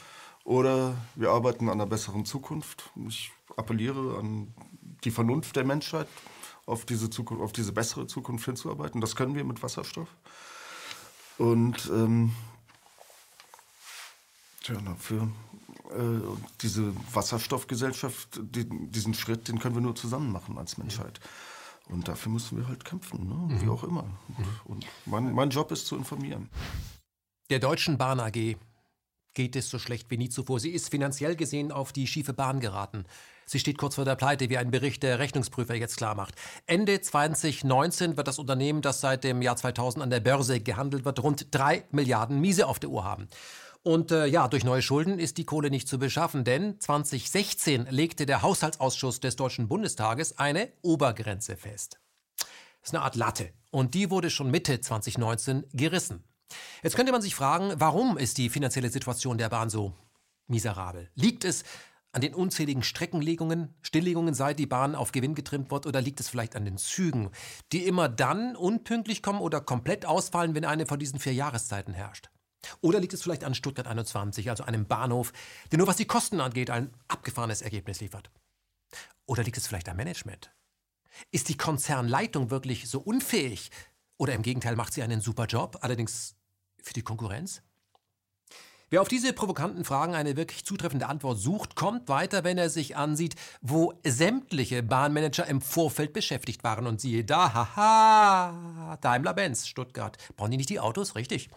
[0.45, 2.91] Oder wir arbeiten an einer besseren Zukunft.
[3.09, 4.55] Ich appelliere an
[5.05, 6.07] die Vernunft der Menschheit,
[6.67, 9.01] auf diese, Zukunft, auf diese bessere Zukunft hinzuarbeiten.
[9.01, 10.09] Das können wir mit Wasserstoff.
[11.39, 12.33] Und ähm,
[14.63, 15.29] tja, für
[15.91, 16.21] äh,
[16.61, 21.21] diese Wasserstoffgesellschaft, die, diesen Schritt, den können wir nur zusammen machen als Menschheit.
[21.89, 23.61] Und dafür müssen wir halt kämpfen, ne?
[23.61, 23.71] wie Mhm.
[23.71, 24.05] auch immer.
[24.39, 26.49] Und, und mein, mein Job ist zu informieren.
[27.51, 28.57] Der Deutschen Bahn AG
[29.35, 30.61] geht es so schlecht wie nie zuvor.
[30.61, 33.05] Sie ist finanziell gesehen auf die schiefe Bahn geraten.
[33.47, 36.35] Sie steht kurz vor der Pleite, wie ein Bericht der Rechnungsprüfer jetzt klar macht.
[36.67, 41.23] Ende 2019 wird das Unternehmen, das seit dem Jahr 2000 an der Börse gehandelt wird,
[41.23, 43.29] rund drei Milliarden Miese auf der Uhr haben.
[43.83, 48.25] Und äh, ja, durch neue Schulden ist die Kohle nicht zu beschaffen, denn 2016 legte
[48.25, 52.01] der Haushaltsausschuss des Deutschen Bundestages eine Obergrenze fest.
[52.39, 53.51] Das ist eine Art Latte.
[53.71, 56.25] Und die wurde schon Mitte 2019 gerissen.
[56.83, 59.93] Jetzt könnte man sich fragen, warum ist die finanzielle Situation der Bahn so
[60.47, 61.11] miserabel?
[61.15, 61.65] Liegt es
[62.15, 66.29] an den unzähligen Streckenlegungen, Stilllegungen, seit die Bahn auf Gewinn getrimmt wird, oder liegt es
[66.29, 67.31] vielleicht an den Zügen,
[67.73, 72.31] die immer dann unpünktlich kommen oder komplett ausfallen, wenn eine von diesen vier Jahreszeiten herrscht?
[72.81, 75.33] Oder liegt es vielleicht an Stuttgart 21, also einem Bahnhof,
[75.73, 78.31] der nur was die Kosten angeht, ein abgefahrenes Ergebnis liefert?
[79.27, 80.55] Oder liegt es vielleicht am Management?
[81.33, 83.71] Ist die Konzernleitung wirklich so unfähig?
[84.19, 86.37] Oder im Gegenteil macht sie einen super Job, allerdings
[86.81, 87.63] für die Konkurrenz?
[88.91, 92.97] Wer auf diese provokanten Fragen eine wirklich zutreffende Antwort sucht, kommt weiter, wenn er sich
[92.97, 96.87] ansieht, wo sämtliche Bahnmanager im Vorfeld beschäftigt waren.
[96.87, 100.19] Und siehe da, haha, Daimler-Benz, Stuttgart.
[100.37, 101.17] Brauchen die nicht die Autos?
[101.17, 101.49] Richtig.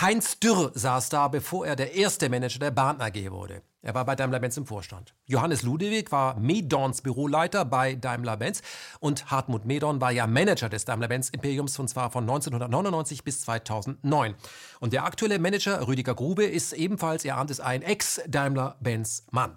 [0.00, 3.62] Heinz Dürr saß da, bevor er der erste Manager der Bahn AG wurde.
[3.84, 5.12] Er war bei Daimler-Benz im Vorstand.
[5.26, 8.62] Johannes Ludewig war Medons Büroleiter bei Daimler-Benz
[9.00, 14.36] und Hartmut Medon war ja Manager des Daimler-Benz-Imperiums und zwar von 1999 bis 2009.
[14.78, 19.56] Und der aktuelle Manager Rüdiger Grube ist ebenfalls, ihr ahnt es ein, Ex-Daimler-Benz-Mann.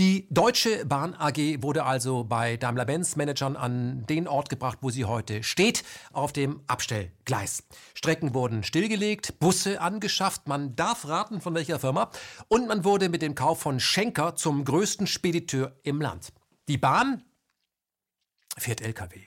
[0.00, 5.42] Die Deutsche Bahn AG wurde also bei Daimler-Benz-Managern an den Ort gebracht, wo sie heute
[5.42, 5.84] steht,
[6.14, 7.64] auf dem Abstellgleis.
[7.92, 12.10] Strecken wurden stillgelegt, Busse angeschafft, man darf raten von welcher Firma,
[12.48, 16.32] und man wurde mit dem Kauf von Schenker zum größten Spediteur im Land.
[16.66, 17.22] Die Bahn
[18.56, 19.26] fährt LKW.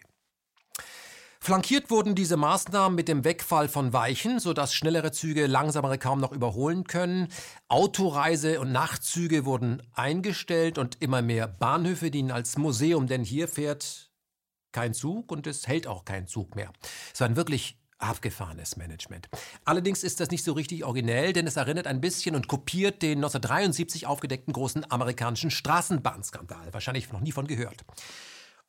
[1.43, 6.31] Flankiert wurden diese Maßnahmen mit dem Wegfall von Weichen, sodass schnellere Züge langsamere kaum noch
[6.31, 7.27] überholen können.
[7.67, 14.09] Autoreise- und Nachtzüge wurden eingestellt und immer mehr Bahnhöfe dienen als Museum, denn hier fährt
[14.71, 16.71] kein Zug und es hält auch kein Zug mehr.
[17.13, 19.27] Es war ein wirklich abgefahrenes Management.
[19.65, 23.17] Allerdings ist das nicht so richtig originell, denn es erinnert ein bisschen und kopiert den
[23.17, 26.73] 1973 aufgedeckten großen amerikanischen Straßenbahnskandal.
[26.73, 27.83] Wahrscheinlich noch nie von gehört.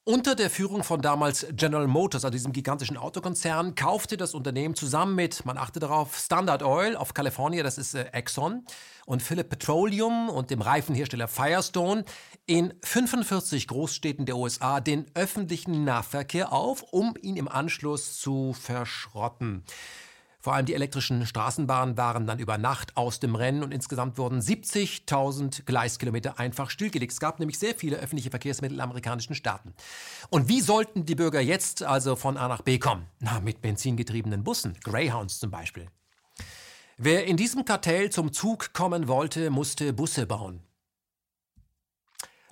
[0.06, 5.14] Unter der Führung von damals General Motors, also diesem gigantischen Autokonzern, kaufte das Unternehmen zusammen
[5.14, 8.66] mit, man achte darauf, Standard Oil auf Kalifornien, das ist äh, Exxon,
[9.06, 12.04] und Philip Petroleum und dem Reifenhersteller Firestone
[12.44, 19.64] in 45 Großstädten der USA den öffentlichen Nahverkehr auf, um ihn im Anschluss zu verschrotten.
[20.44, 24.40] Vor allem die elektrischen Straßenbahnen waren dann über Nacht aus dem Rennen und insgesamt wurden
[24.40, 27.12] 70.000 Gleiskilometer einfach stillgelegt.
[27.12, 29.72] Es gab nämlich sehr viele öffentliche Verkehrsmittel in amerikanischen Staaten.
[30.28, 33.06] Und wie sollten die Bürger jetzt also von A nach B kommen?
[33.20, 35.86] Na, mit benzingetriebenen Bussen, Greyhounds zum Beispiel.
[36.98, 40.60] Wer in diesem Kartell zum Zug kommen wollte, musste Busse bauen.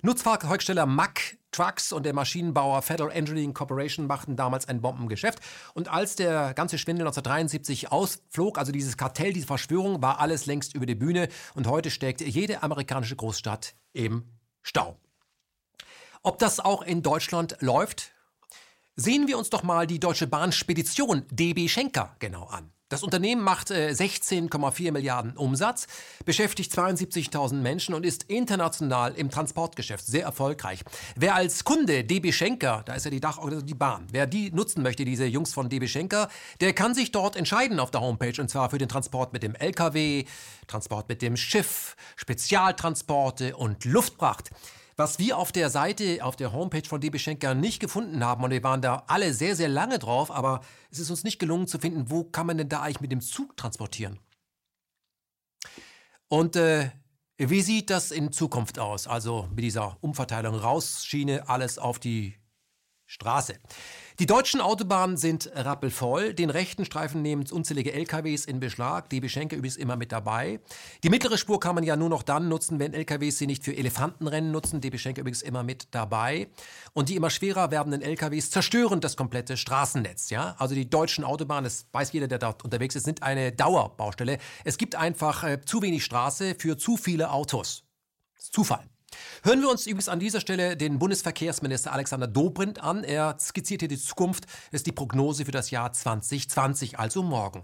[0.05, 5.39] Nutzfahrzeugsteller Mack Trucks und der Maschinenbauer Federal Engineering Corporation machten damals ein Bombengeschäft.
[5.73, 10.75] Und als der ganze Schwindel 1973 ausflog, also dieses Kartell, diese Verschwörung, war alles längst
[10.75, 11.29] über die Bühne.
[11.55, 14.25] Und heute steckt jede amerikanische Großstadt im
[14.61, 14.97] Stau.
[16.21, 18.11] Ob das auch in Deutschland läuft?
[18.97, 22.72] Sehen wir uns doch mal die Deutsche Bahn Spedition DB Schenker genau an.
[22.93, 25.87] Das Unternehmen macht 16,4 äh, Milliarden Umsatz,
[26.25, 30.83] beschäftigt 72.000 Menschen und ist international im Transportgeschäft sehr erfolgreich.
[31.15, 34.83] Wer als Kunde DB Schenker, da ist ja die Dachorganisation die Bahn, wer die nutzen
[34.83, 36.29] möchte, diese Jungs von DB Schenker,
[36.61, 39.55] der kann sich dort entscheiden auf der Homepage und zwar für den Transport mit dem
[39.55, 40.25] LKW,
[40.67, 44.51] Transport mit dem Schiff, Spezialtransporte und Luftfracht.
[44.95, 48.51] Was wir auf der Seite, auf der Homepage von DB Schenker nicht gefunden haben, und
[48.51, 50.61] wir waren da alle sehr, sehr lange drauf, aber
[50.91, 53.21] es ist uns nicht gelungen zu finden, wo kann man denn da eigentlich mit dem
[53.21, 54.19] Zug transportieren?
[56.27, 56.91] Und äh,
[57.37, 59.07] wie sieht das in Zukunft aus?
[59.07, 62.35] Also mit dieser Umverteilung raus, Schiene, alles auf die
[63.05, 63.59] Straße.
[64.19, 66.35] Die deutschen Autobahnen sind rappelvoll.
[66.35, 69.09] Den rechten Streifen nehmen unzählige LKWs in Beschlag.
[69.09, 70.59] DB Schenke übrigens immer mit dabei.
[71.03, 73.75] Die mittlere Spur kann man ja nur noch dann nutzen, wenn LKWs sie nicht für
[73.75, 74.81] Elefantenrennen nutzen.
[74.81, 76.47] DB Schenke übrigens immer mit dabei.
[76.93, 80.29] Und die immer schwerer werdenden LKWs zerstören das komplette Straßennetz.
[80.29, 80.55] Ja?
[80.59, 84.37] Also die deutschen Autobahnen, das weiß jeder, der dort unterwegs ist, sind eine Dauerbaustelle.
[84.63, 87.83] Es gibt einfach äh, zu wenig Straße für zu viele Autos.
[88.37, 88.92] Zufall.
[89.43, 93.03] Hören wir uns übrigens an dieser Stelle den Bundesverkehrsminister Alexander Dobrindt an.
[93.03, 97.63] Er skizziert hier die Zukunft, ist die Prognose für das Jahr 2020, also morgen.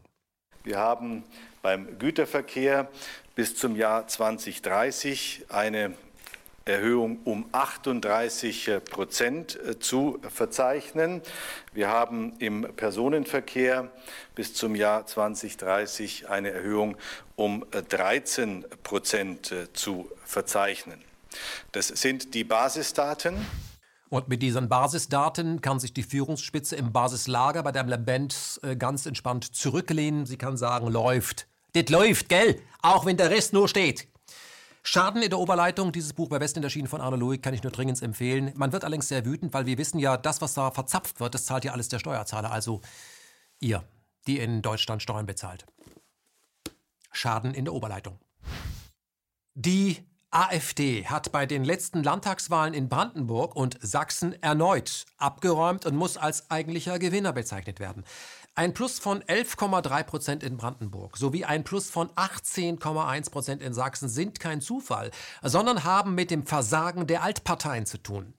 [0.63, 1.23] Wir haben
[1.61, 2.89] beim Güterverkehr
[3.35, 5.93] bis zum Jahr 2030 eine
[6.69, 11.21] Erhöhung um 38 Prozent äh, zu verzeichnen.
[11.73, 13.89] Wir haben im Personenverkehr
[14.35, 16.95] bis zum Jahr 2030 eine Erhöhung
[17.35, 21.08] um 13 Prozent äh, zu verzeichnen.
[21.71, 23.45] Das sind die Basisdaten.
[24.09, 29.55] Und mit diesen Basisdaten kann sich die Führungsspitze im Basislager bei Daimler-Benz äh, ganz entspannt
[29.55, 30.25] zurücklehnen.
[30.25, 31.47] Sie kann sagen, läuft.
[31.73, 32.59] Das läuft, gell?
[32.81, 34.07] Auch wenn der Rest nur steht.
[34.81, 37.71] Schaden in der Oberleitung, dieses Buch bei Westen erschienen von Arno Louis, kann ich nur
[37.71, 38.51] dringend empfehlen.
[38.55, 41.45] Man wird allerdings sehr wütend, weil wir wissen ja, das, was da verzapft wird, das
[41.45, 42.81] zahlt ja alles der Steuerzahler, also
[43.59, 43.83] ihr,
[44.25, 45.67] die in Deutschland Steuern bezahlt.
[47.11, 48.19] Schaden in der Oberleitung.
[49.53, 56.17] Die AfD hat bei den letzten Landtagswahlen in Brandenburg und Sachsen erneut abgeräumt und muss
[56.17, 58.03] als eigentlicher Gewinner bezeichnet werden.
[58.53, 64.07] Ein Plus von 11,3 Prozent in Brandenburg sowie ein Plus von 18,1 Prozent in Sachsen
[64.07, 65.09] sind kein Zufall,
[65.41, 68.35] sondern haben mit dem Versagen der Altparteien zu tun.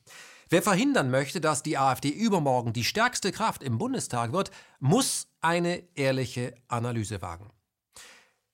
[0.48, 5.82] Wer verhindern möchte, dass die AfD übermorgen die stärkste Kraft im Bundestag wird, muss eine
[5.96, 7.50] ehrliche Analyse wagen.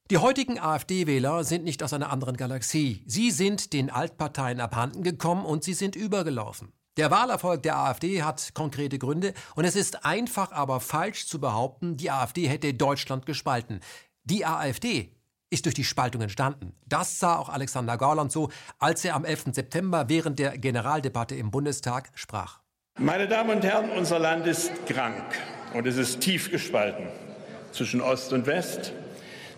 [0.09, 3.03] Die heutigen AfD-Wähler sind nicht aus einer anderen Galaxie.
[3.07, 6.73] Sie sind den Altparteien abhanden gekommen und sie sind übergelaufen.
[6.97, 11.97] Der Wahlerfolg der AfD hat konkrete Gründe und es ist einfach aber falsch zu behaupten,
[11.97, 13.81] die AfD hätte Deutschland gespalten.
[14.23, 15.11] Die AfD
[15.51, 16.77] ist durch die Spaltung entstanden.
[16.87, 19.47] Das sah auch Alexander Gauland so, als er am 11.
[19.55, 22.61] September während der Generaldebatte im Bundestag sprach.
[22.97, 25.25] Meine Damen und Herren, unser Land ist krank
[25.75, 27.09] und es ist tief gespalten
[27.73, 28.93] zwischen Ost und West,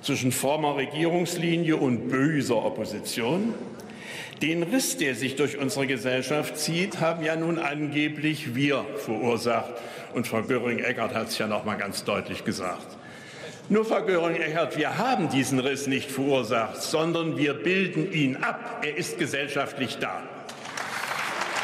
[0.08, 3.52] zwischen frommer Regierungslinie und böser Opposition.
[4.40, 9.70] Den Riss, der sich durch unsere Gesellschaft zieht, haben ja nun angeblich wir verursacht.
[10.14, 12.86] Und Frau Göring-Eckardt hat es ja noch mal ganz deutlich gesagt.
[13.68, 18.80] Nur, Frau Göring-Eckardt, wir haben diesen Riss nicht verursacht, sondern wir bilden ihn ab.
[18.82, 20.22] Er ist gesellschaftlich da.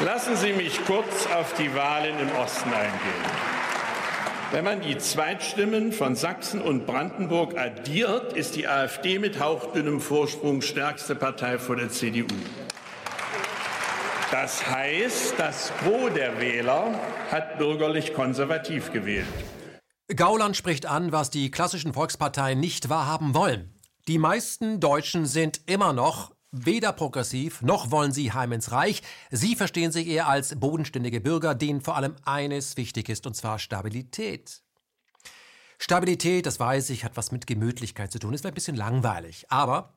[0.01, 3.54] Lassen Sie mich kurz auf die Wahlen im Osten eingehen.
[4.51, 10.61] Wenn man die Zweitstimmen von Sachsen und Brandenburg addiert, ist die AfD mit hauchdünnem Vorsprung
[10.61, 12.27] stärkste Partei vor der CDU.
[14.31, 16.93] Das heißt, das Gros der Wähler
[17.31, 19.25] hat bürgerlich-konservativ gewählt.
[20.15, 23.73] Gauland spricht an, was die klassischen Volksparteien nicht wahrhaben wollen.
[24.07, 29.01] Die meisten Deutschen sind immer noch weder progressiv noch wollen sie heim ins Reich.
[29.31, 33.59] Sie verstehen sich eher als bodenständige Bürger, denen vor allem eines wichtig ist, und zwar
[33.59, 34.61] Stabilität.
[35.77, 38.33] Stabilität, das weiß ich, hat was mit Gemütlichkeit zu tun.
[38.33, 39.45] Ist ein bisschen langweilig.
[39.49, 39.93] Aber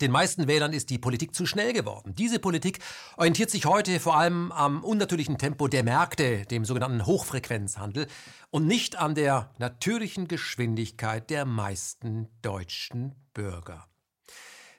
[0.00, 2.14] den meisten Wählern ist die Politik zu schnell geworden.
[2.16, 2.80] Diese Politik
[3.16, 8.08] orientiert sich heute vor allem am unnatürlichen Tempo der Märkte, dem sogenannten Hochfrequenzhandel,
[8.50, 13.86] und nicht an der natürlichen Geschwindigkeit der meisten deutschen Bürger.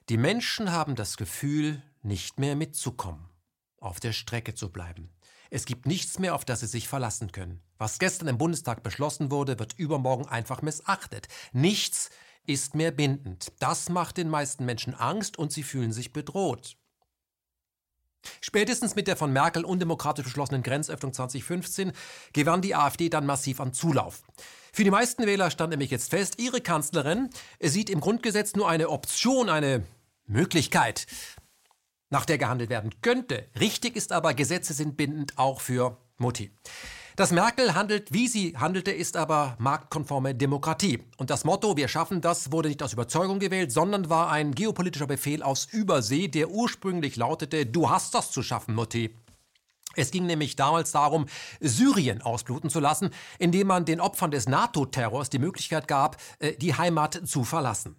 [0.09, 3.27] Die Menschen haben das Gefühl, nicht mehr mitzukommen,
[3.79, 5.09] auf der Strecke zu bleiben.
[5.49, 7.59] Es gibt nichts mehr, auf das sie sich verlassen können.
[7.79, 11.27] Was gestern im Bundestag beschlossen wurde, wird übermorgen einfach missachtet.
[11.53, 12.11] Nichts
[12.45, 13.51] ist mehr bindend.
[13.57, 16.77] Das macht den meisten Menschen Angst und sie fühlen sich bedroht.
[18.41, 21.93] Spätestens mit der von Merkel undemokratisch beschlossenen Grenzöffnung 2015
[22.31, 24.21] gewann die AfD dann massiv an Zulauf.
[24.71, 27.29] Für die meisten Wähler stand nämlich jetzt fest, ihre Kanzlerin
[27.59, 29.83] sieht im Grundgesetz nur eine Option, eine
[30.27, 31.07] Möglichkeit,
[32.09, 33.47] nach der gehandelt werden könnte.
[33.59, 36.51] Richtig ist aber, Gesetze sind bindend auch für Mutti.
[37.15, 40.99] Dass Merkel handelt, wie sie handelte, ist aber marktkonforme Demokratie.
[41.15, 45.07] Und das Motto, wir schaffen das, wurde nicht aus Überzeugung gewählt, sondern war ein geopolitischer
[45.07, 49.15] Befehl aus Übersee, der ursprünglich lautete, du hast das zu schaffen, Mutti.
[49.95, 51.25] Es ging nämlich damals darum,
[51.61, 56.75] Syrien ausbluten zu lassen, indem man den Opfern des NATO-Terrors die Möglichkeit gab, äh, die
[56.75, 57.95] Heimat zu verlassen.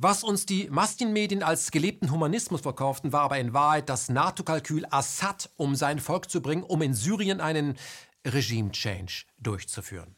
[0.00, 5.50] Was uns die Massenmedien als gelebten Humanismus verkauften, war aber in Wahrheit das NATO-Kalkül Assad,
[5.56, 7.76] um sein Volk zu bringen, um in Syrien einen
[8.24, 10.14] Regime-Change durchzuführen.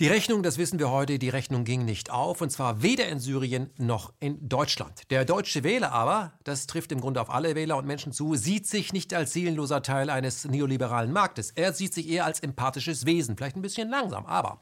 [0.00, 3.20] Die Rechnung, das wissen wir heute, die Rechnung ging nicht auf, und zwar weder in
[3.20, 5.08] Syrien noch in Deutschland.
[5.10, 8.66] Der deutsche Wähler aber, das trifft im Grunde auf alle Wähler und Menschen zu, sieht
[8.66, 11.52] sich nicht als seelenloser Teil eines neoliberalen Marktes.
[11.52, 14.58] Er sieht sich eher als empathisches Wesen, vielleicht ein bisschen langsam, aber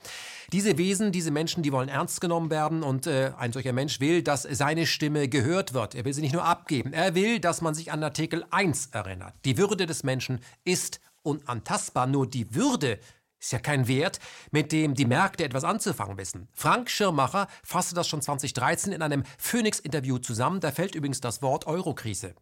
[0.53, 4.23] diese Wesen, diese Menschen, die wollen ernst genommen werden und äh, ein solcher Mensch will,
[4.23, 5.95] dass seine Stimme gehört wird.
[5.95, 9.33] Er will sie nicht nur abgeben, er will, dass man sich an Artikel 1 erinnert.
[9.47, 12.99] Die Würde des Menschen ist unantastbar, nur die Würde
[13.43, 14.21] ist ja kein Wert,
[14.53, 16.49] mit dem die Märkte etwas anzufangen wissen.
[16.55, 20.61] Frank Schirmacher fasste das schon 2013 in einem Phoenix-Interview zusammen.
[20.61, 22.35] Da fällt übrigens das Wort Eurokrise.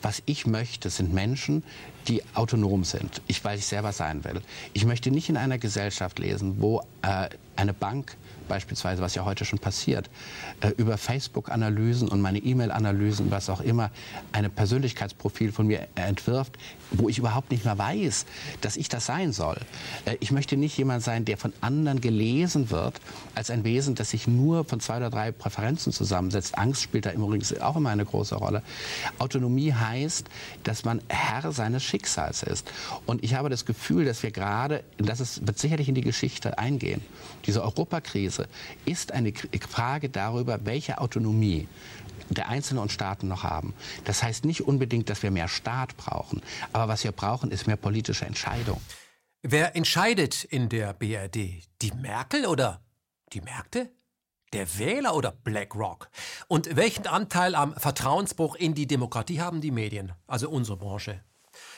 [0.00, 1.62] Was ich möchte, sind Menschen,
[2.08, 3.20] die autonom sind.
[3.26, 4.40] Ich, weil ich selber sein will.
[4.72, 8.16] Ich möchte nicht in einer Gesellschaft lesen, wo äh, eine Bank
[8.48, 10.08] beispielsweise, was ja heute schon passiert,
[10.60, 13.90] äh, über Facebook-Analysen und meine E-Mail-Analysen, was auch immer,
[14.32, 16.56] ein Persönlichkeitsprofil von mir entwirft,
[16.90, 18.26] wo ich überhaupt nicht mehr weiß,
[18.60, 19.58] dass ich das sein soll.
[20.04, 23.00] Äh, ich möchte nicht jemand sein, der von anderen gelesen wird,
[23.34, 26.56] als ein Wesen, das sich nur von zwei oder drei Präferenzen zusammensetzt.
[26.58, 28.62] Angst spielt da übrigens auch immer eine große Rolle.
[29.18, 30.26] Autonomie heißt,
[30.64, 32.70] dass man Herr seines Schicksals ist.
[33.06, 37.02] Und ich habe das Gefühl, dass wir gerade, das wird sicherlich in die Geschichte eingehen,
[37.46, 38.48] diese Europakrise
[38.84, 39.32] ist eine
[39.68, 41.68] Frage darüber, welche Autonomie
[42.30, 43.74] der Einzelne und Staaten noch haben.
[44.04, 46.42] Das heißt nicht unbedingt, dass wir mehr Staat brauchen,
[46.76, 48.80] aber was wir brauchen, ist mehr politische Entscheidung.
[49.42, 51.62] Wer entscheidet in der BRD?
[51.80, 52.82] Die Merkel oder
[53.32, 53.90] die Märkte?
[54.52, 56.10] Der Wähler oder BlackRock?
[56.48, 61.22] Und welchen Anteil am Vertrauensbruch in die Demokratie haben die Medien, also unsere Branche?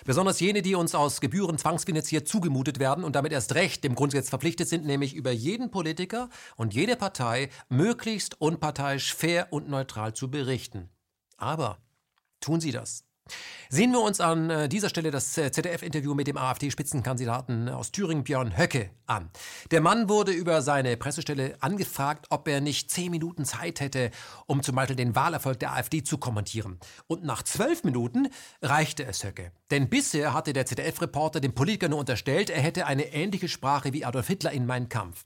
[0.04, 4.28] Besonders jene, die uns aus Gebühren zwangsfinanziert zugemutet werden und damit erst recht dem Grundgesetz
[4.28, 10.28] verpflichtet sind, nämlich über jeden Politiker und jede Partei möglichst unparteiisch, fair und neutral zu
[10.28, 10.88] berichten.
[11.36, 11.78] Aber
[12.40, 13.07] tun sie das?
[13.68, 18.24] Sehen wir uns an äh, dieser Stelle das äh, ZDF-Interview mit dem AfD-Spitzenkandidaten aus Thüringen,
[18.24, 19.30] Björn Höcke, an.
[19.70, 24.10] Der Mann wurde über seine Pressestelle angefragt, ob er nicht zehn Minuten Zeit hätte,
[24.46, 26.78] um zum Beispiel den Wahlerfolg der AfD zu kommentieren.
[27.06, 28.28] Und nach zwölf Minuten
[28.62, 29.52] reichte es Höcke.
[29.70, 34.04] Denn bisher hatte der ZDF-Reporter dem Politiker nur unterstellt, er hätte eine ähnliche Sprache wie
[34.04, 35.24] Adolf Hitler in Mein Kampf.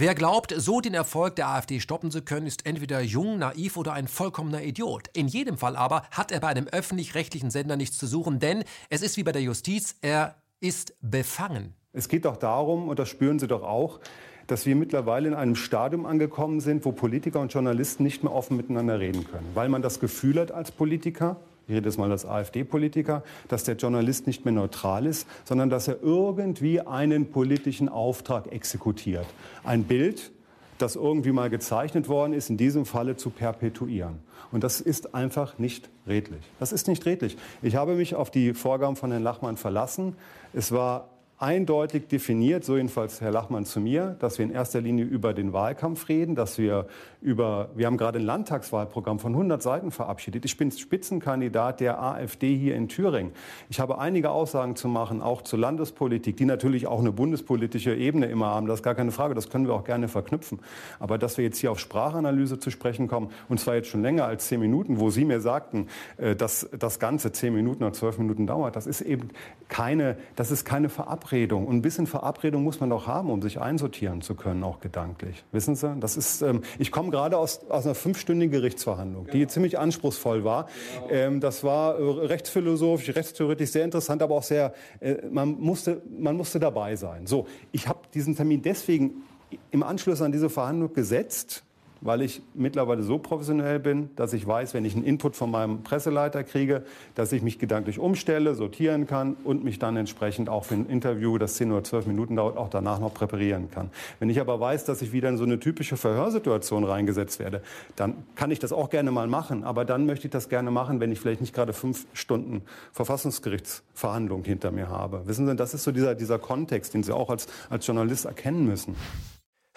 [0.00, 3.94] Wer glaubt, so den Erfolg der AfD stoppen zu können, ist entweder jung, naiv oder
[3.94, 5.08] ein vollkommener Idiot.
[5.12, 9.02] In jedem Fall aber hat er bei einem öffentlich-rechtlichen Sender nichts zu suchen, denn es
[9.02, 11.74] ist wie bei der Justiz, er ist befangen.
[11.92, 13.98] Es geht doch darum, und das spüren Sie doch auch,
[14.46, 18.56] dass wir mittlerweile in einem Stadium angekommen sind, wo Politiker und Journalisten nicht mehr offen
[18.56, 22.24] miteinander reden können, weil man das Gefühl hat als Politiker, ich rede jetzt mal als
[22.24, 28.50] AfD-Politiker, dass der Journalist nicht mehr neutral ist, sondern dass er irgendwie einen politischen Auftrag
[28.50, 29.26] exekutiert.
[29.64, 30.32] Ein Bild,
[30.78, 34.20] das irgendwie mal gezeichnet worden ist, in diesem Falle zu perpetuieren.
[34.50, 36.40] Und das ist einfach nicht redlich.
[36.58, 37.36] Das ist nicht redlich.
[37.60, 40.16] Ich habe mich auf die Vorgaben von Herrn Lachmann verlassen.
[40.54, 45.04] Es war eindeutig definiert, so jedenfalls Herr Lachmann zu mir, dass wir in erster Linie
[45.04, 46.86] über den Wahlkampf reden, dass wir
[47.20, 50.44] über, wir haben gerade ein Landtagswahlprogramm von 100 Seiten verabschiedet.
[50.44, 53.32] Ich bin Spitzenkandidat der AfD hier in Thüringen.
[53.68, 58.26] Ich habe einige Aussagen zu machen, auch zur Landespolitik, die natürlich auch eine bundespolitische Ebene
[58.26, 58.66] immer haben.
[58.66, 59.34] Das ist gar keine Frage.
[59.34, 60.58] Das können wir auch gerne verknüpfen.
[60.98, 64.24] Aber dass wir jetzt hier auf Sprachanalyse zu sprechen kommen, und zwar jetzt schon länger
[64.24, 65.86] als zehn Minuten, wo Sie mir sagten,
[66.16, 69.28] äh, dass das Ganze zehn Minuten oder zwölf Minuten dauert, das ist eben
[69.68, 71.27] keine, das ist keine Verabredung.
[71.28, 71.66] Verabredung.
[71.66, 75.44] Und ein bisschen Verabredung muss man doch haben, um sich einsortieren zu können, auch gedanklich.
[75.52, 75.94] Wissen Sie?
[76.00, 79.50] Das ist, ähm, ich komme gerade aus, aus einer fünfstündigen Gerichtsverhandlung, die genau.
[79.50, 80.68] ziemlich anspruchsvoll war.
[80.94, 81.10] Genau.
[81.10, 86.36] Ähm, das war äh, rechtsphilosophisch, rechtstheoretisch sehr interessant, aber auch sehr, äh, man, musste, man
[86.36, 87.26] musste dabei sein.
[87.26, 89.22] So, ich habe diesen Termin deswegen
[89.70, 91.64] im Anschluss an diese Verhandlung gesetzt,
[92.00, 95.82] weil ich mittlerweile so professionell bin, dass ich weiß, wenn ich einen Input von meinem
[95.82, 96.84] Presseleiter kriege,
[97.14, 101.38] dass ich mich gedanklich umstelle, sortieren kann und mich dann entsprechend auch für ein Interview,
[101.38, 103.90] das 10 oder 12 Minuten dauert, auch danach noch präparieren kann.
[104.18, 107.62] Wenn ich aber weiß, dass ich wieder in so eine typische Verhörsituation reingesetzt werde,
[107.96, 109.64] dann kann ich das auch gerne mal machen.
[109.64, 112.62] Aber dann möchte ich das gerne machen, wenn ich vielleicht nicht gerade fünf Stunden
[112.92, 115.22] Verfassungsgerichtsverhandlung hinter mir habe.
[115.26, 118.66] Wissen Sie, das ist so dieser, dieser Kontext, den Sie auch als, als Journalist erkennen
[118.66, 118.94] müssen.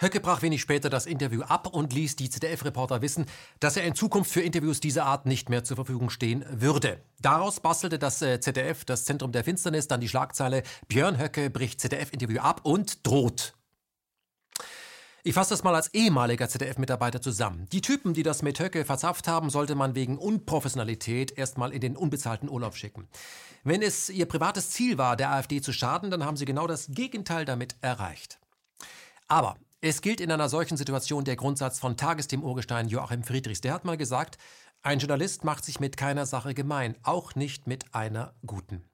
[0.02, 3.26] Höcke brach wenig später das Interview ab und ließ die ZDF-Reporter wissen,
[3.60, 7.00] dass er in Zukunft für Interviews dieser Art nicht mehr zur Verfügung stehen würde.
[7.20, 11.80] Daraus bastelte das äh, ZDF, das Zentrum der Finsternis, dann die Schlagzeile Björn Höcke bricht
[11.80, 13.54] ZDF-Interview ab und droht.
[15.22, 17.68] Ich fasse das mal als ehemaliger ZDF-Mitarbeiter zusammen.
[17.70, 21.96] Die Typen, die das mit Höcke verzapft haben, sollte man wegen Unprofessionalität erstmal in den
[21.96, 23.06] unbezahlten Urlaub schicken.
[23.62, 26.88] Wenn es ihr privates Ziel war, der AfD zu schaden, dann haben sie genau das
[26.90, 28.40] Gegenteil damit erreicht.
[29.28, 33.62] Aber es gilt in einer solchen Situation der Grundsatz von Tagesthemen-Urgestein Joachim Friedrichs.
[33.62, 34.38] Der hat mal gesagt,
[34.82, 38.84] ein Journalist macht sich mit keiner Sache gemein, auch nicht mit einer guten.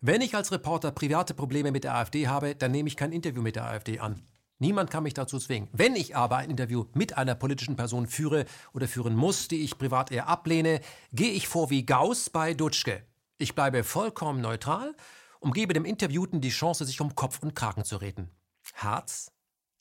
[0.00, 3.42] Wenn ich als Reporter private Probleme mit der AfD habe, dann nehme ich kein Interview
[3.42, 4.22] mit der AfD an.
[4.60, 5.68] Niemand kann mich dazu zwingen.
[5.72, 9.78] Wenn ich aber ein Interview mit einer politischen Person führe oder führen muss, die ich
[9.78, 10.80] privat eher ablehne,
[11.12, 13.04] gehe ich vor wie Gauss bei Dutschke.
[13.36, 14.94] Ich bleibe vollkommen neutral
[15.40, 18.30] und gebe dem Interviewten die Chance, sich um Kopf und Kragen zu reden.
[18.74, 19.32] Harz,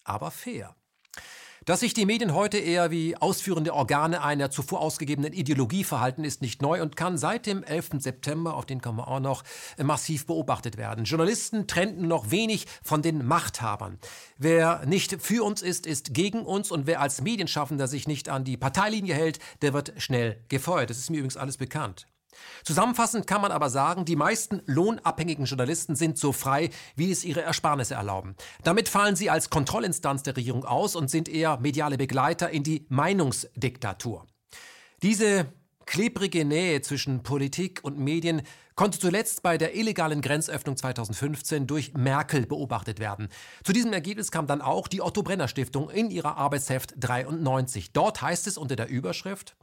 [0.10, 0.76] aber fair.
[1.66, 6.42] Dass sich die Medien heute eher wie ausführende Organe einer zuvor ausgegebenen Ideologie verhalten, ist
[6.42, 7.90] nicht neu und kann seit dem 11.
[8.00, 9.44] September, auf den kommen wir auch noch,
[9.78, 11.04] massiv beobachtet werden.
[11.04, 14.00] Journalisten trennten noch wenig von den Machthabern.
[14.38, 18.46] Wer nicht für uns ist, ist gegen uns und wer als Medienschaffender sich nicht an
[18.46, 20.90] die Parteilinie hält, der wird schnell gefeuert.
[20.90, 22.08] Das ist mir übrigens alles bekannt.
[22.64, 27.42] Zusammenfassend kann man aber sagen, die meisten lohnabhängigen Journalisten sind so frei, wie es ihre
[27.42, 28.36] Ersparnisse erlauben.
[28.64, 32.86] Damit fallen sie als Kontrollinstanz der Regierung aus und sind eher mediale Begleiter in die
[32.90, 34.26] Meinungsdiktatur.
[35.02, 35.52] Diese
[35.86, 38.44] klebrige Nähe zwischen Politik und Medien
[38.76, 43.30] konnte zuletzt bei der illegalen Grenzöffnung 2015 durch Merkel beobachtet werden.
[43.64, 47.92] Zu diesem Ergebnis kam dann auch die Otto Brenner Stiftung in ihrer Arbeitsheft 93.
[47.92, 49.58] Dort heißt es unter der Überschrift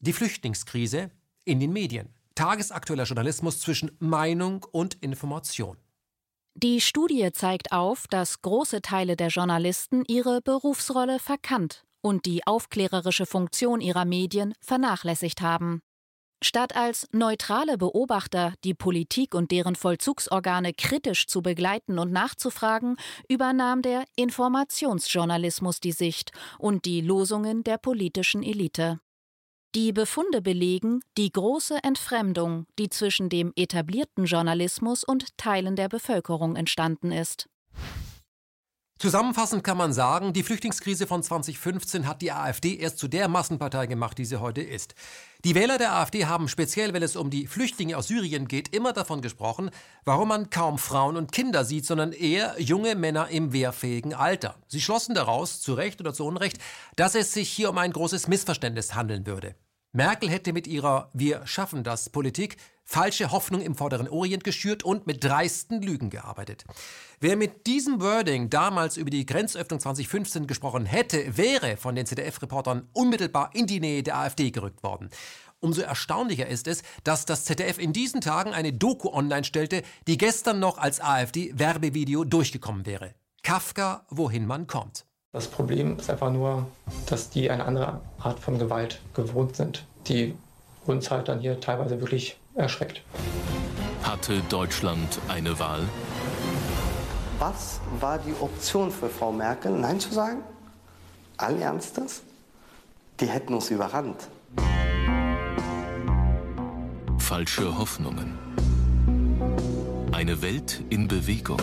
[0.00, 1.10] Die Flüchtlingskrise
[1.48, 2.10] in den Medien.
[2.34, 5.78] Tagesaktueller Journalismus zwischen Meinung und Information.
[6.54, 13.26] Die Studie zeigt auf, dass große Teile der Journalisten ihre Berufsrolle verkannt und die aufklärerische
[13.26, 15.80] Funktion ihrer Medien vernachlässigt haben.
[16.42, 22.96] Statt als neutrale Beobachter die Politik und deren Vollzugsorgane kritisch zu begleiten und nachzufragen,
[23.28, 29.00] übernahm der Informationsjournalismus die Sicht und die Losungen der politischen Elite.
[29.74, 36.56] Die Befunde belegen die große Entfremdung, die zwischen dem etablierten Journalismus und Teilen der Bevölkerung
[36.56, 37.50] entstanden ist.
[38.98, 43.86] Zusammenfassend kann man sagen, die Flüchtlingskrise von 2015 hat die AfD erst zu der Massenpartei
[43.86, 44.96] gemacht, die sie heute ist.
[45.44, 48.92] Die Wähler der AfD haben speziell, wenn es um die Flüchtlinge aus Syrien geht, immer
[48.92, 49.70] davon gesprochen,
[50.04, 54.56] warum man kaum Frauen und Kinder sieht, sondern eher junge Männer im wehrfähigen Alter.
[54.66, 56.58] Sie schlossen daraus, zu Recht oder zu Unrecht,
[56.96, 59.54] dass es sich hier um ein großes Missverständnis handeln würde.
[59.92, 62.56] Merkel hätte mit ihrer Wir schaffen das Politik
[62.88, 66.64] falsche Hoffnung im Vorderen Orient geschürt und mit dreisten Lügen gearbeitet.
[67.20, 72.88] Wer mit diesem Wording damals über die Grenzöffnung 2015 gesprochen hätte, wäre von den ZDF-Reportern
[72.94, 75.10] unmittelbar in die Nähe der AfD gerückt worden.
[75.60, 80.16] Umso erstaunlicher ist es, dass das ZDF in diesen Tagen eine Doku online stellte, die
[80.16, 83.14] gestern noch als AfD-Werbevideo durchgekommen wäre.
[83.42, 85.04] Kafka, wohin man kommt.
[85.32, 86.66] Das Problem ist einfach nur,
[87.04, 90.34] dass die eine andere Art von Gewalt gewohnt sind, die
[90.86, 93.02] uns halt dann hier teilweise wirklich erschreckt.
[94.02, 95.82] Hatte Deutschland eine Wahl?
[97.38, 100.42] Was war die Option für Frau Merkel, Nein zu sagen?
[101.36, 102.22] Allen Ernstes?
[103.20, 104.28] Die hätten uns überrannt.
[107.18, 108.38] Falsche Hoffnungen.
[110.12, 111.60] Eine Welt in Bewegung.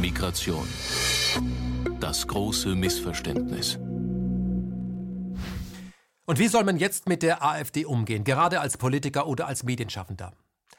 [0.00, 0.68] Migration.
[1.98, 3.78] Das große Missverständnis.
[6.26, 10.32] Und wie soll man jetzt mit der AfD umgehen, gerade als Politiker oder als Medienschaffender?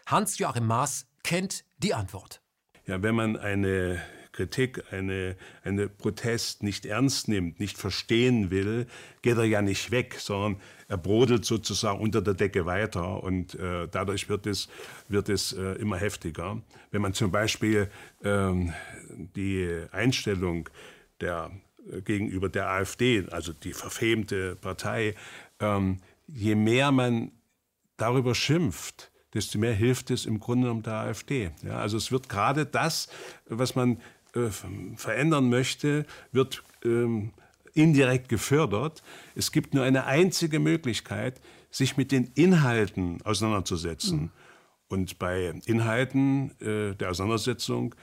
[0.07, 2.41] Hans-Joachim Maas kennt die Antwort.
[2.87, 4.01] Ja, wenn man eine
[4.31, 8.87] Kritik, eine, eine Protest nicht ernst nimmt, nicht verstehen will,
[9.21, 13.87] geht er ja nicht weg, sondern er brodelt sozusagen unter der Decke weiter und äh,
[13.89, 14.67] dadurch wird es,
[15.07, 16.61] wird es äh, immer heftiger.
[16.91, 17.89] Wenn man zum Beispiel
[18.23, 18.73] ähm,
[19.35, 20.69] die Einstellung
[21.21, 21.51] der,
[22.03, 25.15] gegenüber der AfD, also die verfemte Partei,
[25.59, 27.31] ähm, je mehr man
[27.97, 31.51] darüber schimpft, desto mehr hilft es im Grunde genommen der AfD.
[31.63, 33.09] Ja, also es wird gerade das,
[33.47, 33.99] was man
[34.33, 34.49] äh,
[34.95, 37.31] verändern möchte, wird ähm,
[37.73, 39.03] indirekt gefördert.
[39.35, 44.21] Es gibt nur eine einzige Möglichkeit, sich mit den Inhalten auseinanderzusetzen.
[44.21, 44.29] Mhm.
[44.87, 47.95] Und bei Inhalten äh, der Auseinandersetzung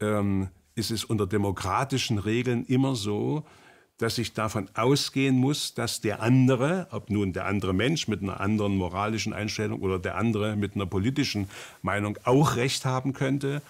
[0.00, 0.48] ähm,
[0.78, 3.44] ist es unter demokratischen Regeln immer so,
[3.98, 8.40] dass ich davon ausgehen muss, dass der andere, ob nun der andere Mensch mit einer
[8.40, 11.50] anderen moralischen Einstellung oder der andere mit einer politischen
[11.82, 13.60] Meinung auch recht haben könnte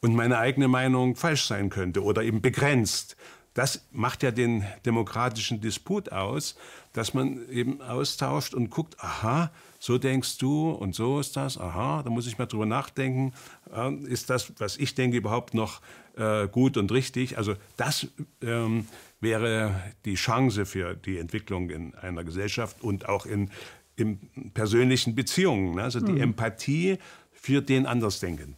[0.00, 3.16] und meine eigene Meinung falsch sein könnte oder eben begrenzt.
[3.54, 6.54] Das macht ja den demokratischen Disput aus,
[6.92, 12.02] dass man eben austauscht und guckt, aha, so denkst du und so ist das, aha,
[12.02, 13.32] da muss ich mal drüber nachdenken,
[13.72, 15.80] äh, ist das, was ich denke, überhaupt noch
[16.16, 17.38] äh, gut und richtig?
[17.38, 18.08] Also das
[18.42, 18.86] ähm,
[19.20, 23.50] wäre die Chance für die Entwicklung in einer Gesellschaft und auch in,
[23.96, 24.18] in
[24.54, 25.82] persönlichen Beziehungen, ne?
[25.82, 26.22] also die mhm.
[26.22, 26.98] Empathie
[27.32, 28.56] für den Andersdenken.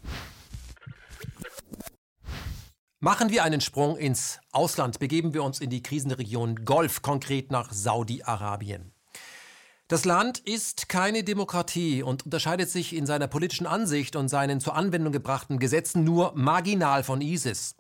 [3.03, 7.73] Machen wir einen Sprung ins Ausland, begeben wir uns in die Krisenregion Golf, konkret nach
[7.73, 8.93] Saudi-Arabien.
[9.91, 14.77] Das Land ist keine Demokratie und unterscheidet sich in seiner politischen Ansicht und seinen zur
[14.77, 17.75] Anwendung gebrachten Gesetzen nur marginal von ISIS.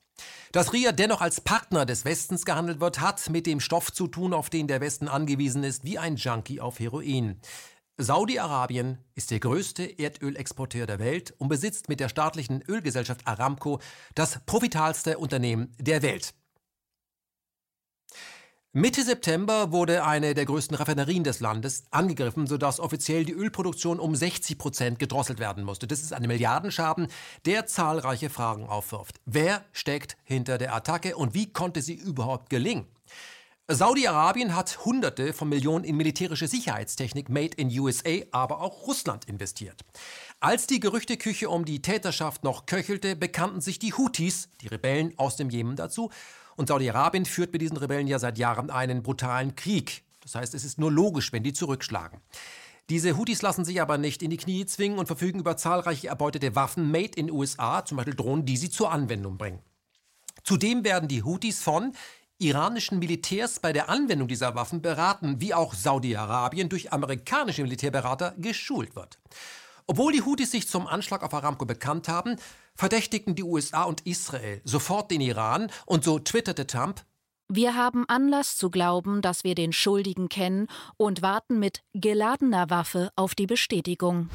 [0.50, 4.34] Dass Ria dennoch als Partner des Westens gehandelt wird, hat mit dem Stoff zu tun,
[4.34, 7.40] auf den der Westen angewiesen ist, wie ein Junkie auf Heroin.
[7.96, 13.78] Saudi-Arabien ist der größte Erdölexporteur der Welt und besitzt mit der staatlichen Ölgesellschaft Aramco
[14.16, 16.34] das profitalste Unternehmen der Welt.
[18.72, 24.14] Mitte September wurde eine der größten Raffinerien des Landes angegriffen, sodass offiziell die Ölproduktion um
[24.14, 25.88] 60 Prozent gedrosselt werden musste.
[25.88, 27.08] Das ist ein Milliardenschaden,
[27.46, 29.16] der zahlreiche Fragen aufwirft.
[29.26, 32.86] Wer steckt hinter der Attacke und wie konnte sie überhaupt gelingen?
[33.66, 39.84] Saudi-Arabien hat Hunderte von Millionen in militärische Sicherheitstechnik made in USA, aber auch Russland investiert.
[40.38, 45.34] Als die Gerüchteküche um die Täterschaft noch köchelte, bekannten sich die Houthis, die Rebellen aus
[45.34, 46.10] dem Jemen, dazu.
[46.60, 50.04] Und Saudi-Arabien führt mit diesen Rebellen ja seit Jahren einen brutalen Krieg.
[50.20, 52.20] Das heißt, es ist nur logisch, wenn die zurückschlagen.
[52.90, 56.54] Diese Houthis lassen sich aber nicht in die Knie zwingen und verfügen über zahlreiche erbeutete
[56.54, 59.60] Waffen made in USA, zum Beispiel Drohnen, die sie zur Anwendung bringen.
[60.44, 61.94] Zudem werden die Houthis von
[62.36, 68.94] iranischen Militärs bei der Anwendung dieser Waffen beraten, wie auch Saudi-Arabien durch amerikanische Militärberater geschult
[68.96, 69.18] wird.
[69.90, 72.36] Obwohl die Houthis sich zum Anschlag auf Aramco bekannt haben,
[72.76, 77.04] verdächtigten die USA und Israel sofort den Iran und so twitterte Trump,
[77.48, 83.10] wir haben Anlass zu glauben, dass wir den Schuldigen kennen und warten mit geladener Waffe
[83.16, 84.30] auf die Bestätigung.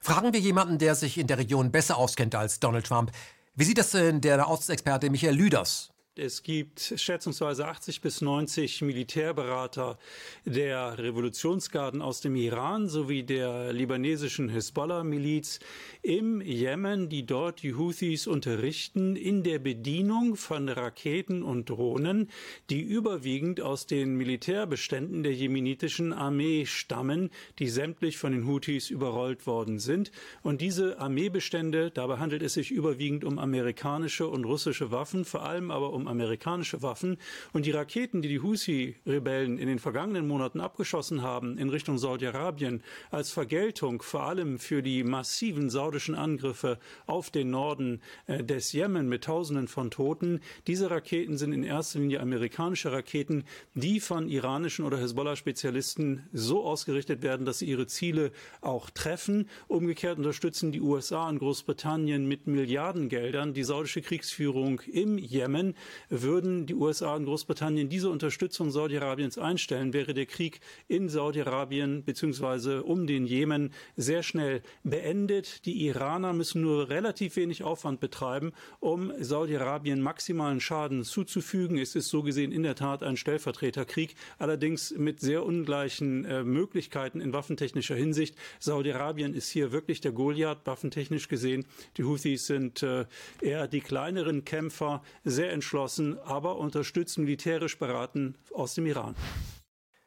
[0.00, 3.10] Fragen wir jemanden, der sich in der Region besser auskennt als Donald Trump.
[3.54, 5.93] Wie sieht das denn der Ostexperte Michael Lüders?
[6.16, 9.98] Es gibt schätzungsweise 80 bis 90 Militärberater
[10.44, 15.58] der Revolutionsgarden aus dem Iran sowie der libanesischen Hisbollah-Miliz
[16.02, 22.30] im Jemen, die dort die Houthis unterrichten in der Bedienung von Raketen und Drohnen,
[22.70, 29.48] die überwiegend aus den Militärbeständen der jemenitischen Armee stammen, die sämtlich von den Houthis überrollt
[29.48, 30.12] worden sind.
[30.44, 35.72] Und diese Armeebestände, dabei handelt es sich überwiegend um amerikanische und russische Waffen, vor allem
[35.72, 37.18] aber um amerikanische Waffen.
[37.52, 42.82] Und die Raketen, die die Houthi-Rebellen in den vergangenen Monaten abgeschossen haben in Richtung Saudi-Arabien,
[43.10, 49.08] als Vergeltung vor allem für die massiven saudischen Angriffe auf den Norden äh, des Jemen
[49.08, 53.44] mit Tausenden von Toten, diese Raketen sind in erster Linie amerikanische Raketen,
[53.74, 59.48] die von iranischen oder Hezbollah-Spezialisten so ausgerichtet werden, dass sie ihre Ziele auch treffen.
[59.68, 65.74] Umgekehrt unterstützen die USA und Großbritannien mit Milliardengeldern die saudische Kriegsführung im Jemen.
[66.08, 72.78] Würden die USA und Großbritannien diese Unterstützung Saudi-Arabiens einstellen, wäre der Krieg in Saudi-Arabien bzw.
[72.80, 75.64] um den Jemen sehr schnell beendet.
[75.66, 81.78] Die Iraner müssen nur relativ wenig Aufwand betreiben, um Saudi-Arabien maximalen Schaden zuzufügen.
[81.78, 87.20] Es ist so gesehen in der Tat ein Stellvertreterkrieg, allerdings mit sehr ungleichen äh, Möglichkeiten
[87.20, 88.34] in waffentechnischer Hinsicht.
[88.58, 91.64] Saudi-Arabien ist hier wirklich der Goliath, waffentechnisch gesehen.
[91.96, 93.04] Die Houthis sind äh,
[93.40, 99.14] eher die kleineren Kämpfer, sehr entschlossen geschlossen, aber unterstützt militärisch beraten aus dem Iran.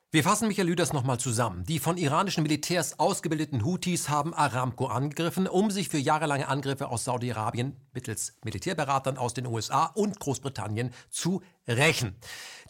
[0.10, 1.66] Wir fassen Michael Lüders nochmal zusammen.
[1.66, 7.04] Die von iranischen Militärs ausgebildeten Houthis haben Aramco angegriffen, um sich für jahrelange Angriffe aus
[7.04, 12.16] Saudi-Arabien mittels Militärberatern aus den USA und Großbritannien zu rächen.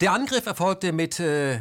[0.00, 1.60] Der Angriff erfolgte mit äh,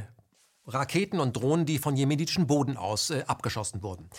[0.65, 4.10] Raketen und Drohnen, die von jemenitischen Boden aus äh, abgeschossen wurden.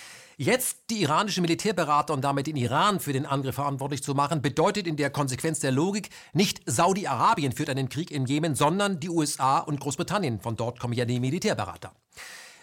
[0.41, 4.87] Jetzt die iranische Militärberater und damit den Iran für den Angriff verantwortlich zu machen, bedeutet
[4.87, 9.59] in der Konsequenz der Logik, nicht Saudi-Arabien führt einen Krieg im Jemen, sondern die USA
[9.59, 10.41] und Großbritannien.
[10.41, 11.91] Von dort kommen ja die Militärberater.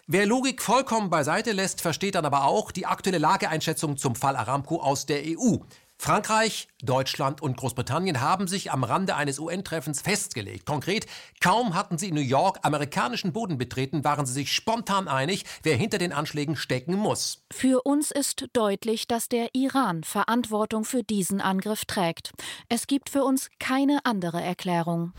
[0.08, 4.80] Wer Logik vollkommen beiseite lässt, versteht dann aber auch die aktuelle Lageeinschätzung zum Fall Aramco
[4.80, 5.58] aus der EU.
[5.98, 10.66] Frankreich, Deutschland und Großbritannien haben sich am Rande eines UN-Treffens festgelegt.
[10.66, 11.08] Konkret,
[11.42, 15.76] kaum hatten sie in New York amerikanischen Boden betreten, waren sie sich spontan einig, wer
[15.76, 17.46] hinter den Anschlägen stecken muss.
[17.52, 22.34] Für uns ist deutlich, dass der Iran Verantwortung für diesen Angriff trägt.
[22.70, 25.14] Es gibt für uns keine andere Erklärung.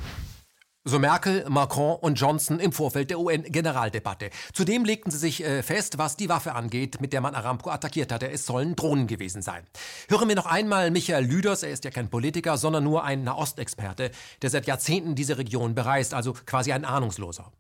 [0.89, 4.31] So Merkel, Macron und Johnson im Vorfeld der UN-Generaldebatte.
[4.53, 8.13] Zudem legten sie sich äh, fest, was die Waffe angeht, mit der man Aramco attackiert
[8.13, 8.31] hatte.
[8.31, 9.65] Es sollen Drohnen gewesen sein.
[10.09, 14.13] Hören wir noch einmal Michael Lüders, er ist ja kein Politiker, sondern nur ein Nahostexperte,
[14.43, 17.51] der seit Jahrzehnten diese Region bereist, also quasi ein Ahnungsloser.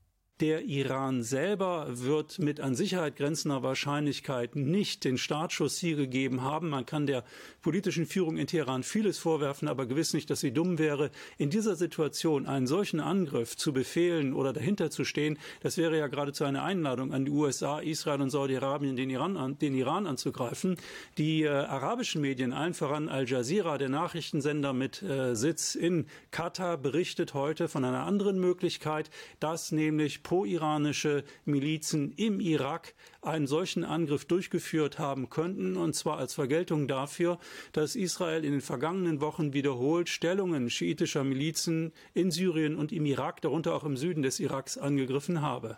[0.40, 6.68] Der Iran selber wird mit an Sicherheit grenzender Wahrscheinlichkeit nicht den Startschuss hier gegeben haben.
[6.68, 7.24] Man kann der
[7.62, 11.10] politischen Führung in Teheran vieles vorwerfen, aber gewiss nicht, dass sie dumm wäre.
[11.38, 16.06] In dieser Situation einen solchen Angriff zu befehlen oder dahinter zu stehen, das wäre ja
[16.06, 20.76] geradezu eine Einladung an die USA, Israel und Saudi-Arabien, den Iran, an, den Iran anzugreifen.
[21.16, 26.76] Die äh, arabischen Medien, allen voran Al Jazeera, der Nachrichtensender mit äh, Sitz in Katar,
[26.76, 29.08] berichtet heute von einer anderen Möglichkeit,
[29.40, 36.34] dass nämlich pro-iranische Milizen im Irak einen solchen Angriff durchgeführt haben könnten, und zwar als
[36.34, 37.38] Vergeltung dafür,
[37.70, 43.40] dass Israel in den vergangenen Wochen wiederholt Stellungen schiitischer Milizen in Syrien und im Irak,
[43.40, 45.76] darunter auch im Süden des Iraks, angegriffen habe.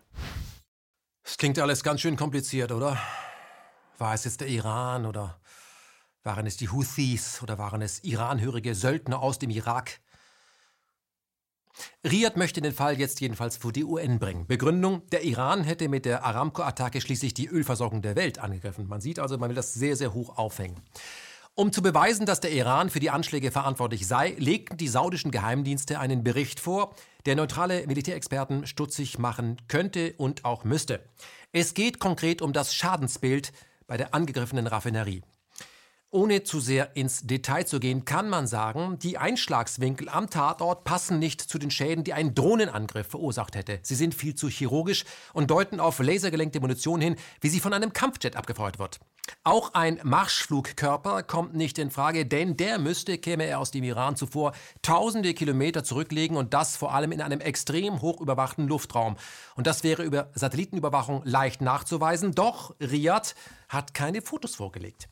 [1.25, 2.99] Das klingt alles ganz schön kompliziert, oder?
[3.99, 5.39] War es jetzt der Iran oder
[6.23, 10.01] waren es die Houthis oder waren es iranhörige Söldner aus dem Irak?
[12.05, 14.46] Riyadh möchte den Fall jetzt jedenfalls vor die UN bringen.
[14.46, 18.88] Begründung, der Iran hätte mit der Aramco-Attacke schließlich die Ölversorgung der Welt angegriffen.
[18.88, 20.80] Man sieht also, man will das sehr, sehr hoch aufhängen.
[21.55, 25.98] Um zu beweisen, dass der Iran für die Anschläge verantwortlich sei, legten die saudischen Geheimdienste
[25.98, 26.94] einen Bericht vor,
[27.26, 31.00] der neutrale Militärexperten stutzig machen könnte und auch müsste.
[31.50, 33.52] Es geht konkret um das Schadensbild
[33.88, 35.22] bei der angegriffenen Raffinerie.
[36.10, 41.18] Ohne zu sehr ins Detail zu gehen, kann man sagen, die Einschlagswinkel am Tatort passen
[41.18, 43.78] nicht zu den Schäden, die ein Drohnenangriff verursacht hätte.
[43.82, 45.05] Sie sind viel zu chirurgisch
[45.35, 49.01] und deuten auf lasergelenkte Munition hin, wie sie von einem Kampfjet abgefeuert wird.
[49.44, 54.16] Auch ein Marschflugkörper kommt nicht in Frage, denn der müsste, käme er aus dem Iran
[54.16, 59.16] zuvor, tausende Kilometer zurücklegen und das vor allem in einem extrem hoch überwachten Luftraum.
[59.56, 63.35] Und das wäre über Satellitenüberwachung leicht nachzuweisen, doch Riyadh
[63.68, 65.10] hat keine Fotos vorgelegt.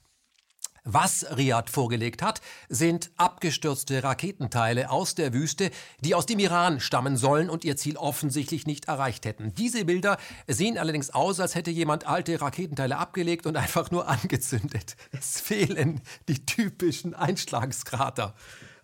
[0.89, 7.17] Was Riyadh vorgelegt hat, sind abgestürzte Raketenteile aus der Wüste, die aus dem Iran stammen
[7.17, 9.53] sollen und ihr Ziel offensichtlich nicht erreicht hätten.
[9.57, 14.97] Diese Bilder sehen allerdings aus, als hätte jemand alte Raketenteile abgelegt und einfach nur angezündet.
[15.11, 18.37] Es fehlen die typischen Einschlagskrater.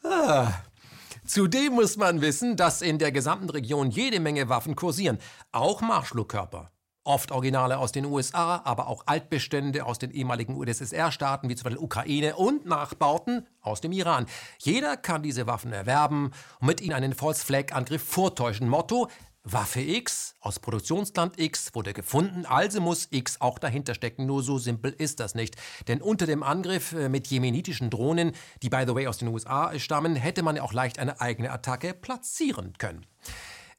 [0.02, 0.50] Ah.
[1.24, 5.18] Zudem muss man wissen, dass in der gesamten Region jede Menge Waffen kursieren,
[5.52, 6.71] auch Marschflugkörper.
[7.04, 11.82] Oft Originale aus den USA, aber auch Altbestände aus den ehemaligen UdSSR-Staaten, wie zum Beispiel
[11.82, 14.26] Ukraine und Nachbauten aus dem Iran.
[14.58, 16.30] Jeder kann diese Waffen erwerben
[16.60, 18.68] und mit ihnen einen False-Flag-Angriff vortäuschen.
[18.68, 19.08] Motto:
[19.44, 24.24] Waffe X aus Produktionsland X wurde gefunden, also muss X auch dahinter stecken.
[24.24, 25.56] Nur so simpel ist das nicht.
[25.88, 29.76] Denn unter dem Angriff äh, mit jemenitischen Drohnen, die by the way aus den USA
[29.80, 33.04] stammen, hätte man ja auch leicht eine eigene Attacke platzieren können.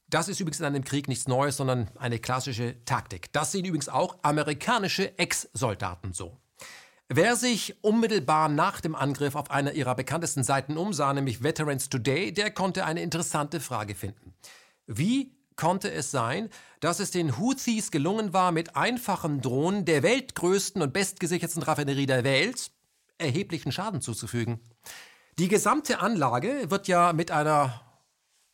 [0.09, 3.31] Das ist übrigens in einem Krieg nichts Neues, sondern eine klassische Taktik.
[3.33, 6.37] Das sehen übrigens auch amerikanische Ex-Soldaten so.
[7.09, 12.31] Wer sich unmittelbar nach dem Angriff auf einer ihrer bekanntesten Seiten umsah, nämlich Veterans Today,
[12.31, 14.33] der konnte eine interessante Frage finden.
[14.87, 16.49] Wie konnte es sein,
[16.79, 22.23] dass es den Houthis gelungen war, mit einfachen Drohnen der weltgrößten und bestgesichertsten Raffinerie der
[22.23, 22.71] Welt
[23.17, 24.59] erheblichen Schaden zuzufügen?
[25.39, 27.81] Die gesamte Anlage wird ja mit einer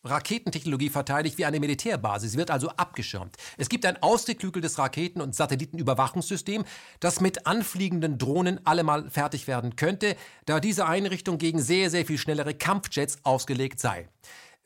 [0.03, 2.37] Raketentechnologie verteidigt wie eine Militärbasis.
[2.37, 3.35] Wird also abgeschirmt.
[3.57, 6.63] Es gibt ein ausgeklügeltes Raketen- und Satellitenüberwachungssystem,
[6.99, 10.15] das mit anfliegenden Drohnen allemal fertig werden könnte,
[10.45, 14.07] da diese Einrichtung gegen sehr, sehr viel schnellere Kampfjets ausgelegt sei.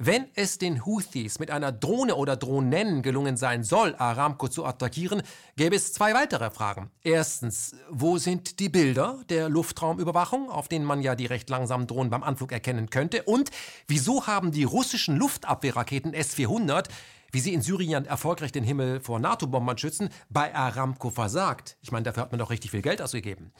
[0.06, 5.22] Wenn es den Houthis mit einer Drohne oder Drohnen gelungen sein soll, Aramco zu attackieren,
[5.56, 6.92] gäbe es zwei weitere Fragen.
[7.04, 12.10] Erstens, wo sind die Bilder der Luftraumüberwachung, auf denen man ja die recht langsamen Drohnen
[12.10, 13.24] beim Anflug erkennen könnte?
[13.24, 13.50] Und
[13.88, 16.90] wieso haben die russischen Luftabwehrraketen S-400
[17.32, 21.78] wie sie in Syrien erfolgreich den Himmel vor NATO-Bombern schützen, bei Aramco versagt.
[21.82, 23.52] Ich meine, dafür hat man doch richtig viel Geld ausgegeben.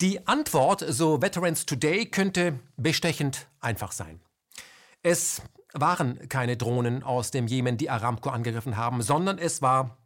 [0.00, 4.20] Die Antwort, so Veterans Today, könnte bestechend einfach sein.
[5.02, 5.42] Es
[5.74, 9.98] waren keine Drohnen aus dem Jemen, die Aramco angegriffen haben, sondern es war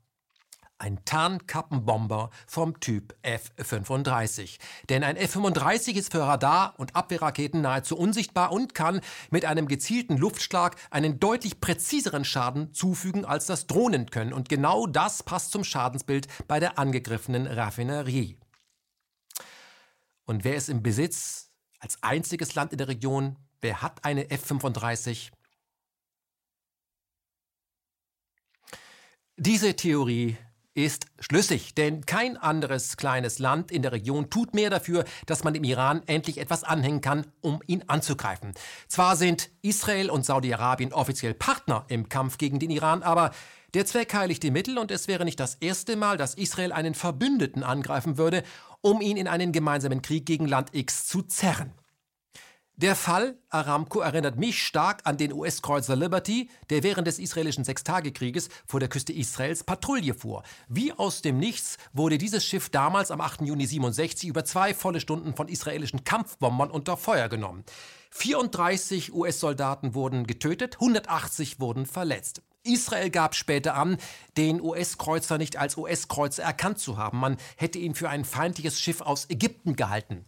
[0.79, 4.59] ein Tarnkappenbomber vom Typ F-35.
[4.91, 10.19] Denn ein F-35 ist für Radar- und Abwehrraketen nahezu unsichtbar und kann mit einem gezielten
[10.19, 14.35] Luftschlag einen deutlich präziseren Schaden zufügen, als das Drohnen können.
[14.35, 18.39] Und genau das passt zum Schadensbild bei der angegriffenen Raffinerie.
[20.27, 25.31] Und wer ist im Besitz als einziges Land in der Region Wer hat eine F-35?
[29.39, 30.39] Diese Theorie
[30.73, 35.53] ist schlüssig, denn kein anderes kleines Land in der Region tut mehr dafür, dass man
[35.53, 38.55] dem Iran endlich etwas anhängen kann, um ihn anzugreifen.
[38.89, 43.31] Zwar sind Israel und Saudi-Arabien offiziell Partner im Kampf gegen den Iran, aber
[43.75, 46.95] der Zweck heiligt die Mittel und es wäre nicht das erste Mal, dass Israel einen
[46.95, 48.43] Verbündeten angreifen würde,
[48.81, 51.75] um ihn in einen gemeinsamen Krieg gegen Land X zu zerren.
[52.79, 58.51] Der Fall Aramco erinnert mich stark an den US-Kreuzer Liberty, der während des israelischen Sechstagekrieges
[58.67, 60.43] vor der Küste Israels Patrouille fuhr.
[60.69, 63.41] Wie aus dem Nichts wurde dieses Schiff damals am 8.
[63.41, 67.65] Juni 67 über zwei volle Stunden von israelischen Kampfbombern unter Feuer genommen.
[68.11, 72.43] 34 US-Soldaten wurden getötet, 180 wurden verletzt.
[72.63, 73.97] Israel gab später an,
[74.37, 77.21] den US-Kreuzer nicht als US-Kreuzer erkannt zu haben.
[77.21, 80.27] Man hätte ihn für ein feindliches Schiff aus Ägypten gehalten.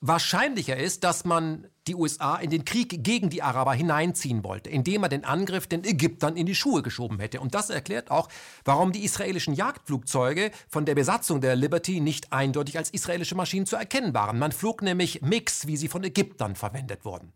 [0.00, 5.02] Wahrscheinlicher ist, dass man die USA in den Krieg gegen die Araber hineinziehen wollte, indem
[5.02, 7.40] er den Angriff den Ägyptern in die Schuhe geschoben hätte.
[7.40, 8.28] Und das erklärt auch,
[8.64, 13.76] warum die israelischen Jagdflugzeuge von der Besatzung der Liberty nicht eindeutig als israelische Maschinen zu
[13.76, 14.38] erkennen waren.
[14.38, 17.32] Man flog nämlich Mix, wie sie von Ägyptern verwendet wurden.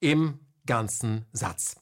[0.00, 1.79] Im ganzen Satz.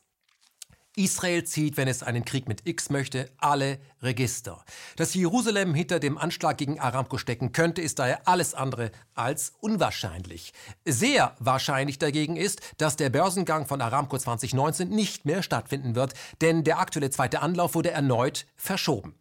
[0.98, 4.64] Israel zieht, wenn es einen Krieg mit X möchte, alle Register.
[4.96, 10.52] Dass Jerusalem hinter dem Anschlag gegen Aramco stecken könnte, ist daher alles andere als unwahrscheinlich.
[10.84, 16.64] Sehr wahrscheinlich dagegen ist, dass der Börsengang von Aramco 2019 nicht mehr stattfinden wird, denn
[16.64, 19.14] der aktuelle zweite Anlauf wurde erneut verschoben.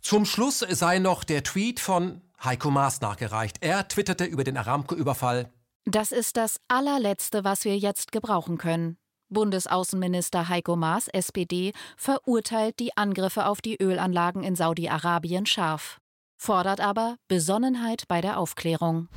[0.00, 3.58] Zum Schluss sei noch der Tweet von Heiko Maas nachgereicht.
[3.60, 5.50] Er twitterte über den Aramco-Überfall.
[5.84, 8.96] Das ist das allerletzte, was wir jetzt gebrauchen können.
[9.30, 16.00] Bundesaußenminister Heiko Maas, SPD, verurteilt die Angriffe auf die Ölanlagen in Saudi-Arabien scharf,
[16.36, 19.08] fordert aber Besonnenheit bei der Aufklärung.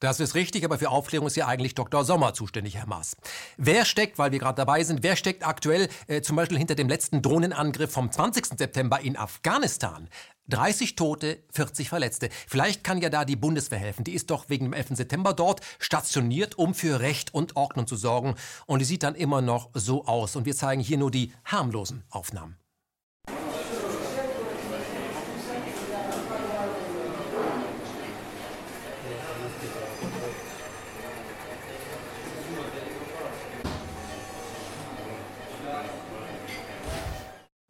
[0.00, 2.04] Das ist richtig, aber für Aufklärung ist ja eigentlich Dr.
[2.04, 3.16] Sommer zuständig, Herr Maas.
[3.58, 6.88] Wer steckt, weil wir gerade dabei sind, wer steckt aktuell äh, zum Beispiel hinter dem
[6.88, 8.58] letzten Drohnenangriff vom 20.
[8.58, 10.08] September in Afghanistan?
[10.48, 12.30] 30 Tote, 40 Verletzte.
[12.48, 14.04] Vielleicht kann ja da die Bundeswehr helfen.
[14.04, 14.96] Die ist doch wegen dem 11.
[14.96, 18.34] September dort stationiert, um für Recht und Ordnung zu sorgen.
[18.66, 20.34] Und die sieht dann immer noch so aus.
[20.34, 22.59] Und wir zeigen hier nur die harmlosen Aufnahmen.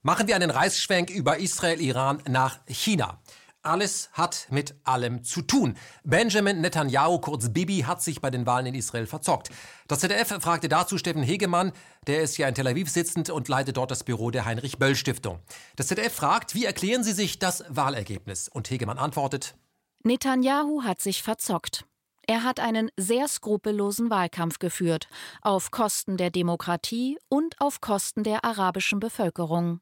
[0.02, 3.20] Machen wir einen Reißschwenk über Israel, Iran nach China.
[3.62, 5.76] Alles hat mit allem zu tun.
[6.04, 9.50] Benjamin Netanyahu, kurz Bibi, hat sich bei den Wahlen in Israel verzockt.
[9.88, 11.72] Das ZDF fragte dazu Steffen Hegemann,
[12.06, 15.40] der ist ja in Tel Aviv sitzend und leitet dort das Büro der Heinrich-Böll-Stiftung.
[15.76, 18.48] Das ZDF fragt, wie erklären Sie sich das Wahlergebnis?
[18.48, 19.54] Und Hegemann antwortet,
[20.02, 21.84] Netanyahu hat sich verzockt.
[22.26, 25.08] Er hat einen sehr skrupellosen Wahlkampf geführt,
[25.42, 29.80] auf Kosten der Demokratie und auf Kosten der arabischen Bevölkerung.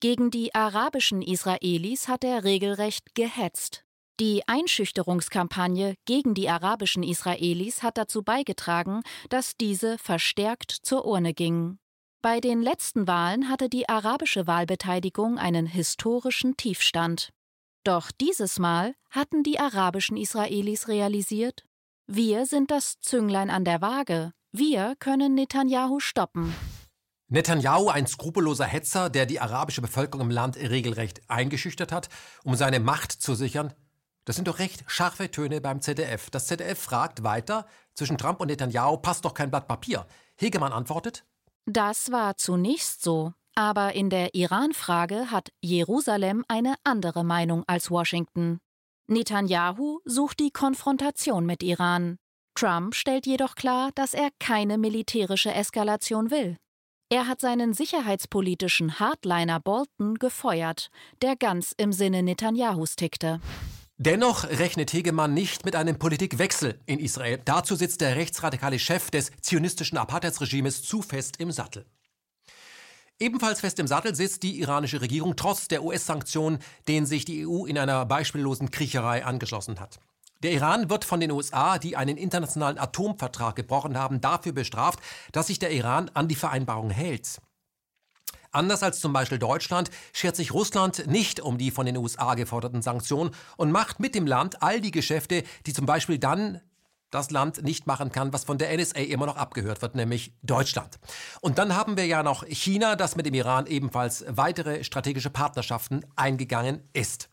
[0.00, 3.84] Gegen die arabischen Israelis hat er regelrecht gehetzt.
[4.20, 11.80] Die Einschüchterungskampagne gegen die arabischen Israelis hat dazu beigetragen, dass diese verstärkt zur Urne gingen.
[12.22, 17.30] Bei den letzten Wahlen hatte die arabische Wahlbeteiligung einen historischen Tiefstand.
[17.84, 21.64] Doch dieses Mal hatten die arabischen Israelis realisiert,
[22.06, 26.54] wir sind das Zünglein an der Waage, wir können Netanyahu stoppen.
[27.30, 32.08] Netanyahu, ein skrupelloser Hetzer, der die arabische Bevölkerung im Land regelrecht eingeschüchtert hat,
[32.42, 33.74] um seine Macht zu sichern.
[34.24, 36.30] Das sind doch recht scharfe Töne beim ZDF.
[36.30, 40.06] Das ZDF fragt weiter, zwischen Trump und Netanyahu passt doch kein Blatt Papier.
[40.36, 41.24] Hegemann antwortet,
[41.66, 48.58] das war zunächst so, aber in der Iran-Frage hat Jerusalem eine andere Meinung als Washington.
[49.06, 52.16] Netanyahu sucht die Konfrontation mit Iran.
[52.54, 56.56] Trump stellt jedoch klar, dass er keine militärische Eskalation will.
[57.10, 60.90] Er hat seinen sicherheitspolitischen Hardliner Bolton gefeuert,
[61.22, 63.40] der ganz im Sinne Netanyahus tickte.
[63.96, 67.40] Dennoch rechnet Hegemann nicht mit einem Politikwechsel in Israel.
[67.42, 71.86] Dazu sitzt der rechtsradikale Chef des zionistischen Apartheidsregimes zu fest im Sattel.
[73.18, 76.58] Ebenfalls fest im Sattel sitzt die iranische Regierung trotz der US-Sanktionen,
[76.88, 79.98] denen sich die EU in einer beispiellosen Kriecherei angeschlossen hat.
[80.44, 85.00] Der Iran wird von den USA, die einen internationalen Atomvertrag gebrochen haben, dafür bestraft,
[85.32, 87.40] dass sich der Iran an die Vereinbarung hält.
[88.52, 92.82] Anders als zum Beispiel Deutschland schert sich Russland nicht um die von den USA geforderten
[92.82, 96.60] Sanktionen und macht mit dem Land all die Geschäfte, die zum Beispiel dann
[97.10, 100.98] das Land nicht machen kann, was von der NSA immer noch abgehört wird, nämlich Deutschland.
[101.40, 106.04] Und dann haben wir ja noch China, das mit dem Iran ebenfalls weitere strategische Partnerschaften
[106.16, 107.30] eingegangen ist.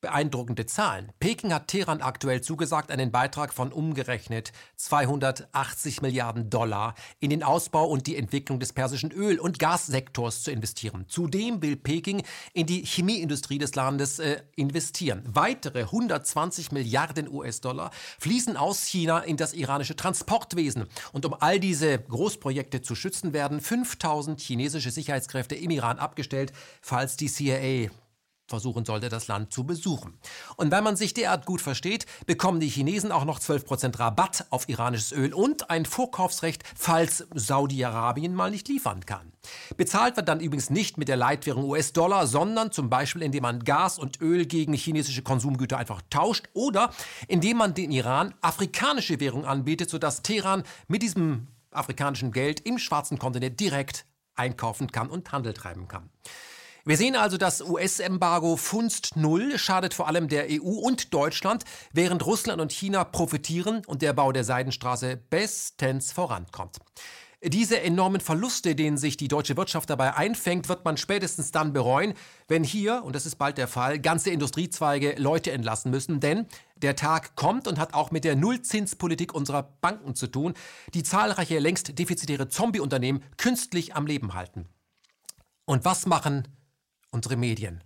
[0.00, 1.12] Beeindruckende Zahlen.
[1.18, 7.86] Peking hat Teheran aktuell zugesagt, einen Beitrag von umgerechnet 280 Milliarden Dollar in den Ausbau
[7.86, 11.06] und die Entwicklung des persischen Öl- und Gassektors zu investieren.
[11.08, 12.22] Zudem will Peking
[12.52, 15.22] in die Chemieindustrie des Landes äh, investieren.
[15.26, 20.86] Weitere 120 Milliarden US-Dollar fließen aus China in das iranische Transportwesen.
[21.12, 26.52] Und um all diese Großprojekte zu schützen, werden 5000 chinesische Sicherheitskräfte im Iran abgestellt,
[26.82, 27.90] falls die CIA
[28.48, 30.18] versuchen sollte, das Land zu besuchen.
[30.56, 34.68] Und wenn man sich derart gut versteht, bekommen die Chinesen auch noch 12% Rabatt auf
[34.68, 39.32] iranisches Öl und ein Vorkaufsrecht, falls Saudi-Arabien mal nicht liefern kann.
[39.76, 43.98] Bezahlt wird dann übrigens nicht mit der Leitwährung US-Dollar, sondern zum Beispiel indem man Gas
[43.98, 46.90] und Öl gegen chinesische Konsumgüter einfach tauscht oder
[47.28, 53.18] indem man den Iran afrikanische Währung anbietet, sodass Teheran mit diesem afrikanischen Geld im schwarzen
[53.18, 56.08] Kontinent direkt einkaufen kann und Handel treiben kann.
[56.88, 62.24] Wir sehen also, das US-Embargo funzt null, schadet vor allem der EU und Deutschland, während
[62.24, 66.78] Russland und China profitieren und der Bau der Seidenstraße bestens vorankommt.
[67.44, 72.14] Diese enormen Verluste, denen sich die deutsche Wirtschaft dabei einfängt, wird man spätestens dann bereuen,
[72.48, 76.20] wenn hier, und das ist bald der Fall, ganze Industriezweige Leute entlassen müssen.
[76.20, 76.46] Denn
[76.76, 80.54] der Tag kommt und hat auch mit der Nullzinspolitik unserer Banken zu tun,
[80.94, 84.64] die zahlreiche längst defizitäre Zombie-Unternehmen künstlich am Leben halten.
[85.66, 86.48] Und was machen
[87.10, 87.82] unsere Medien.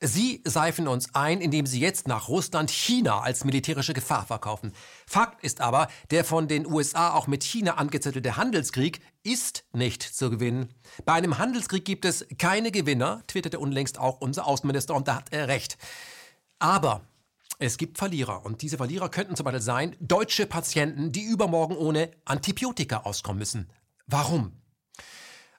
[0.00, 4.72] Sie seifen uns ein, indem sie jetzt nach Russland China als militärische Gefahr verkaufen.
[5.06, 10.30] Fakt ist aber, der von den USA auch mit China angezettelte Handelskrieg ist nicht zu
[10.30, 10.74] gewinnen.
[11.04, 15.32] Bei einem Handelskrieg gibt es keine Gewinner, twitterte unlängst auch unser Außenminister und da hat
[15.32, 15.78] er recht.
[16.58, 17.02] Aber
[17.58, 22.10] es gibt Verlierer und diese Verlierer könnten zum Beispiel sein deutsche Patienten, die übermorgen ohne
[22.24, 23.70] Antibiotika auskommen müssen.
[24.06, 24.52] Warum?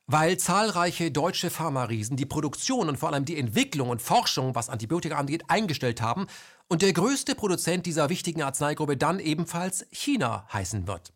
[0.08, 5.18] Weil zahlreiche deutsche Pharmariesen die Produktion und vor allem die Entwicklung und Forschung, was Antibiotika
[5.18, 6.28] angeht, eingestellt haben
[6.68, 11.14] und der größte Produzent dieser wichtigen Arzneigruppe dann ebenfalls China heißen wird.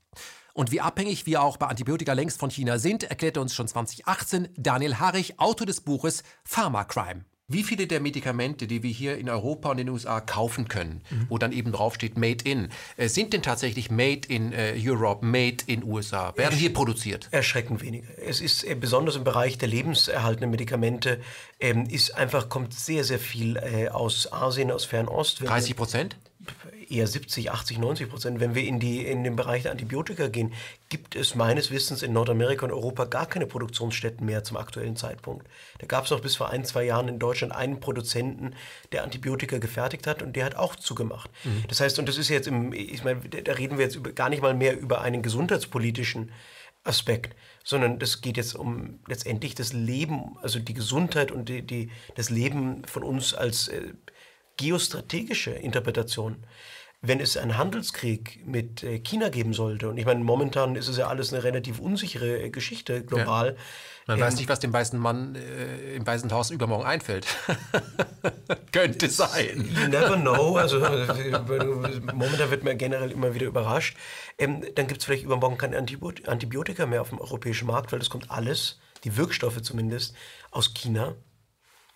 [0.54, 4.48] Und wie abhängig wir auch bei Antibiotika längst von China sind, erklärte uns schon 2018
[4.56, 7.26] Daniel Harrich, Autor des Buches Pharmacrime.
[7.48, 11.02] Wie viele der Medikamente, die wir hier in Europa und in den USA kaufen können,
[11.12, 11.28] mhm.
[11.30, 15.58] wo dann eben draufsteht Made in, äh, sind denn tatsächlich Made in äh, Europe, Made
[15.68, 16.36] in USA?
[16.38, 17.28] Werden hier produziert?
[17.30, 18.08] Erschreckend weniger.
[18.18, 21.22] Es ist äh, besonders im Bereich der lebenserhaltenden Medikamente
[21.60, 25.42] ähm, ist einfach kommt sehr sehr viel äh, aus Asien, aus Fernost.
[25.48, 26.18] 30 Prozent?
[26.90, 28.40] Eher 70, 80, 90 Prozent.
[28.40, 30.54] Wenn wir in, die, in den Bereich der Antibiotika gehen,
[30.90, 35.48] gibt es meines Wissens in Nordamerika und Europa gar keine Produktionsstätten mehr zum aktuellen Zeitpunkt.
[35.80, 38.56] Da gab es noch bis vor ein, zwei Jahren in Deutschland einen Produzenten,
[38.92, 41.30] der Antibiotika gefertigt hat und der hat auch zugemacht.
[41.44, 41.64] Mhm.
[41.68, 44.30] Das heißt, und das ist jetzt im, ich meine, da reden wir jetzt über, gar
[44.30, 46.32] nicht mal mehr über einen gesundheitspolitischen
[46.84, 51.90] Aspekt, sondern das geht jetzt um letztendlich das Leben, also die Gesundheit und die, die,
[52.16, 53.94] das Leben von uns als äh,
[54.58, 56.46] geostrategische Interpretation
[57.08, 60.98] wenn es einen Handelskrieg mit äh, China geben sollte, und ich meine, momentan ist es
[60.98, 63.48] ja alles eine relativ unsichere äh, Geschichte global.
[63.48, 63.54] Ja.
[64.08, 67.28] Man ähm, weiß nicht, was dem weißen Mann äh, im Weißen Haus übermorgen einfällt.
[68.72, 69.70] Könnte sein.
[69.74, 70.58] You never know.
[70.58, 73.98] Also äh, momentan wird man generell immer wieder überrascht.
[74.38, 78.10] Ähm, dann gibt es vielleicht übermorgen keine Antibiotika mehr auf dem europäischen Markt, weil das
[78.10, 80.16] kommt alles, die Wirkstoffe zumindest,
[80.52, 81.16] aus China.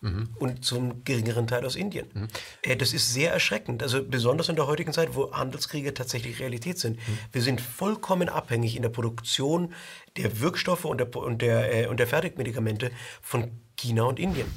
[0.01, 0.29] Mhm.
[0.39, 2.07] und zum geringeren Teil aus Indien.
[2.13, 2.27] Mhm.
[2.61, 6.79] Äh, das ist sehr erschreckend, also besonders in der heutigen Zeit, wo Handelskriege tatsächlich Realität
[6.79, 6.95] sind.
[6.97, 7.17] Mhm.
[7.33, 9.73] Wir sind vollkommen abhängig in der Produktion
[10.15, 14.47] der Wirkstoffe und der, und der, äh, und der Fertigmedikamente von China und Indien.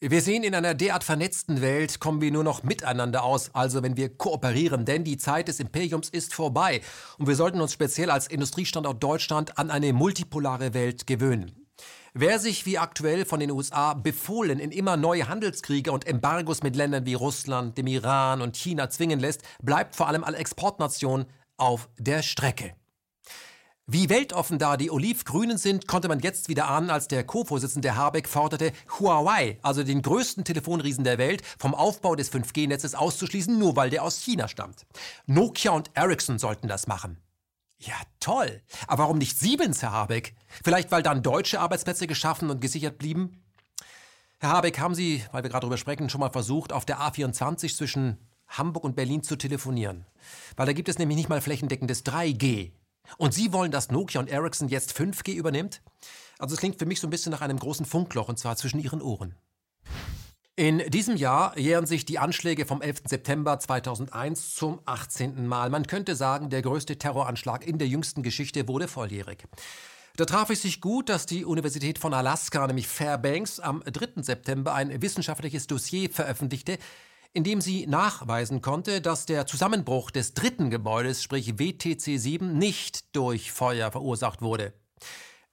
[0.00, 3.96] Wir sehen, in einer derart vernetzten Welt kommen wir nur noch miteinander aus, also wenn
[3.96, 6.82] wir kooperieren, denn die Zeit des Imperiums ist vorbei
[7.16, 11.63] und wir sollten uns speziell als Industriestandort Deutschland an eine multipolare Welt gewöhnen.
[12.16, 16.76] Wer sich wie aktuell von den USA befohlen in immer neue Handelskriege und Embargos mit
[16.76, 21.26] Ländern wie Russland, dem Iran und China zwingen lässt, bleibt vor allem als Exportnation
[21.56, 22.76] auf der Strecke.
[23.88, 28.28] Wie weltoffen da die Olivgrünen sind, konnte man jetzt wieder ahnen, als der Co-Vorsitzende Habeck
[28.28, 28.70] forderte,
[29.00, 34.04] Huawei, also den größten Telefonriesen der Welt, vom Aufbau des 5G-Netzes auszuschließen, nur weil der
[34.04, 34.86] aus China stammt.
[35.26, 37.18] Nokia und Ericsson sollten das machen.
[37.86, 38.62] Ja, toll.
[38.86, 40.34] Aber warum nicht Siemens, Herr Habeck?
[40.62, 43.42] Vielleicht, weil dann deutsche Arbeitsplätze geschaffen und gesichert blieben?
[44.38, 47.76] Herr Habeck, haben Sie, weil wir gerade darüber sprechen, schon mal versucht, auf der A24
[47.76, 50.06] zwischen Hamburg und Berlin zu telefonieren?
[50.56, 52.72] Weil da gibt es nämlich nicht mal flächendeckendes 3G.
[53.18, 55.82] Und Sie wollen, dass Nokia und Ericsson jetzt 5G übernimmt?
[56.38, 58.80] Also es klingt für mich so ein bisschen nach einem großen Funkloch, und zwar zwischen
[58.80, 59.34] Ihren Ohren.
[60.56, 63.02] In diesem Jahr jähren sich die Anschläge vom 11.
[63.06, 65.48] September 2001 zum 18.
[65.48, 65.68] Mal.
[65.68, 69.48] Man könnte sagen, der größte Terroranschlag in der jüngsten Geschichte wurde volljährig.
[70.16, 74.22] Da traf es sich gut, dass die Universität von Alaska, nämlich Fairbanks, am 3.
[74.22, 76.78] September ein wissenschaftliches Dossier veröffentlichte,
[77.32, 83.50] indem sie nachweisen konnte, dass der Zusammenbruch des dritten Gebäudes, sprich WTC 7, nicht durch
[83.50, 84.72] Feuer verursacht wurde.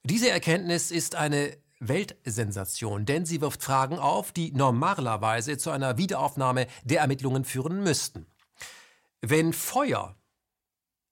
[0.04, 1.56] Diese Erkenntnis ist eine
[1.88, 8.26] Weltsensation, denn sie wirft Fragen auf, die normalerweise zu einer Wiederaufnahme der Ermittlungen führen müssten.
[9.20, 10.16] Wenn Feuer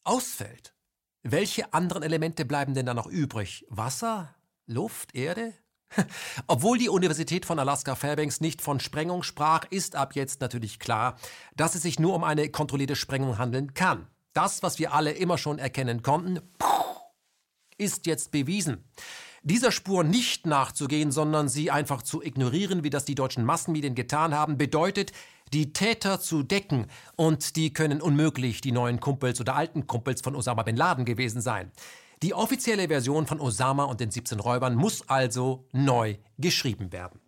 [0.05, 0.75] ausfällt,
[1.23, 3.67] welche anderen Elemente bleiben denn da noch übrig?
[3.69, 4.35] Wasser?
[4.67, 5.15] Luft?
[5.15, 5.53] Erde?
[6.47, 11.19] Obwohl die Universität von Alaska Fairbanks nicht von Sprengung sprach, ist ab jetzt natürlich klar,
[11.57, 14.07] dass es sich nur um eine kontrollierte Sprengung handeln kann.
[14.33, 16.41] Das, was wir alle immer schon erkennen konnten,
[17.77, 18.85] ist jetzt bewiesen.
[19.43, 24.35] Dieser Spur nicht nachzugehen, sondern sie einfach zu ignorieren, wie das die deutschen Massenmedien getan
[24.35, 25.13] haben, bedeutet,
[25.55, 26.87] die Täter zu decken.
[27.17, 31.41] Und die können unmöglich die neuen Kumpels oder alten Kumpels von Osama bin Laden gewesen
[31.41, 31.73] sein.
[32.23, 37.19] Die offizielle Version von Osama und den 17 Räubern muss also neu geschrieben werden.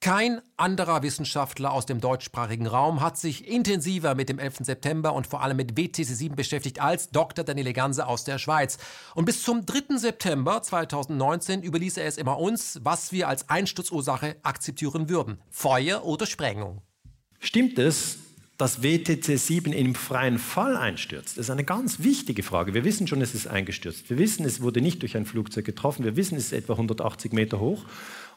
[0.00, 4.58] Kein anderer Wissenschaftler aus dem deutschsprachigen Raum hat sich intensiver mit dem 11.
[4.60, 7.44] September und vor allem mit WTC 7 beschäftigt als Dr.
[7.44, 8.78] Daniele Ganse aus der Schweiz.
[9.16, 9.96] Und bis zum 3.
[9.96, 15.40] September 2019 überließ er es immer uns, was wir als Einsturzursache akzeptieren würden.
[15.50, 16.80] Feuer oder Sprengung.
[17.40, 18.18] Stimmt es,
[18.56, 21.38] dass WTC 7 im freien Fall einstürzt?
[21.38, 22.72] Das ist eine ganz wichtige Frage.
[22.72, 24.10] Wir wissen schon, es ist eingestürzt.
[24.10, 26.04] Wir wissen, es wurde nicht durch ein Flugzeug getroffen.
[26.04, 27.84] Wir wissen, es ist etwa 180 Meter hoch.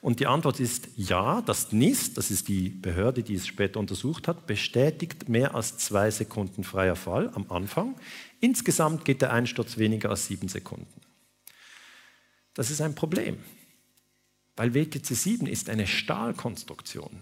[0.02, 4.28] Und die Antwort ist ja, das NIST, das ist die Behörde, die es später untersucht
[4.28, 7.96] hat, bestätigt mehr als zwei Sekunden freier Fall am Anfang.
[8.40, 11.02] Insgesamt geht der Einsturz weniger als sieben Sekunden.
[12.56, 13.38] Das ist ein Problem,
[14.56, 17.22] weil WTC 7 ist eine Stahlkonstruktion.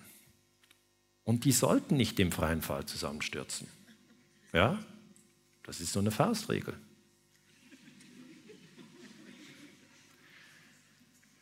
[1.25, 3.67] Und die sollten nicht im freien Fall zusammenstürzen.
[4.53, 4.79] Ja,
[5.63, 6.73] das ist so eine Faustregel.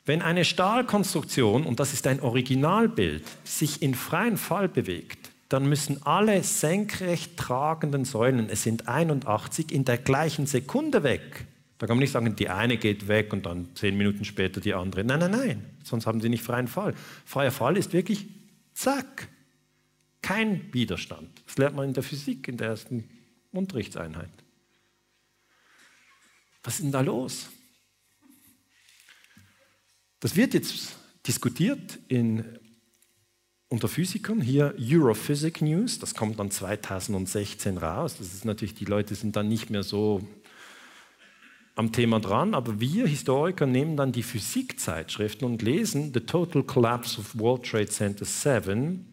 [0.08, 6.02] Wenn eine Stahlkonstruktion, und das ist ein Originalbild, sich in freien Fall bewegt, dann müssen
[6.04, 11.46] alle senkrecht tragenden Säulen, es sind 81, in der gleichen Sekunde weg.
[11.78, 14.74] Da kann man nicht sagen, die eine geht weg und dann zehn Minuten später die
[14.74, 15.04] andere.
[15.04, 16.94] Nein, nein, nein, sonst haben sie nicht freien Fall.
[17.26, 18.28] Freier Fall ist wirklich
[18.74, 19.28] zack,
[20.22, 21.30] kein Widerstand.
[21.46, 23.10] Das lernt man in der Physik, in der ersten
[23.52, 24.32] Unterrichtseinheit.
[26.64, 27.50] Was ist denn da los?
[30.20, 30.96] Das wird jetzt
[31.28, 32.44] diskutiert in,
[33.70, 34.42] unter Physikern.
[34.42, 38.18] Hier Europhysic News, das kommt dann 2016 raus.
[38.18, 40.28] Das ist natürlich, die Leute sind dann nicht mehr so
[41.76, 47.20] am Thema dran, aber wir Historiker nehmen dann die Physikzeitschriften und lesen The Total Collapse
[47.20, 49.06] of World Trade Center 7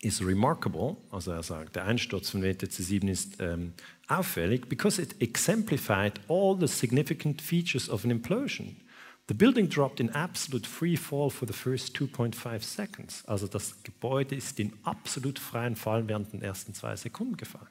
[0.00, 3.74] is remarkable, also er sagt, der Einsturz von WTC 7 ist ähm,
[4.08, 8.76] auffällig, because it exemplified all the significant features of an implosion.
[9.30, 13.22] The building dropped in absolute free fall for the first 2.5 seconds.
[13.28, 17.70] Also das Gebäude ist in absolut freien Fall während den ersten zwei Sekunden gefallen.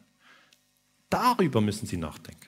[1.09, 2.47] Darüber müssen Sie nachdenken.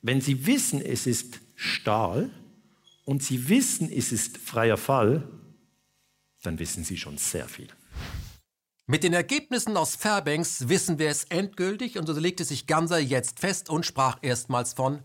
[0.00, 2.30] Wenn Sie wissen, es ist Stahl
[3.04, 5.28] und Sie wissen, es ist freier Fall,
[6.42, 7.68] dann wissen Sie schon sehr viel.
[8.86, 13.38] Mit den Ergebnissen aus Fairbanks wissen wir es endgültig und so legte sich Ganser jetzt
[13.38, 15.02] fest und sprach erstmals von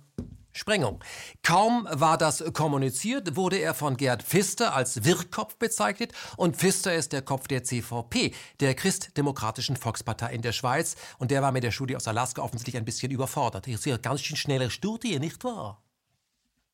[0.53, 1.03] Sprengung.
[1.41, 7.11] Kaum war das kommuniziert, wurde er von Gerd Pfister als Wirrkopf bezeichnet und Pfister ist
[7.11, 11.71] der Kopf der CVP, der Christdemokratischen Volkspartei in der Schweiz und der war mit der
[11.71, 13.67] Studie aus Alaska offensichtlich ein bisschen überfordert.
[13.67, 15.81] Ich sehe ganz schön schnelle Studie, nicht wahr?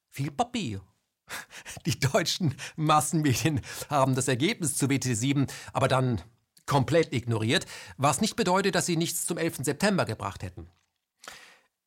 [0.09, 0.81] Viel Papier.
[1.85, 6.21] Die deutschen Massenmedien haben das Ergebnis zu WT7 aber dann
[6.65, 7.65] komplett ignoriert,
[7.97, 9.57] was nicht bedeutet, dass sie nichts zum 11.
[9.63, 10.69] September gebracht hätten.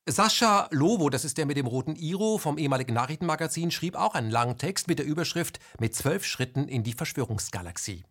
[0.05, 4.31] Sascha Lobo, das ist der mit dem roten Iro vom ehemaligen Nachrichtenmagazin, schrieb auch einen
[4.31, 8.03] langen Text mit der Überschrift Mit zwölf Schritten in die Verschwörungsgalaxie.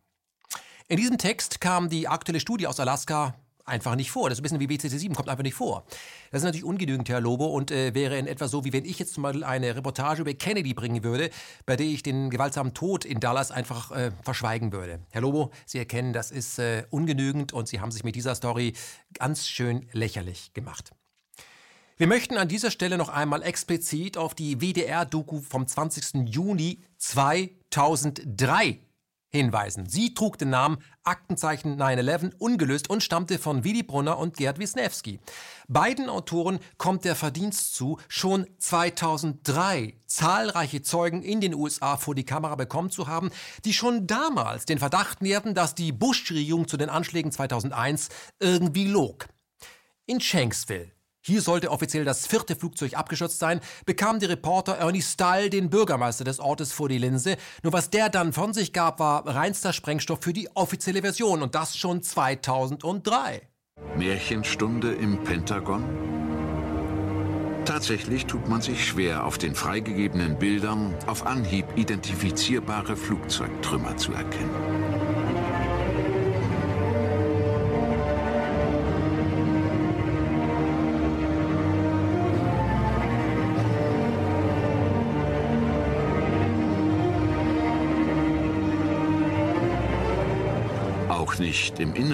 [0.88, 3.34] In diesem Text kam die aktuelle Studie aus Alaska
[3.66, 4.30] einfach nicht vor.
[4.30, 5.84] Das ist ein bisschen wie WCC7, kommt einfach nicht vor.
[6.30, 8.98] Das ist natürlich ungenügend, Herr Lobo, und äh, wäre in etwa so, wie wenn ich
[8.98, 11.28] jetzt zum Beispiel eine Reportage über Kennedy bringen würde,
[11.66, 15.00] bei der ich den gewaltsamen Tod in Dallas einfach äh, verschweigen würde.
[15.10, 18.72] Herr Lobo, Sie erkennen, das ist äh, ungenügend und Sie haben sich mit dieser Story
[19.12, 20.92] ganz schön lächerlich gemacht.
[22.02, 26.28] Wir möchten an dieser Stelle noch einmal explizit auf die WDR-Doku vom 20.
[26.28, 28.80] Juni 2003
[29.28, 29.88] hinweisen.
[29.88, 35.20] Sie trug den Namen Aktenzeichen 9-11 ungelöst und stammte von Willy Brunner und Gerd Wisniewski.
[35.68, 42.26] Beiden Autoren kommt der Verdienst zu, schon 2003 zahlreiche Zeugen in den USA vor die
[42.26, 43.30] Kamera bekommen zu haben,
[43.64, 48.08] die schon damals den Verdacht nährten, dass die Bush-Regierung zu den Anschlägen 2001
[48.40, 49.28] irgendwie log.
[50.06, 50.90] In Shanksville
[51.24, 56.24] hier sollte offiziell das vierte Flugzeug abgestürzt sein, bekam der Reporter Ernie Stahl den Bürgermeister
[56.24, 57.36] des Ortes vor die Linse.
[57.62, 61.54] Nur was der dann von sich gab, war reinster Sprengstoff für die offizielle Version und
[61.54, 63.42] das schon 2003.
[63.96, 65.84] Märchenstunde im Pentagon?
[67.64, 75.11] Tatsächlich tut man sich schwer, auf den freigegebenen Bildern auf Anhieb identifizierbare Flugzeugtrümmer zu erkennen.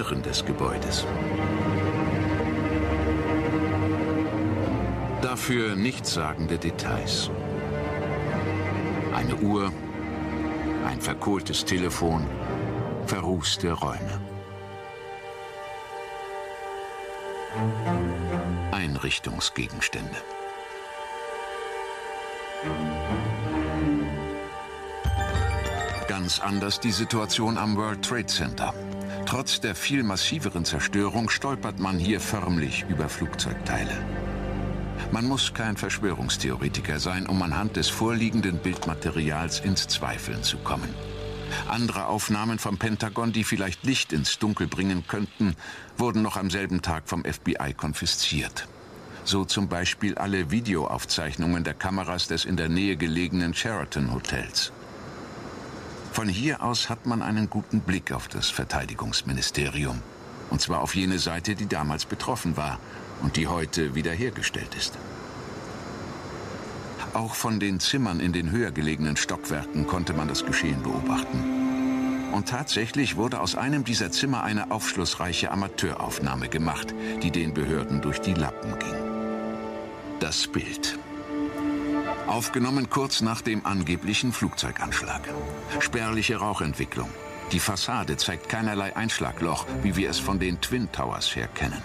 [0.08, 1.06] Inneren des Gebäudes.
[5.20, 7.30] Dafür nichtssagende Details.
[9.14, 9.70] Eine Uhr,
[10.86, 12.26] ein verkohltes Telefon,
[13.06, 14.20] verrußte Räume.
[18.72, 20.16] Einrichtungsgegenstände.
[26.06, 28.72] Ganz anders die Situation am World Trade Center.
[29.28, 33.92] Trotz der viel massiveren Zerstörung stolpert man hier förmlich über Flugzeugteile.
[35.12, 40.88] Man muss kein Verschwörungstheoretiker sein, um anhand des vorliegenden Bildmaterials ins Zweifeln zu kommen.
[41.68, 45.56] Andere Aufnahmen vom Pentagon, die vielleicht Licht ins Dunkel bringen könnten,
[45.98, 48.66] wurden noch am selben Tag vom FBI konfisziert.
[49.24, 54.72] So zum Beispiel alle Videoaufzeichnungen der Kameras des in der Nähe gelegenen Sheraton Hotels.
[56.18, 60.02] Von hier aus hat man einen guten Blick auf das Verteidigungsministerium.
[60.50, 62.80] Und zwar auf jene Seite, die damals betroffen war
[63.22, 64.98] und die heute wiederhergestellt ist.
[67.14, 72.32] Auch von den Zimmern in den höher gelegenen Stockwerken konnte man das Geschehen beobachten.
[72.32, 78.20] Und tatsächlich wurde aus einem dieser Zimmer eine aufschlussreiche Amateuraufnahme gemacht, die den Behörden durch
[78.20, 80.18] die Lappen ging.
[80.18, 80.98] Das Bild.
[82.28, 85.22] Aufgenommen kurz nach dem angeblichen Flugzeuganschlag.
[85.80, 87.10] Spärliche Rauchentwicklung.
[87.52, 91.82] Die Fassade zeigt keinerlei Einschlagloch, wie wir es von den Twin Towers her kennen.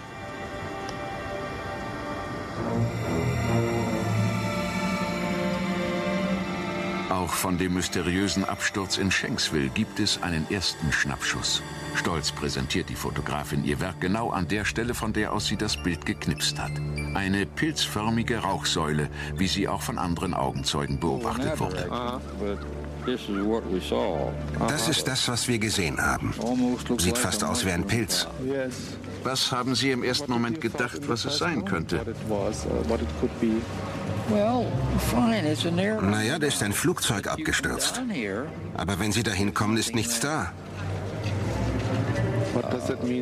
[7.14, 11.62] Auch von dem mysteriösen Absturz in Shanksville gibt es einen ersten Schnappschuss.
[11.94, 15.76] Stolz präsentiert die Fotografin ihr Werk genau an der Stelle, von der aus sie das
[15.76, 16.72] Bild geknipst hat.
[17.14, 21.88] Eine pilzförmige Rauchsäule, wie sie auch von anderen Augenzeugen beobachtet wurde.
[24.58, 26.34] Das ist das, was wir gesehen haben.
[26.98, 28.26] Sieht fast aus wie ein Pilz.
[29.22, 32.04] Was haben Sie im ersten Moment gedacht, was es sein könnte?
[36.00, 38.00] Naja, da ist ein Flugzeug abgestürzt.
[38.74, 40.52] Aber wenn Sie dahin kommen, ist nichts da.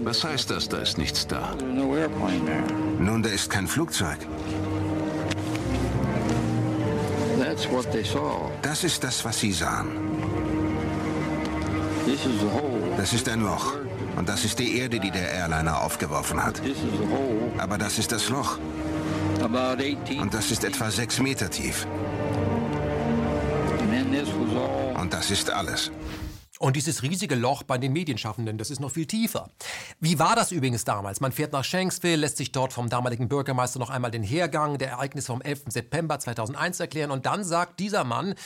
[0.05, 1.55] Was heißt das, da ist nichts da?
[2.99, 4.19] Nun, da ist kein Flugzeug.
[8.63, 9.89] Das ist das, was Sie sahen.
[12.97, 13.75] Das ist ein Loch.
[14.17, 16.61] Und das ist die Erde, die der Airliner aufgeworfen hat.
[17.59, 18.59] Aber das ist das Loch.
[20.21, 21.87] Und das ist etwa sechs Meter tief.
[24.99, 25.91] Und das ist alles.
[26.59, 29.51] Und dieses riesige Loch bei den Medienschaffenden, das ist noch viel tiefer.
[29.99, 31.21] Wie war das übrigens damals?
[31.21, 34.91] Man fährt nach Shanksville, lässt sich dort vom damaligen Bürgermeister noch einmal den Hergang der
[34.91, 35.65] Ereignisse vom 11.
[35.67, 38.37] September 2001 erklären und dann sagt dieser Mann,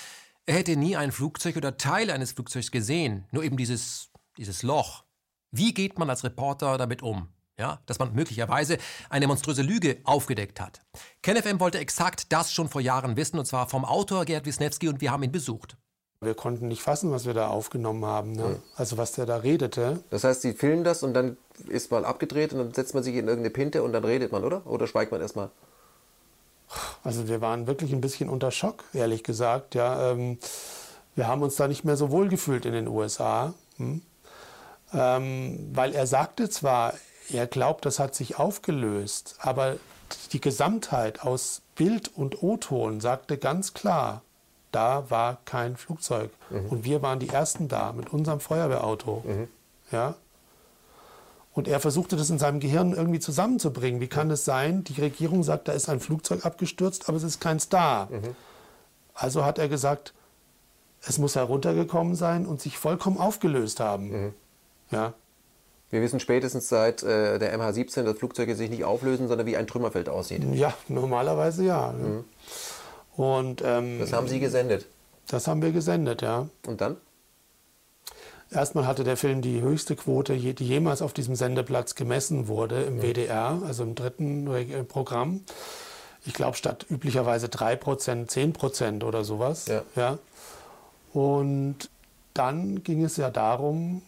[0.47, 4.09] er hätte nie ein Flugzeug oder Teile eines Flugzeugs gesehen, nur eben dieses,
[4.39, 5.05] dieses Loch.
[5.51, 7.29] Wie geht man als Reporter damit um?
[7.59, 8.77] Ja, dass man möglicherweise
[9.09, 10.83] eine monströse Lüge aufgedeckt hat.
[11.23, 15.01] KenFM wollte exakt das schon vor Jahren wissen, und zwar vom Autor Gerd Wisniewski, und
[15.01, 15.77] wir haben ihn besucht.
[16.21, 18.33] Wir konnten nicht fassen, was wir da aufgenommen haben.
[18.33, 18.45] Ne?
[18.45, 18.63] Hm.
[18.77, 20.03] Also was der da redete.
[20.11, 21.37] Das heißt, Sie filmen das und dann
[21.69, 24.45] ist mal abgedreht und dann setzt man sich in irgendeine Pinte und dann redet man,
[24.45, 24.67] oder?
[24.67, 25.51] Oder schweigt man erstmal?
[27.05, 29.75] Also wir waren wirklich ein bisschen unter Schock, ehrlich gesagt.
[29.75, 30.39] Ja, ähm,
[31.15, 33.55] wir haben uns da nicht mehr so wohl gefühlt in den USA.
[33.77, 34.03] Hm?
[34.93, 36.95] Ähm, weil er sagte zwar,
[37.31, 39.77] er glaubt, das hat sich aufgelöst, aber
[40.33, 44.23] die Gesamtheit aus Bild und O-Ton sagte ganz klar,
[44.73, 46.31] da war kein Flugzeug.
[46.51, 46.67] Mhm.
[46.67, 49.23] Und wir waren die Ersten da mit unserem Feuerwehrauto.
[49.27, 49.49] Mhm.
[49.91, 50.15] Ja?
[51.53, 54.01] Und er versuchte das in seinem Gehirn irgendwie zusammenzubringen.
[54.01, 57.41] Wie kann es sein, die Regierung sagt, da ist ein Flugzeug abgestürzt, aber es ist
[57.41, 58.09] keins da.
[58.11, 58.37] Mhm.
[59.15, 60.13] Also hat er gesagt,
[61.01, 64.11] es muss heruntergekommen sein und sich vollkommen aufgelöst haben.
[64.11, 64.35] Mhm.
[64.91, 65.15] Ja.
[65.91, 69.67] Wir wissen spätestens seit äh, der MH17, dass Flugzeuge sich nicht auflösen, sondern wie ein
[69.67, 70.43] Trümmerfeld aussieht.
[70.53, 71.93] Ja, normalerweise ja.
[71.93, 72.25] Mhm.
[73.17, 74.87] Und, ähm, das haben Sie gesendet?
[75.29, 76.49] Das haben wir gesendet, ja.
[76.67, 76.97] Und dann?
[78.51, 83.03] Erstmal hatte der Film die höchste Quote, die jemals auf diesem Sendeplatz gemessen wurde im
[83.03, 85.41] WDR, also im dritten äh, Programm.
[86.25, 89.67] Ich glaube, statt üblicherweise 3%, 10% oder sowas.
[89.67, 89.83] Ja.
[89.95, 90.19] ja.
[91.13, 91.89] Und
[92.35, 94.03] dann ging es ja darum,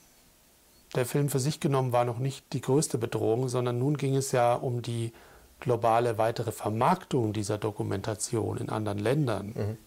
[0.94, 4.32] der Film für sich genommen war noch nicht die größte Bedrohung, sondern nun ging es
[4.32, 5.12] ja um die
[5.60, 9.46] globale weitere Vermarktung dieser Dokumentation in anderen Ländern.
[9.54, 9.78] Mhm.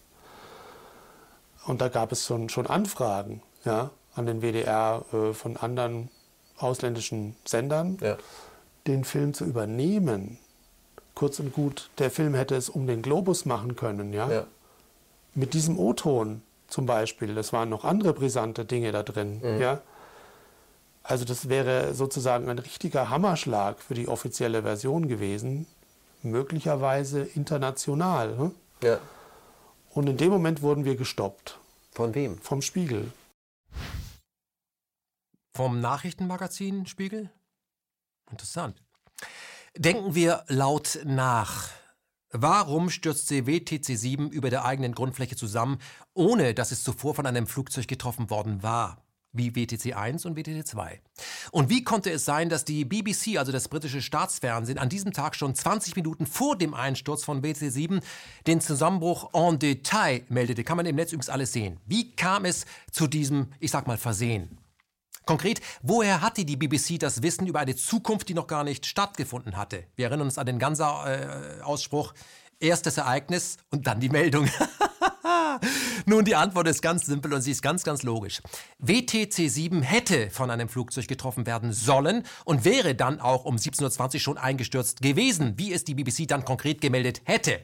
[1.66, 3.42] Und da gab es schon, schon Anfragen.
[3.64, 6.10] Ja, an den WDR äh, von anderen
[6.58, 8.16] ausländischen Sendern, ja.
[8.86, 10.38] den Film zu übernehmen.
[11.14, 14.30] Kurz und gut, der Film hätte es um den Globus machen können, ja.
[14.30, 14.46] ja.
[15.34, 19.60] Mit diesem O-Ton zum Beispiel, das waren noch andere brisante Dinge da drin, mhm.
[19.60, 19.80] ja.
[21.02, 25.66] Also das wäre sozusagen ein richtiger Hammerschlag für die offizielle Version gewesen,
[26.22, 28.36] möglicherweise international.
[28.36, 28.52] Ne?
[28.82, 28.98] Ja.
[29.90, 31.58] Und in dem Moment wurden wir gestoppt.
[31.90, 32.38] Von wem?
[32.38, 33.12] Vom Spiegel.
[35.54, 37.30] Vom Nachrichtenmagazin Spiegel?
[38.30, 38.82] Interessant.
[39.76, 41.68] Denken wir laut nach.
[42.30, 45.78] Warum stürzte WTC 7 über der eigenen Grundfläche zusammen,
[46.14, 49.02] ohne dass es zuvor von einem Flugzeug getroffen worden war?
[49.32, 51.00] Wie WTC 1 und WTC 2.
[51.52, 55.36] Und wie konnte es sein, dass die BBC, also das britische Staatsfernsehen, an diesem Tag
[55.36, 58.00] schon 20 Minuten vor dem Einsturz von WTC 7
[58.46, 60.64] den Zusammenbruch en Detail meldete?
[60.64, 61.80] Kann man im Netz übrigens alles sehen.
[61.86, 64.58] Wie kam es zu diesem, ich sag mal, Versehen?
[65.24, 69.56] Konkret, woher hatte die BBC das Wissen über eine Zukunft, die noch gar nicht stattgefunden
[69.56, 69.84] hatte?
[69.94, 72.12] Wir erinnern uns an den ganzen äh, Ausspruch,
[72.58, 74.48] erstes Ereignis und dann die Meldung.
[76.06, 78.42] Nun, die Antwort ist ganz simpel und sie ist ganz, ganz logisch.
[78.78, 84.14] WTC 7 hätte von einem Flugzeug getroffen werden sollen und wäre dann auch um 17.20
[84.14, 87.60] Uhr schon eingestürzt gewesen, wie es die BBC dann konkret gemeldet hätte.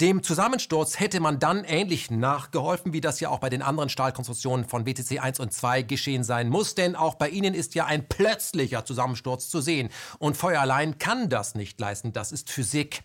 [0.00, 4.64] Dem Zusammensturz hätte man dann ähnlich nachgeholfen, wie das ja auch bei den anderen Stahlkonstruktionen
[4.64, 8.08] von WTC 1 und 2 geschehen sein muss, denn auch bei ihnen ist ja ein
[8.08, 9.90] plötzlicher Zusammensturz zu sehen.
[10.18, 13.04] Und Feuer allein kann das nicht leisten, das ist Physik.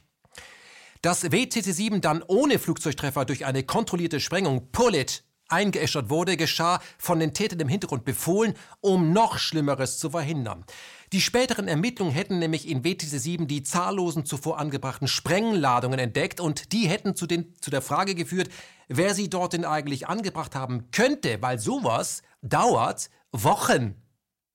[1.02, 7.19] Dass WTC 7 dann ohne Flugzeugtreffer durch eine kontrollierte Sprengung Pullet eingeäschert wurde, geschah von
[7.19, 10.65] den Tätern im Hintergrund befohlen, um noch Schlimmeres zu verhindern.
[11.14, 16.74] Die späteren Ermittlungen hätten nämlich in WTC 7 die zahllosen zuvor angebrachten Sprengladungen entdeckt und
[16.74, 18.49] die hätten zu, den, zu der Frage geführt,
[18.90, 23.95] wer sie dort denn eigentlich angebracht haben könnte, weil sowas dauert Wochen.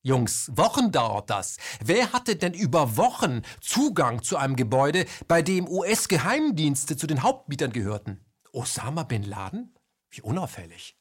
[0.04, 1.58] Jungs, Wochen dauert das.
[1.80, 7.72] Wer hatte denn über Wochen Zugang zu einem Gebäude, bei dem US-Geheimdienste zu den Hauptmietern
[7.72, 8.24] gehörten?
[8.52, 9.76] Osama bin Laden?
[10.10, 10.96] Wie unauffällig.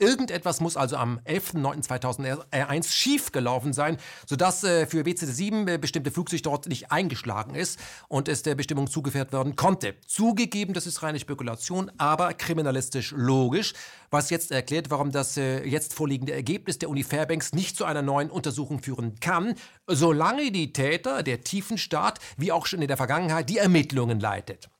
[0.00, 6.66] Irgendetwas muss also am 11.09.2001 schiefgelaufen sein, sodass äh, für WC7 äh, bestimmte Flugsicht dort
[6.68, 7.78] nicht eingeschlagen ist
[8.08, 9.94] und es der Bestimmung zugefährt werden konnte.
[10.06, 13.74] Zugegeben, das ist reine Spekulation, aber kriminalistisch logisch,
[14.10, 18.00] was jetzt erklärt, warum das äh, jetzt vorliegende Ergebnis der Uni Fairbanks nicht zu einer
[18.00, 19.54] neuen Untersuchung führen kann,
[19.86, 24.70] solange die Täter, der Tiefenstaat, wie auch schon in der Vergangenheit, die Ermittlungen leitet.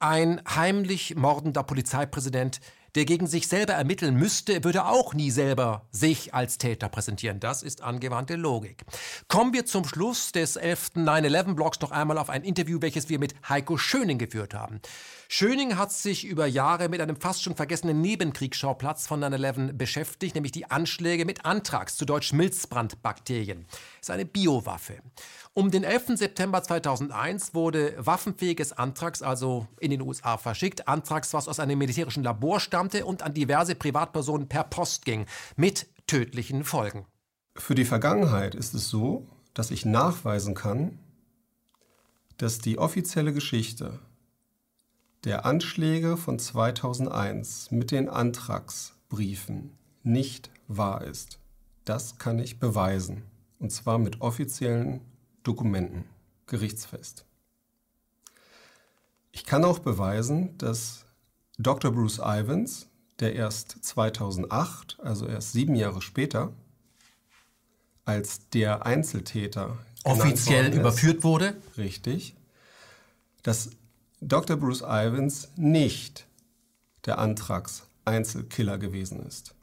[0.00, 2.60] Ein heimlich mordender Polizeipräsident
[2.94, 7.40] der gegen sich selber ermitteln müsste, würde auch nie selber sich als Täter präsentieren.
[7.40, 8.84] Das ist angewandte Logik.
[9.28, 10.90] Kommen wir zum Schluss des 11.
[10.96, 14.80] 9-11-Blogs noch einmal auf ein Interview, welches wir mit Heiko Schöning geführt haben.
[15.28, 20.52] Schöning hat sich über Jahre mit einem fast schon vergessenen Nebenkriegsschauplatz von 9-11 beschäftigt, nämlich
[20.52, 23.66] die Anschläge mit Anthrax, zu Deutsch Milzbrandbakterien.
[23.68, 25.00] Das ist eine Biowaffe.
[25.58, 26.16] Um den 11.
[26.16, 30.86] September 2001 wurde waffenfähiges Anthrax also in den USA verschickt.
[30.86, 35.26] Anthrax, was aus einem militärischen Labor stammte und an diverse Privatpersonen per Post ging,
[35.56, 37.06] mit tödlichen Folgen.
[37.56, 41.00] Für die Vergangenheit ist es so, dass ich nachweisen kann,
[42.36, 43.98] dass die offizielle Geschichte
[45.24, 51.40] der Anschläge von 2001 mit den Antragsbriefen nicht wahr ist.
[51.84, 53.24] Das kann ich beweisen.
[53.58, 55.00] Und zwar mit offiziellen
[55.42, 56.04] Dokumenten,
[56.46, 57.24] gerichtsfest.
[59.32, 61.04] Ich kann auch beweisen, dass
[61.58, 61.92] Dr.
[61.92, 62.88] Bruce Ivans,
[63.20, 66.52] der erst 2008, also erst sieben Jahre später,
[68.04, 71.56] als der Einzeltäter offiziell überführt wurde.
[71.76, 72.34] Richtig.
[73.42, 73.70] Dass
[74.20, 74.56] Dr.
[74.56, 76.26] Bruce Ivans nicht
[77.06, 79.54] der Antrags-Einzelkiller gewesen ist.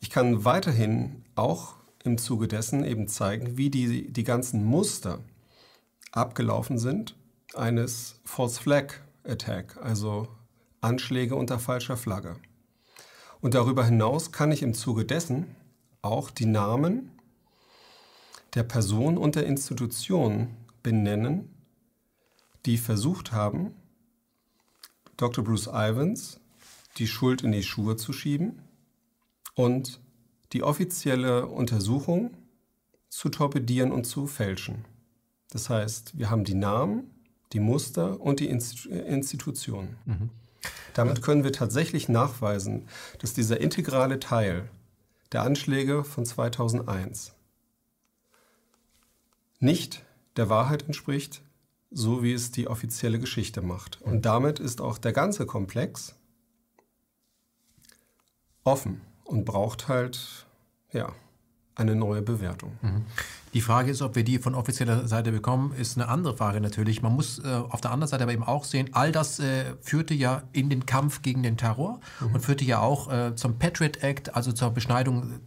[0.00, 1.74] Ich kann weiterhin auch
[2.06, 5.20] im Zuge dessen eben zeigen, wie die, die ganzen Muster
[6.12, 7.16] abgelaufen sind
[7.54, 10.28] eines False Flag Attack, also
[10.80, 12.36] Anschläge unter falscher Flagge.
[13.40, 15.54] Und darüber hinaus kann ich im Zuge dessen
[16.02, 17.10] auch die Namen
[18.54, 21.54] der Person und der Institution benennen,
[22.64, 23.74] die versucht haben,
[25.16, 25.44] Dr.
[25.44, 26.40] Bruce Ivans
[26.98, 28.62] die Schuld in die Schuhe zu schieben
[29.54, 30.00] und
[30.52, 32.36] die offizielle Untersuchung
[33.08, 34.84] zu torpedieren und zu fälschen.
[35.50, 37.10] Das heißt, wir haben die Namen,
[37.52, 39.96] die Muster und die Institutionen.
[40.04, 40.30] Mhm.
[40.94, 44.68] Damit können wir tatsächlich nachweisen, dass dieser integrale Teil
[45.32, 47.34] der Anschläge von 2001
[49.60, 50.04] nicht
[50.36, 51.42] der Wahrheit entspricht,
[51.90, 54.02] so wie es die offizielle Geschichte macht.
[54.02, 56.14] Und damit ist auch der ganze Komplex
[58.64, 60.46] offen und braucht halt
[60.92, 61.12] ja,
[61.74, 62.72] eine neue Bewertung.
[62.82, 63.04] Mhm.
[63.54, 67.02] Die Frage ist, ob wir die von offizieller Seite bekommen, ist eine andere Frage natürlich.
[67.02, 70.14] Man muss äh, auf der anderen Seite aber eben auch sehen, all das äh, führte
[70.14, 72.34] ja in den Kampf gegen den Terror mhm.
[72.34, 75.40] und führte ja auch äh, zum Patriot Act, also zur Beschneidung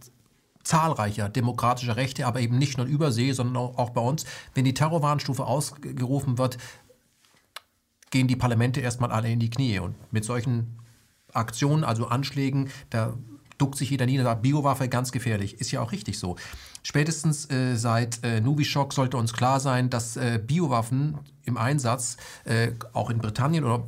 [0.62, 4.24] zahlreicher demokratischer Rechte, aber eben nicht nur übersee, sondern auch bei uns.
[4.54, 6.58] Wenn die Terrorwarnstufe ausgerufen wird,
[8.10, 9.78] gehen die Parlamente erstmal alle in die Knie.
[9.78, 10.78] Und mit solchen
[11.32, 13.14] Aktionen, also Anschlägen, da
[13.60, 15.60] duckt sich jeder nieder, sagt, Biowaffe ganz gefährlich.
[15.60, 16.36] Ist ja auch richtig so.
[16.82, 22.72] Spätestens äh, seit äh, Novichok sollte uns klar sein, dass äh, Biowaffen im Einsatz äh,
[22.92, 23.84] auch in Britannien oder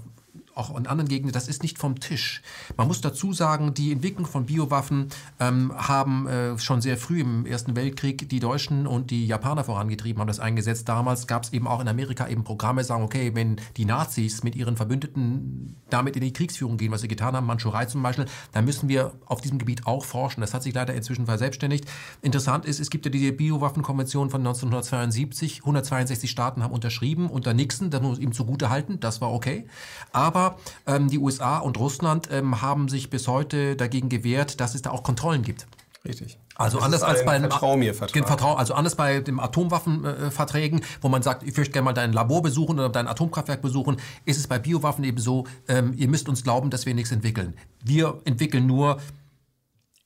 [0.54, 2.42] auch in anderen Gegenden, das ist nicht vom Tisch.
[2.76, 5.08] Man muss dazu sagen, die Entwicklung von Biowaffen
[5.40, 10.20] ähm, haben äh, schon sehr früh im Ersten Weltkrieg die Deutschen und die Japaner vorangetrieben,
[10.20, 10.88] haben das eingesetzt.
[10.88, 14.56] Damals gab es eben auch in Amerika eben Programme, sagen, okay, wenn die Nazis mit
[14.56, 18.64] ihren Verbündeten damit in die Kriegsführung gehen, was sie getan haben, Mandschurei zum Beispiel, dann
[18.64, 20.40] müssen wir auf diesem Gebiet auch forschen.
[20.40, 21.86] Das hat sich leider inzwischen verselbstständigt.
[22.20, 25.60] Interessant ist, es gibt ja die Biowaffenkonvention von 1972.
[25.60, 29.66] 162 Staaten haben unterschrieben unter Nixon, das muss ihm zugute halten, das war okay.
[30.12, 30.56] Aber aber
[30.86, 34.90] ähm, die USA und Russland ähm, haben sich bis heute dagegen gewehrt, dass es da
[34.90, 35.66] auch Kontrollen gibt.
[36.04, 36.38] Richtig.
[36.56, 38.26] Also das anders als bei Vertrau mir Vertrag.
[38.26, 42.12] Vertrau, also anders bei den Atomwaffenverträgen, äh, wo man sagt, ich möchte gerne mal dein
[42.12, 46.28] Labor besuchen oder dein Atomkraftwerk besuchen, ist es bei Biowaffen eben so, ähm, ihr müsst
[46.28, 47.54] uns glauben, dass wir nichts entwickeln.
[47.84, 48.98] Wir entwickeln nur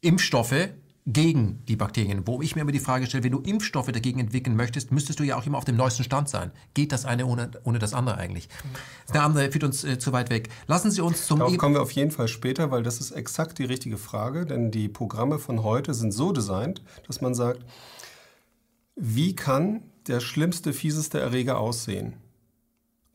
[0.03, 0.69] Impfstoffe,
[1.07, 2.27] gegen die Bakterien.
[2.27, 5.25] Wo ich mir immer die Frage stelle, wenn du Impfstoffe dagegen entwickeln möchtest, müsstest du
[5.25, 6.51] ja auch immer auf dem neuesten Stand sein.
[6.75, 8.49] Geht das eine ohne, ohne das andere eigentlich?
[9.15, 10.49] Der andere führt uns äh, zu weit weg.
[10.67, 11.39] Lassen Sie uns zum...
[11.39, 14.73] Darauf kommen wir auf jeden Fall später, weil das ist exakt die richtige Frage, denn
[14.73, 17.65] die Programme von heute sind so designt, dass man sagt,
[18.97, 22.15] wie kann der schlimmste, fieseste Erreger aussehen?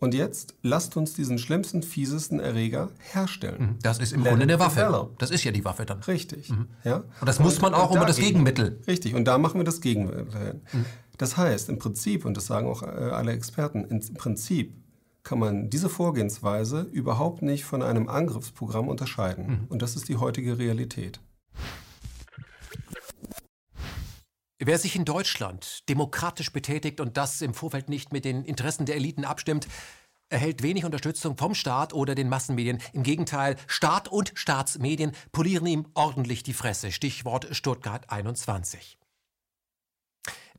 [0.02, 3.61] Und jetzt lasst uns diesen schlimmsten, fiesesten Erreger herstellen.
[3.61, 3.76] Mhm.
[3.84, 4.80] Das ist im Grunde eine Waffe.
[4.80, 5.19] Develop.
[5.19, 5.99] Das ist ja die Waffe dann.
[5.99, 6.49] Richtig.
[6.49, 6.65] Mhm.
[6.84, 7.03] Ja?
[7.19, 8.82] Und das und, muss man auch über das Gegenmittel.
[8.88, 9.14] Richtig.
[9.14, 10.60] Und da machen wir das Gegenmittel.
[10.73, 10.86] Mhm.
[11.19, 14.73] Das heißt, im Prinzip, und das sagen auch äh, alle Experten, im Prinzip
[15.22, 19.45] kann man diese Vorgehensweise überhaupt nicht von einem Angriffsprogramm unterscheiden.
[19.45, 19.60] Mhm.
[19.69, 21.19] Und das ist die heutige Realität.
[24.64, 28.96] Wer sich in Deutschland demokratisch betätigt und das im Vorfeld nicht mit den Interessen der
[28.96, 29.68] Eliten abstimmt,
[30.30, 32.78] erhält wenig Unterstützung vom Staat oder den Massenmedien.
[32.94, 36.92] Im Gegenteil, Staat und Staatsmedien polieren ihm ordentlich die Fresse.
[36.92, 39.00] Stichwort Stuttgart 21.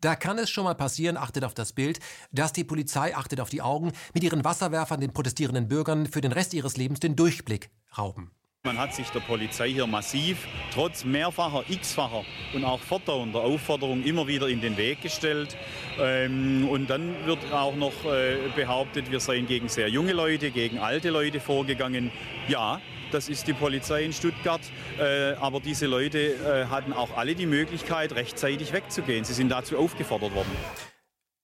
[0.01, 2.01] Da kann es schon mal passieren, achtet auf das Bild,
[2.33, 6.33] dass die Polizei achtet auf die Augen, mit ihren Wasserwerfern den protestierenden Bürgern für den
[6.33, 8.33] Rest ihres Lebens den Durchblick rauben.
[8.65, 12.25] Man hat sich der Polizei hier massiv, trotz mehrfacher, x-facher
[12.55, 15.57] und auch fortdauernder Aufforderung immer wieder in den Weg gestellt.
[15.99, 20.79] Ähm, und dann wird auch noch äh, behauptet, wir seien gegen sehr junge Leute, gegen
[20.79, 22.13] alte Leute vorgegangen.
[22.47, 22.81] Ja,
[23.11, 24.61] das ist die Polizei in Stuttgart.
[24.97, 29.25] Äh, aber diese Leute äh, hatten auch alle die Möglichkeit, rechtzeitig wegzugehen.
[29.25, 30.53] Sie sind dazu aufgefordert worden.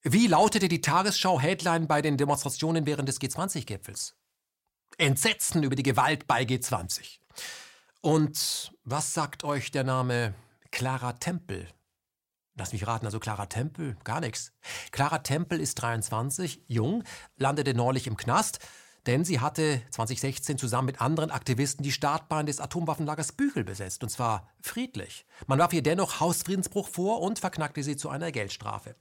[0.04, 4.14] Wie lautete die Tagesschau-Headline bei den Demonstrationen während des G20-Gipfels?
[4.98, 7.20] Entsetzen über die Gewalt bei G20.
[8.00, 10.34] Und was sagt euch der Name
[10.72, 11.68] Clara Tempel?
[12.56, 14.52] Lass mich raten, also Clara Tempel, gar nichts.
[14.90, 17.04] Clara Tempel ist 23, jung,
[17.36, 18.58] landete neulich im Knast,
[19.08, 24.10] denn sie hatte 2016 zusammen mit anderen Aktivisten die Startbahn des Atomwaffenlagers Büchel besetzt, und
[24.10, 25.24] zwar friedlich.
[25.46, 28.96] Man warf ihr dennoch Hausfriedensbruch vor und verknackte sie zu einer Geldstrafe.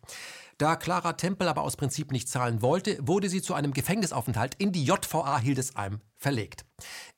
[0.57, 4.71] Da Clara Tempel aber aus Prinzip nicht zahlen wollte, wurde sie zu einem Gefängnisaufenthalt in
[4.71, 6.63] die JVA Hildesheim verlegt.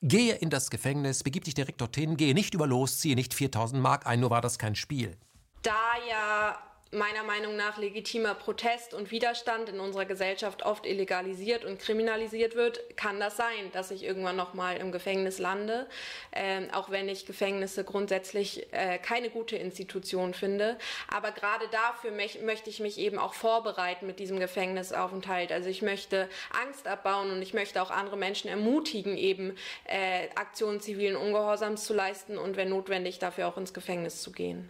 [0.02, 3.80] Gehe in das Gefängnis, begib dich direkt dorthin, gehe nicht über los, ziehe nicht 4000
[3.80, 5.16] Mark ein, nur war das kein Spiel.
[5.62, 5.72] Da
[6.10, 6.58] ja
[6.92, 12.98] meiner Meinung nach legitimer Protest und Widerstand in unserer Gesellschaft oft illegalisiert und kriminalisiert wird,
[12.98, 15.88] kann das sein, dass ich irgendwann noch mal im Gefängnis lande,
[16.32, 20.78] äh, auch wenn ich Gefängnisse grundsätzlich äh, keine gute Institution finde.
[21.08, 25.52] Aber gerade dafür möchte ich mich eben auch vorbereiten mit diesem Gefängnisaufenthalt.
[25.52, 26.28] Also ich möchte
[26.60, 29.56] Angst abbauen und ich möchte auch andere Menschen ermutigen, eben
[29.86, 34.70] äh, Aktionen zivilen Ungehorsams zu leisten und wenn notwendig dafür auch ins Gefängnis zu gehen.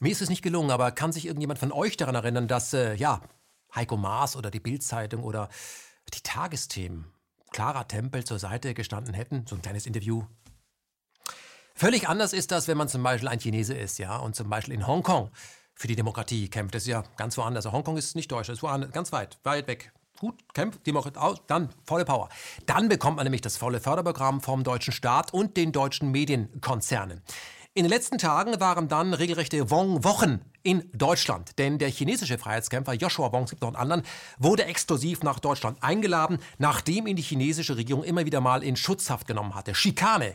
[0.00, 2.94] Mir ist es nicht gelungen, aber kann sich irgendjemand von euch daran erinnern, dass, äh,
[2.94, 3.20] ja,
[3.74, 5.48] Heiko Maas oder die Bildzeitung oder
[6.14, 7.06] die Tagesthemen
[7.50, 9.44] Clara Tempel zur Seite gestanden hätten?
[9.48, 10.24] So ein kleines Interview.
[11.74, 14.74] Völlig anders ist das, wenn man zum Beispiel ein Chinese ist, ja, und zum Beispiel
[14.74, 15.30] in Hongkong
[15.74, 16.74] für die Demokratie kämpft.
[16.74, 17.66] Das ist ja ganz woanders.
[17.66, 19.92] Also Hongkong ist nicht deutsch, das ist woanders, ganz weit, weit weg.
[20.18, 22.28] Gut, kämpft, Demokratie, dann volle Power.
[22.66, 27.22] Dann bekommt man nämlich das volle Förderprogramm vom deutschen Staat und den deutschen Medienkonzernen.
[27.78, 31.60] In den letzten Tagen waren dann regelrechte Wong-Wochen in Deutschland.
[31.60, 34.02] Denn der chinesische Freiheitskämpfer Joshua Wong, es gibt noch einen anderen,
[34.36, 39.28] wurde exklusiv nach Deutschland eingeladen, nachdem ihn die chinesische Regierung immer wieder mal in Schutzhaft
[39.28, 39.76] genommen hatte.
[39.76, 40.34] Schikane,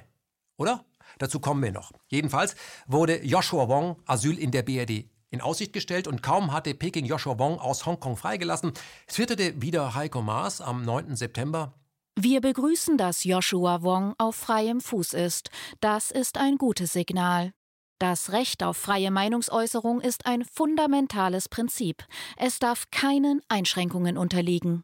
[0.55, 0.85] oder?
[1.17, 1.91] Dazu kommen wir noch.
[2.07, 2.55] Jedenfalls
[2.87, 7.37] wurde Joshua Wong Asyl in der BRD in Aussicht gestellt und kaum hatte Peking Joshua
[7.39, 8.71] Wong aus Hongkong freigelassen,
[9.07, 11.17] twitterte wieder Heiko Maas am 9.
[11.17, 11.73] September
[12.15, 15.49] wir begrüßen, dass Joshua Wong auf freiem Fuß ist.
[15.79, 17.53] Das ist ein gutes Signal.
[17.99, 22.03] Das Recht auf freie Meinungsäußerung ist ein fundamentales Prinzip.
[22.37, 24.83] Es darf keinen Einschränkungen unterliegen.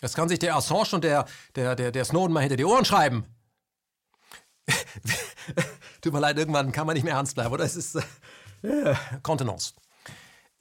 [0.00, 2.84] Das kann sich der Assange und der, der, der, der Snowden mal hinter die Ohren
[2.84, 3.26] schreiben.
[6.00, 7.64] Tut mir leid, irgendwann kann man nicht mehr ernst bleiben, oder?
[7.64, 7.96] Es ist
[8.62, 9.74] äh, Kontenance.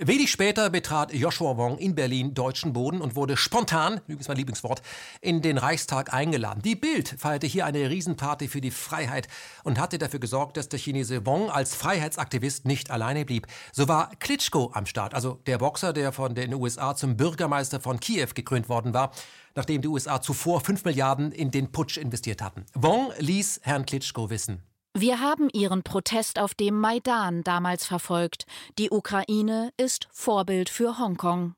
[0.02, 4.82] Wenig später betrat Joshua Wong in Berlin deutschen Boden und wurde spontan, übrigens mein Lieblingswort,
[5.20, 6.62] in den Reichstag eingeladen.
[6.62, 9.28] Die Bild feierte hier eine Riesenparty für die Freiheit
[9.66, 13.48] und hatte dafür gesorgt, dass der Chinese Wong als Freiheitsaktivist nicht alleine blieb.
[13.74, 18.00] So war Klitschko am Start, also der Boxer, der von den USA zum Bürgermeister von
[18.00, 19.12] Kiew gekrönt worden war,
[19.56, 22.66] nachdem die USA zuvor 5 Milliarden in den Putsch investiert hatten.
[22.74, 24.64] Wong ließ Herrn Klitschko wissen.
[24.98, 28.46] Wir haben Ihren Protest auf dem Maidan damals verfolgt.
[28.80, 31.54] Die Ukraine ist Vorbild für Hongkong.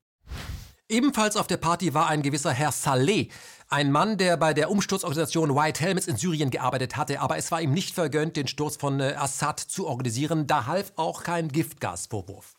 [0.90, 3.30] Ebenfalls auf der Party war ein gewisser Herr Saleh,
[3.70, 7.62] ein Mann, der bei der Umsturzorganisation White Helmets in Syrien gearbeitet hatte, aber es war
[7.62, 10.45] ihm nicht vergönnt, den Sturz von äh, Assad zu organisieren.
[10.45, 12.56] Da half auch kein Giftgasvorwurf.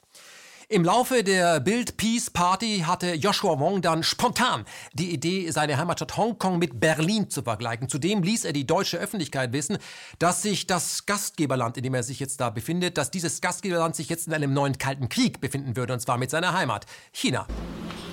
[0.73, 6.17] Im Laufe der Bild Peace Party hatte Joshua Wong dann spontan die Idee, seine Heimatstadt
[6.17, 7.91] Hongkong mit Berlin zu vergleichen.
[7.91, 9.77] Zudem ließ er die deutsche Öffentlichkeit wissen,
[10.19, 14.09] dass sich das Gastgeberland, in dem er sich jetzt da befindet, dass dieses Gastgeberland sich
[14.09, 17.47] jetzt in einem neuen Kalten Krieg befinden würde, und zwar mit seiner Heimat, China.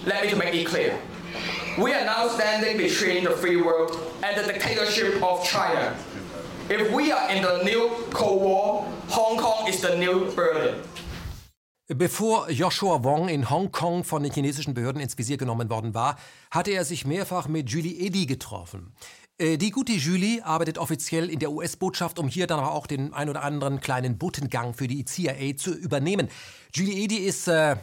[0.06, 0.96] Let me make it clear.
[1.78, 5.94] We are now standing between the free world and the dictatorship of China.
[6.68, 10.76] If we are in the new Cold War, Hong Kong is the new Berlin.
[11.96, 16.18] Bevor Joshua Wong in Hongkong von den chinesischen Behörden ins Visier genommen worden war,
[16.52, 18.94] hatte er sich mehrfach mit Julie Eddy getroffen.
[19.40, 23.28] Äh, die gute Julie arbeitet offiziell in der US-Botschaft, um hier dann auch den ein
[23.28, 26.30] oder anderen kleinen Buttengang für die CIA zu übernehmen.
[26.76, 27.76] Julie Eddy ist äh,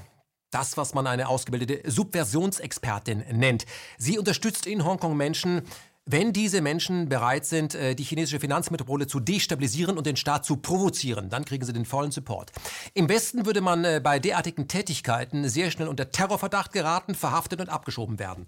[0.53, 3.67] das, was man eine ausgebildete Subversionsexpertin nennt.
[3.99, 5.63] Sie unterstützt in Hongkong Menschen,
[6.09, 10.57] wenn diese Menschen bereit sind, äh, die chinesische Finanzmetropole zu destabilisieren und den Staat zu
[10.57, 12.53] provozieren, dann kriegen sie den vollen Support.
[12.95, 17.69] Im Westen würde man äh, bei derartigen Tätigkeiten sehr schnell unter Terrorverdacht geraten, verhaftet und
[17.69, 18.47] abgeschoben werden.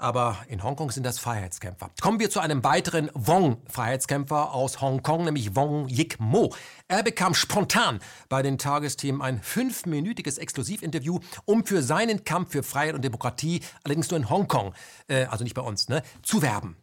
[0.00, 1.90] Aber in Hongkong sind das Freiheitskämpfer.
[2.00, 6.54] Kommen wir zu einem weiteren Wong-Freiheitskämpfer aus Hongkong, nämlich Wong Yik Mo.
[6.86, 7.98] Er bekam spontan
[8.28, 14.08] bei den Tagesthemen ein fünfminütiges Exklusivinterview, um für seinen Kampf für Freiheit und Demokratie, allerdings
[14.08, 14.72] nur in Hongkong,
[15.08, 16.76] äh, also nicht bei uns, ne, zu werben.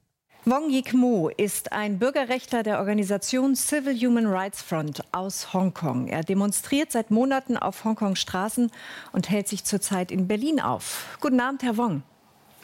[0.43, 6.07] Wong Yik Mo ist ein Bürgerrechtler der Organisation Civil Human Rights Front aus Hongkong.
[6.07, 8.69] Er demonstriert seit Monaten auf Hongkong Straßen
[9.13, 11.17] und hält sich zurzeit in Berlin auf.
[11.21, 12.03] Guten Abend, Herr Wong.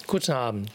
[0.07, 0.71] Guten Abend.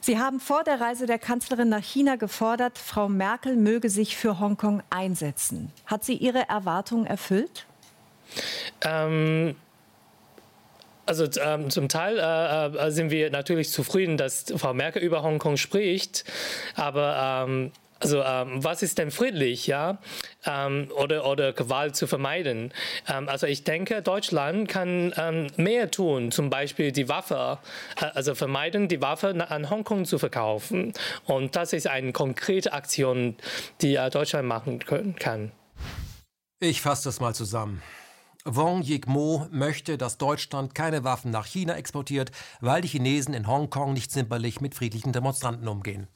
[0.00, 4.40] Sie haben vor der Reise der Kanzlerin nach China gefordert, Frau Merkel möge sich für
[4.40, 5.72] Hongkong einsetzen.
[5.86, 7.66] Hat sie Ihre Erwartungen erfüllt?
[8.80, 9.54] Ähm,
[11.04, 15.56] also ähm, zum Teil äh, äh sind wir natürlich zufrieden, dass Frau Merkel über Hongkong
[15.56, 16.24] spricht,
[16.74, 19.98] aber ähm, also ähm, was ist denn friedlich, ja,
[20.44, 22.72] ähm, oder, oder Gewalt zu vermeiden?
[23.08, 27.58] Ähm, also ich denke, Deutschland kann ähm, mehr tun, zum Beispiel die Waffe,
[28.00, 30.92] äh, also vermeiden, die Waffe an Hongkong zu verkaufen.
[31.24, 33.36] Und das ist eine konkrete Aktion,
[33.80, 35.52] die äh, Deutschland machen können, kann.
[36.60, 37.82] Ich fasse das mal zusammen.
[38.44, 42.30] Wong Yik-mo möchte, dass Deutschland keine Waffen nach China exportiert,
[42.60, 46.08] weil die Chinesen in Hongkong nicht zimperlich mit friedlichen Demonstranten umgehen.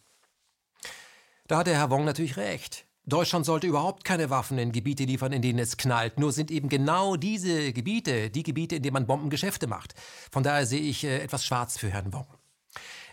[1.49, 2.87] Da hat der Herr Wong natürlich recht.
[3.05, 6.21] Deutschland sollte überhaupt keine Waffen in Gebiete liefern, in denen es knallt.
[6.21, 9.95] Nur sind eben genau diese Gebiete die Gebiete, in denen man Bombengeschäfte macht.
[10.31, 12.27] Von daher sehe ich äh, etwas schwarz für Herrn Wong.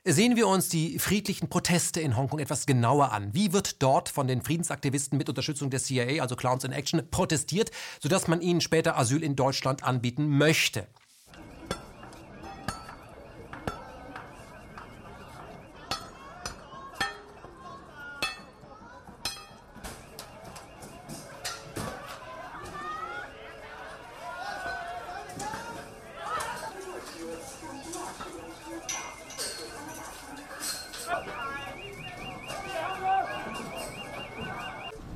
[0.06, 3.34] Sehen wir uns die friedlichen Proteste in Hongkong etwas genauer an.
[3.34, 7.72] Wie wird dort von den Friedensaktivisten mit Unterstützung der CIA, also Clowns in Action, protestiert,
[7.99, 10.88] sodass man ihnen später Asyl in Deutschland anbieten möchte?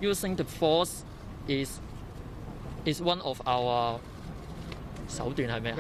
[0.03, 1.05] using the force
[1.47, 1.81] is
[2.85, 3.99] is one of our
[5.09, 5.79] 手段系咩啊？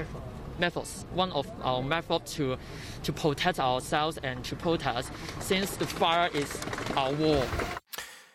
[0.59, 1.05] Methods.
[1.15, 2.57] One of our methods to
[3.05, 5.11] to protect ourselves and to protest
[5.41, 6.49] since the fire is
[6.97, 7.45] our war.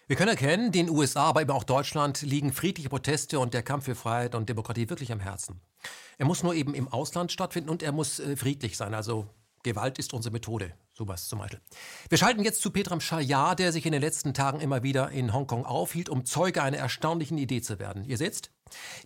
[0.07, 3.85] Wir können erkennen, den USA, aber eben auch Deutschland liegen friedliche Proteste und der Kampf
[3.85, 5.61] für Freiheit und Demokratie wirklich am Herzen.
[6.17, 8.93] Er muss nur eben im Ausland stattfinden und er muss äh, friedlich sein.
[8.93, 9.27] Also
[9.62, 10.72] Gewalt ist unsere Methode.
[10.92, 11.60] Sowas zum Beispiel.
[12.08, 15.32] Wir schalten jetzt zu Petram Shayar, der sich in den letzten Tagen immer wieder in
[15.32, 18.04] Hongkong aufhielt, um Zeuge einer erstaunlichen Idee zu werden.
[18.04, 18.50] Ihr seht?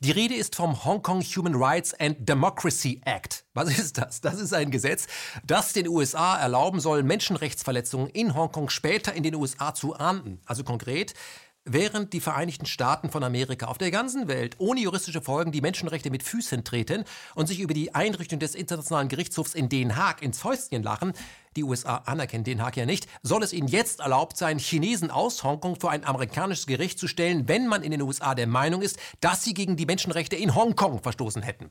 [0.01, 3.45] Die Rede ist vom Hong Kong Human Rights and Democracy Act.
[3.55, 4.20] Was ist das?
[4.20, 5.07] Das ist ein Gesetz,
[5.45, 10.41] das den USA erlauben soll, Menschenrechtsverletzungen in Hongkong später in den USA zu ahnden.
[10.47, 11.15] Also konkret,
[11.64, 16.10] Während die Vereinigten Staaten von Amerika auf der ganzen Welt ohne juristische Folgen die Menschenrechte
[16.10, 17.05] mit Füßen treten
[17.36, 21.12] und sich über die Einrichtung des Internationalen Gerichtshofs in Den Haag ins Fäustchen lachen,
[21.55, 25.44] die USA anerkennen Den Haag ja nicht, soll es ihnen jetzt erlaubt sein, Chinesen aus
[25.44, 28.98] Hongkong vor ein amerikanisches Gericht zu stellen, wenn man in den USA der Meinung ist,
[29.20, 31.70] dass sie gegen die Menschenrechte in Hongkong verstoßen hätten.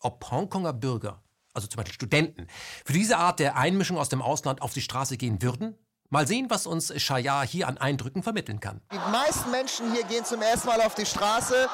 [0.00, 2.46] Ob Hongkonger Bürger, also zum Beispiel Studenten,
[2.84, 5.76] für diese Art der Einmischung aus dem Ausland auf die Straße gehen würden,
[6.10, 8.80] Mal sehen, was uns Shaya hier an Eindrücken vermitteln kann.
[8.92, 11.68] Die meisten Menschen hier gehen zum ersten Mal auf die Straße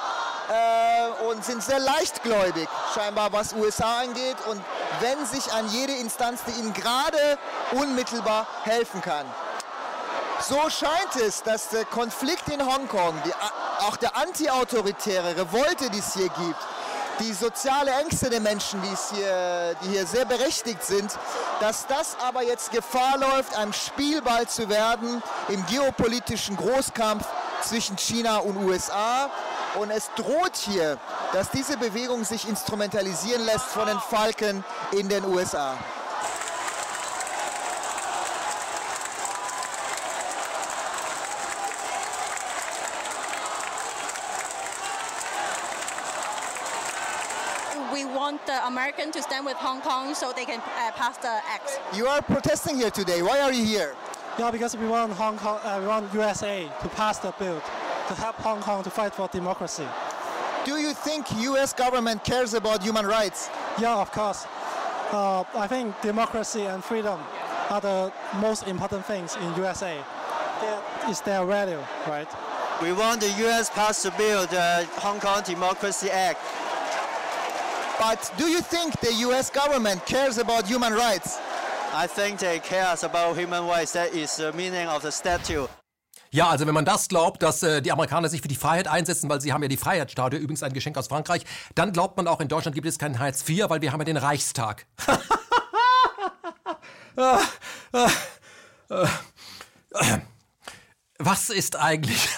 [0.49, 4.61] äh, und sind sehr leichtgläubig, scheinbar was USA angeht und
[5.01, 7.39] wenden sich an jede Instanz, die ihnen gerade
[7.73, 9.27] unmittelbar helfen kann.
[10.41, 13.33] So scheint es, dass der Konflikt in Hongkong, die,
[13.87, 16.59] auch der antiautoritäre Revolte, die es hier gibt,
[17.21, 21.11] die soziale Ängste der Menschen, die, hier, die hier sehr berechtigt sind,
[21.61, 27.25] dass das aber jetzt Gefahr läuft, ein Spielball zu werden im geopolitischen Großkampf
[27.63, 29.31] zwischen China und USA.
[29.79, 30.99] Und es droht hier,
[31.33, 35.77] dass diese Bewegung sich instrumentalisieren lässt von den Falken in den USA.
[48.73, 51.79] American to stand with Hong Kong so they can uh, pass the act.
[51.95, 53.21] You are protesting here today.
[53.21, 53.95] Why are you here?
[54.39, 57.61] Yeah, because we want Hong Kong, uh, we want USA to pass the bill
[58.09, 59.87] to help Hong Kong to fight for democracy.
[60.65, 61.75] Do you think U.S.
[61.75, 63.51] government cares about human rights?
[63.79, 64.47] Yeah, of course.
[65.13, 67.21] Uh, I think democracy and freedom
[67.69, 69.99] are the most important things in USA.
[70.63, 72.31] That is their value, right?
[72.81, 73.69] We want the U.S.
[73.69, 76.41] pass the bill, the Hong Kong Democracy Act,
[77.99, 81.39] but do you think the US government cares about human rights?
[81.95, 83.93] I think they cares about human rights.
[83.93, 85.69] That is the meaning of the statute.
[86.35, 89.29] Ja, also wenn man das glaubt, dass äh, die Amerikaner sich für die Freiheit einsetzen,
[89.29, 91.45] weil sie haben ja die Freiheitsstatue, übrigens ein Geschenk aus Frankreich,
[91.75, 94.07] dann glaubt man auch, in Deutschland gibt es keinen Hartz IV, weil wir haben ja
[94.07, 94.87] den Reichstag.
[101.19, 102.31] Was ist eigentlich...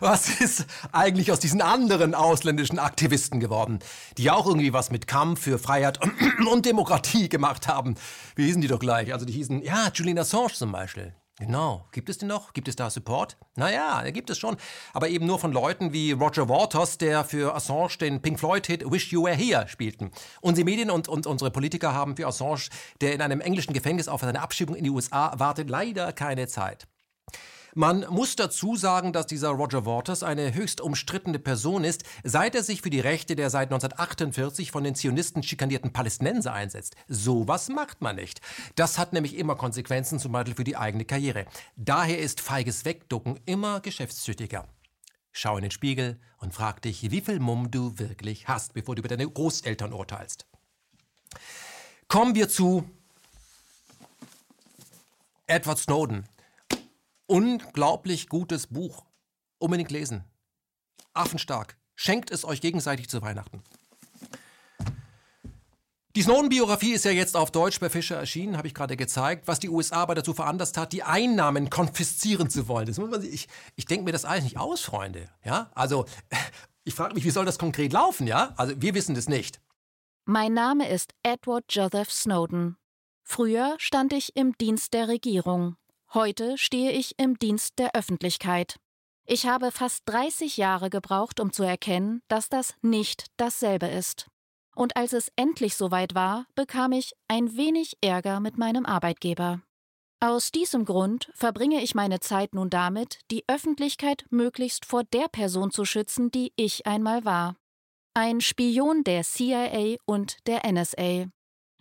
[0.00, 3.78] was ist eigentlich aus diesen anderen ausländischen Aktivisten geworden,
[4.18, 6.00] die auch irgendwie was mit Kampf für Freiheit
[6.50, 7.94] und Demokratie gemacht haben?
[8.34, 9.12] Wie hießen die doch gleich?
[9.12, 11.14] Also die hießen, ja, Julian Assange zum Beispiel.
[11.40, 11.86] Genau.
[11.92, 12.52] Gibt es den noch?
[12.52, 13.38] Gibt es da Support?
[13.56, 14.58] Naja, gibt es schon.
[14.92, 19.10] Aber eben nur von Leuten wie Roger Waters, der für Assange den Pink Floyd-Hit Wish
[19.10, 20.10] You Were Here spielten.
[20.42, 22.68] Unsere Medien und, und unsere Politiker haben für Assange,
[23.00, 26.86] der in einem englischen Gefängnis auf seine Abschiebung in die USA wartet, leider keine Zeit.
[27.74, 32.64] Man muss dazu sagen, dass dieser Roger Waters eine höchst umstrittene Person ist, seit er
[32.64, 36.96] sich für die Rechte der seit 1948 von den Zionisten schikanierten Palästinenser einsetzt.
[37.06, 38.40] Sowas macht man nicht.
[38.74, 41.46] Das hat nämlich immer Konsequenzen, zum Beispiel für die eigene Karriere.
[41.76, 44.66] Daher ist feiges Wegducken immer geschäftstüchtiger.
[45.32, 49.00] Schau in den Spiegel und frag dich, wie viel Mumm du wirklich hast, bevor du
[49.00, 50.46] über deine Großeltern urteilst.
[52.08, 52.90] Kommen wir zu
[55.46, 56.24] Edward Snowden.
[57.30, 59.06] Unglaublich gutes Buch.
[59.60, 60.24] Unbedingt lesen.
[61.12, 61.76] Affenstark.
[61.94, 63.62] Schenkt es euch gegenseitig zu Weihnachten.
[66.16, 69.60] Die Snowden-Biografie ist ja jetzt auf Deutsch bei Fischer erschienen, habe ich gerade gezeigt, was
[69.60, 72.86] die USA aber dazu veranlasst hat, die Einnahmen konfiszieren zu wollen.
[72.86, 73.46] Das muss man, ich
[73.76, 75.28] ich denke mir das eigentlich nicht aus, Freunde.
[75.44, 75.70] Ja?
[75.76, 76.06] Also,
[76.82, 78.26] ich frage mich, wie soll das konkret laufen?
[78.26, 78.54] Ja?
[78.56, 79.60] Also, wir wissen das nicht.
[80.24, 82.76] Mein Name ist Edward Joseph Snowden.
[83.22, 85.76] Früher stand ich im Dienst der Regierung.
[86.12, 88.80] Heute stehe ich im Dienst der Öffentlichkeit.
[89.26, 94.26] Ich habe fast 30 Jahre gebraucht, um zu erkennen, dass das nicht dasselbe ist.
[94.74, 99.62] Und als es endlich soweit war, bekam ich ein wenig Ärger mit meinem Arbeitgeber.
[100.18, 105.70] Aus diesem Grund verbringe ich meine Zeit nun damit, die Öffentlichkeit möglichst vor der Person
[105.70, 107.54] zu schützen, die ich einmal war.
[108.14, 111.26] Ein Spion der CIA und der NSA.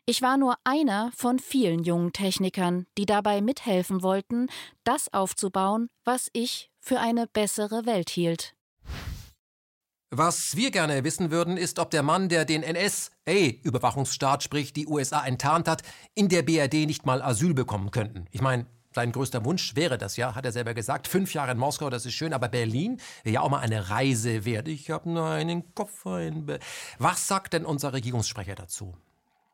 [0.10, 4.48] Ich war nur einer von vielen jungen Technikern, die dabei mithelfen wollten,
[4.84, 8.56] das aufzubauen, was ich für eine bessere Welt hielt.
[10.10, 15.24] Was wir gerne wissen würden, ist, ob der Mann, der den NSA-Überwachungsstaat, sprich die USA,
[15.24, 15.84] enttarnt hat,
[16.16, 18.26] in der BRD nicht mal Asyl bekommen könnten.
[18.32, 18.66] Ich meine,
[18.96, 21.08] sein größter Wunsch wäre das ja, hat er selber gesagt.
[21.08, 24.44] Fünf Jahre in Moskau, das ist schön, aber Berlin wäre ja auch mal eine Reise
[24.44, 24.70] wert.
[24.70, 26.60] Ich habe nur einen Koffer in Be
[26.98, 28.96] Was sagt denn unser Regierungssprecher dazu?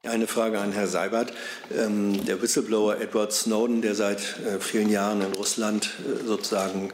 [0.07, 1.33] Eine Frage an Herrn Seibert.
[1.75, 6.91] Ähm, der Whistleblower Edward Snowden, der seit äh, vielen Jahren in Russland äh, sozusagen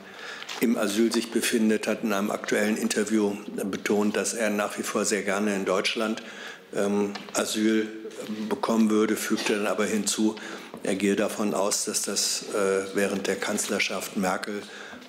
[0.61, 3.35] im Asyl sich befindet, hat in einem aktuellen Interview
[3.65, 6.23] betont, dass er nach wie vor sehr gerne in Deutschland
[6.73, 7.87] ähm, Asyl
[8.47, 10.35] bekommen würde, fügte dann aber hinzu,
[10.83, 14.61] er gehe davon aus, dass das äh, während der Kanzlerschaft Merkel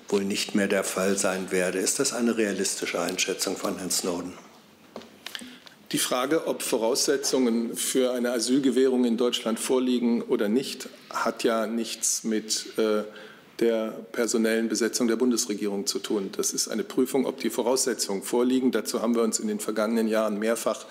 [0.09, 1.79] wohl nicht mehr der Fall sein werde.
[1.79, 4.33] Ist das eine realistische Einschätzung von Herrn Snowden?
[5.93, 12.23] Die Frage, ob Voraussetzungen für eine Asylgewährung in Deutschland vorliegen oder nicht, hat ja nichts
[12.23, 13.03] mit äh,
[13.59, 16.31] der personellen Besetzung der Bundesregierung zu tun.
[16.35, 18.71] Das ist eine Prüfung, ob die Voraussetzungen vorliegen.
[18.71, 20.87] Dazu haben wir uns in den vergangenen Jahren mehrfach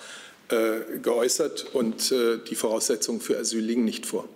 [0.47, 4.29] äh, geäußert und äh, die Voraussetzungen für Asyl liegen nicht vor.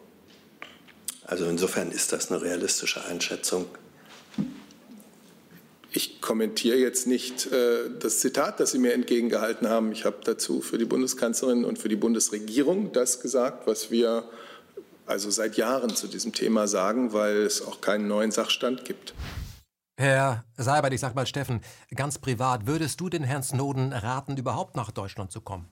[1.24, 3.68] Also insofern ist das eine realistische Einschätzung
[5.98, 9.92] ich kommentiere jetzt nicht äh, das Zitat, das Sie mir entgegengehalten haben.
[9.92, 14.24] Ich habe dazu für die Bundeskanzlerin und für die Bundesregierung das gesagt, was wir
[15.08, 19.16] also seit Jahren zu diesem Thema sagen, weil es auch keinen neuen Sachstand gibt.
[20.00, 21.62] Herr Seibert, ich sag mal Steffen,
[21.96, 25.72] ganz privat, würdest du den Herrn Snowden raten, überhaupt nach Deutschland zu kommen?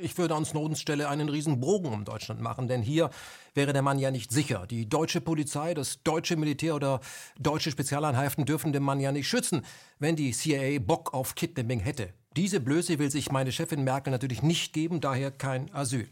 [0.00, 3.10] Ich würde an Snowdens Stelle einen riesen Bogen um Deutschland machen, denn hier
[3.54, 4.66] wäre der Mann ja nicht sicher.
[4.66, 7.00] Die deutsche Polizei, das deutsche Militär oder
[7.38, 9.64] deutsche Spezialeinheiten dürfen den Mann ja nicht schützen,
[9.98, 12.12] wenn die CIA Bock auf Kidnapping hätte.
[12.36, 16.08] Diese Blöße will sich meine Chefin Merkel natürlich nicht geben, daher kein Asyl.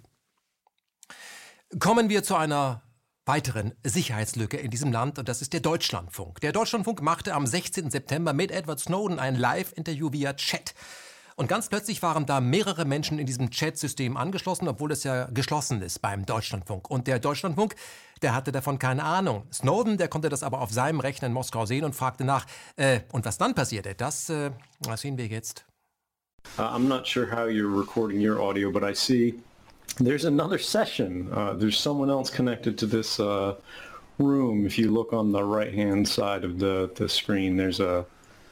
[1.79, 2.83] Kommen wir zu einer
[3.27, 6.41] weiteren Sicherheitslücke in diesem Land und das ist der Deutschlandfunk.
[6.41, 7.91] Der Deutschlandfunk machte am 16.
[7.91, 10.75] September mit Edward Snowden ein Live-Interview via Chat.
[11.39, 15.83] Und ganz plötzlich waren da mehrere Menschen in diesem Chat-System angeschlossen, obwohl es ja geschlossen
[15.83, 16.91] ist beim Deutschlandfunk.
[16.91, 17.75] Und der Deutschlandfunk,
[18.23, 19.43] der hatte davon keine Ahnung.
[19.53, 22.47] Snowden, der konnte das aber auf seinem Rechner in Moskau sehen und fragte nach.
[22.77, 24.51] Äh, und was dann passierte, das, äh,
[24.81, 25.67] das sehen wir jetzt.
[26.59, 29.35] Uh, I'm not sure how you're recording your audio, but I see
[29.99, 31.29] there's another session.
[31.33, 33.57] Uh, there's someone else connected to this uh,
[34.19, 34.65] room.
[34.65, 38.07] If you look on the right-hand side of the, the screen, there's a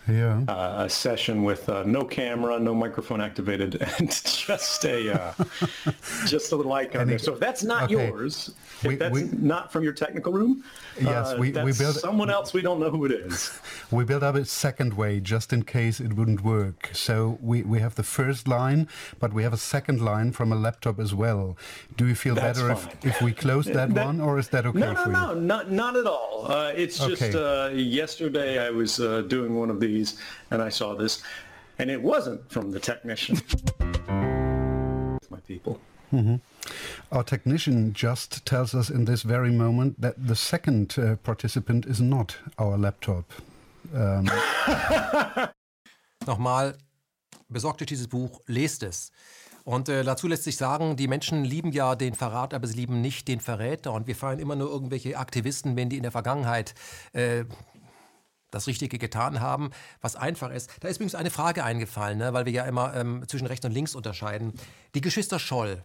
[0.09, 0.43] yeah.
[0.49, 5.33] Uh, a session with uh, no camera, no microphone activated, and just a uh,
[6.27, 7.19] just a little icon there.
[7.19, 8.09] So if that's not okay.
[8.09, 10.63] yours, if we, that's we, not from your technical room,
[11.01, 12.53] yes, uh, we, we built someone else.
[12.53, 13.59] We don't know who it is.
[13.91, 16.91] We built up a second way just in case it wouldn't work.
[16.93, 18.89] So we, we have the first line,
[19.21, 21.57] but we have a second line from a laptop as well.
[21.97, 24.67] Do you feel that's better if, if we close that, that, one, or is that
[24.67, 25.13] okay no, no, for you?
[25.13, 26.47] No, no, not not at all.
[26.47, 27.15] Uh, it's okay.
[27.15, 30.19] just uh, yesterday I was doing one of these these,
[30.51, 31.23] and I saw this,
[31.79, 33.41] and it wasn't from the technician.
[35.31, 35.79] My people.
[36.13, 36.37] Mm-hmm.
[37.11, 42.01] Our technician just tells us in this very moment that the second uh, participant is
[42.01, 43.25] not our laptop.
[43.95, 44.31] Um.
[46.27, 46.77] Nochmal,
[47.49, 49.11] besorgt euch dieses Buch, lest es.
[49.65, 53.01] Und äh, dazu lässt sich sagen, die Menschen lieben ja den Verrat, aber sie lieben
[53.01, 53.93] nicht den Verräter.
[53.93, 56.75] Und wir feiern immer nur irgendwelche Aktivisten, wenn die in der Vergangenheit
[57.13, 57.45] äh,
[58.55, 59.71] das Richtige getan haben,
[60.01, 60.71] was einfach ist.
[60.81, 63.73] Da ist übrigens eine Frage eingefallen, ne, weil wir ja immer ähm, zwischen rechts und
[63.73, 64.55] links unterscheiden.
[64.95, 65.83] Die Geschwister Scholl,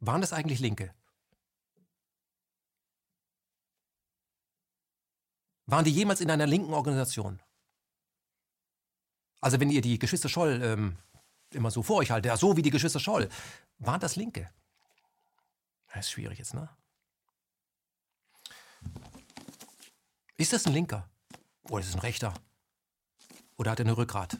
[0.00, 0.94] waren das eigentlich Linke?
[5.66, 7.40] Waren die jemals in einer linken Organisation?
[9.40, 10.96] Also wenn ihr die Geschwister Scholl ähm,
[11.50, 13.28] immer so vor euch haltet, ja, so wie die Geschwister Scholl,
[13.78, 14.50] waren das Linke?
[15.88, 16.68] Das ist schwierig jetzt, ne?
[20.36, 21.08] Ist das ein Linker?
[21.70, 22.34] Oder ist es ein Rechter?
[23.56, 24.36] Oder hat er eine Rückgrat?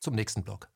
[0.00, 0.68] Zum nächsten Block.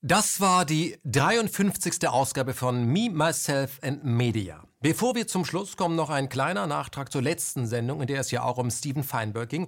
[0.00, 2.08] Das war die 53.
[2.08, 4.62] Ausgabe von Me, Myself and Media.
[4.80, 8.30] Bevor wir zum Schluss kommen, noch ein kleiner Nachtrag zur letzten Sendung, in der es
[8.30, 9.66] ja auch um Steven Feinberg ging,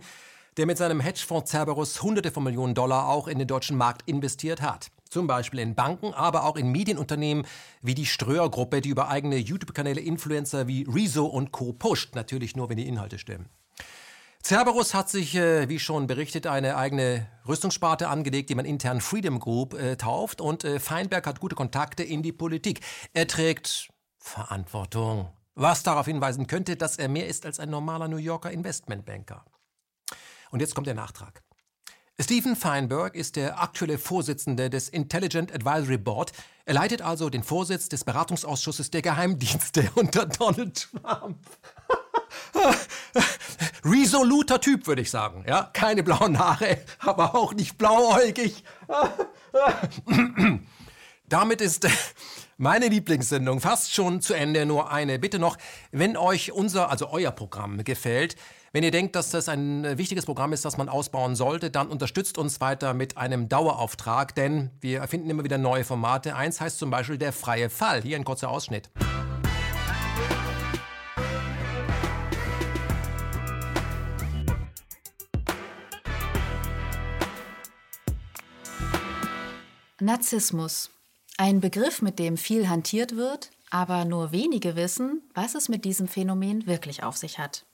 [0.57, 4.63] der mit seinem Hedgefonds Cerberus hunderte von Millionen Dollar auch in den deutschen Markt investiert
[4.63, 4.93] hat.
[5.11, 7.45] Zum Beispiel in Banken, aber auch in Medienunternehmen
[7.83, 11.73] wie die Ströer-Gruppe, die über eigene YouTube-Kanäle Influencer wie Rezo und Co.
[11.73, 12.15] pusht.
[12.15, 13.49] Natürlich nur, wenn die Inhalte stimmen.
[14.43, 19.41] Cerberus hat sich, äh, wie schon berichtet, eine eigene Rüstungssparte angelegt, die man intern Freedom
[19.41, 20.41] Group äh, tauft.
[20.41, 22.81] Und äh, Feinberg hat gute Kontakte in die Politik.
[23.13, 25.29] Er trägt Verantwortung.
[25.57, 29.45] Was darauf hinweisen könnte, dass er mehr ist als ein normaler New Yorker Investmentbanker.
[30.51, 31.43] Und jetzt kommt der Nachtrag.
[32.23, 36.33] Stephen Feinberg ist der aktuelle Vorsitzende des Intelligent Advisory Board.
[36.67, 41.39] Er leitet also den Vorsitz des Beratungsausschusses der Geheimdienste unter Donald Trump.
[43.85, 45.47] Resoluter Typ, würde ich sagen.
[45.49, 45.71] Ja?
[45.73, 48.65] Keine blauen Haare, aber auch nicht blauäugig.
[51.29, 51.89] Damit ist
[52.59, 54.67] meine Lieblingssendung fast schon zu Ende.
[54.67, 55.57] Nur eine Bitte noch,
[55.91, 58.37] wenn euch unser, also euer Programm gefällt,
[58.73, 62.39] wenn ihr denkt, dass das ein wichtiges Programm ist, das man ausbauen sollte, dann unterstützt
[62.39, 66.37] uns weiter mit einem Dauerauftrag, denn wir erfinden immer wieder neue Formate.
[66.37, 68.03] Eins heißt zum Beispiel der freie Fall.
[68.03, 68.89] Hier ein kurzer Ausschnitt.
[80.01, 80.91] Narzissmus.
[81.37, 86.07] Ein Begriff, mit dem viel hantiert wird, aber nur wenige wissen, was es mit diesem
[86.07, 87.67] Phänomen wirklich auf sich hat.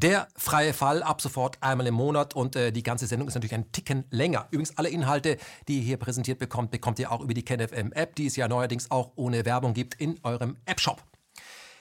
[0.00, 3.54] Der freie Fall ab sofort einmal im Monat und äh, die ganze Sendung ist natürlich
[3.54, 4.46] ein Ticken länger.
[4.52, 8.26] Übrigens, alle Inhalte, die ihr hier präsentiert bekommt, bekommt ihr auch über die KenFM-App, die
[8.26, 11.02] es ja neuerdings auch ohne Werbung gibt in eurem App-Shop.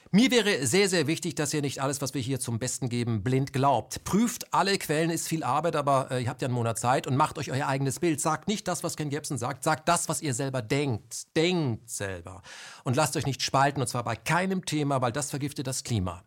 [0.09, 3.21] Mir wäre sehr, sehr wichtig, dass ihr nicht alles, was wir hier zum Besten geben,
[3.21, 4.03] blind glaubt.
[4.03, 7.17] Prüft alle Quellen, ist viel Arbeit, aber äh, ihr habt ja einen Monat Zeit und
[7.17, 8.19] macht euch euer eigenes Bild.
[8.19, 11.35] Sagt nicht das, was Ken Jebsen sagt, sagt das, was ihr selber denkt.
[11.35, 12.41] Denkt selber.
[12.83, 16.23] Und lasst euch nicht spalten, und zwar bei keinem Thema, weil das vergiftet das Klima.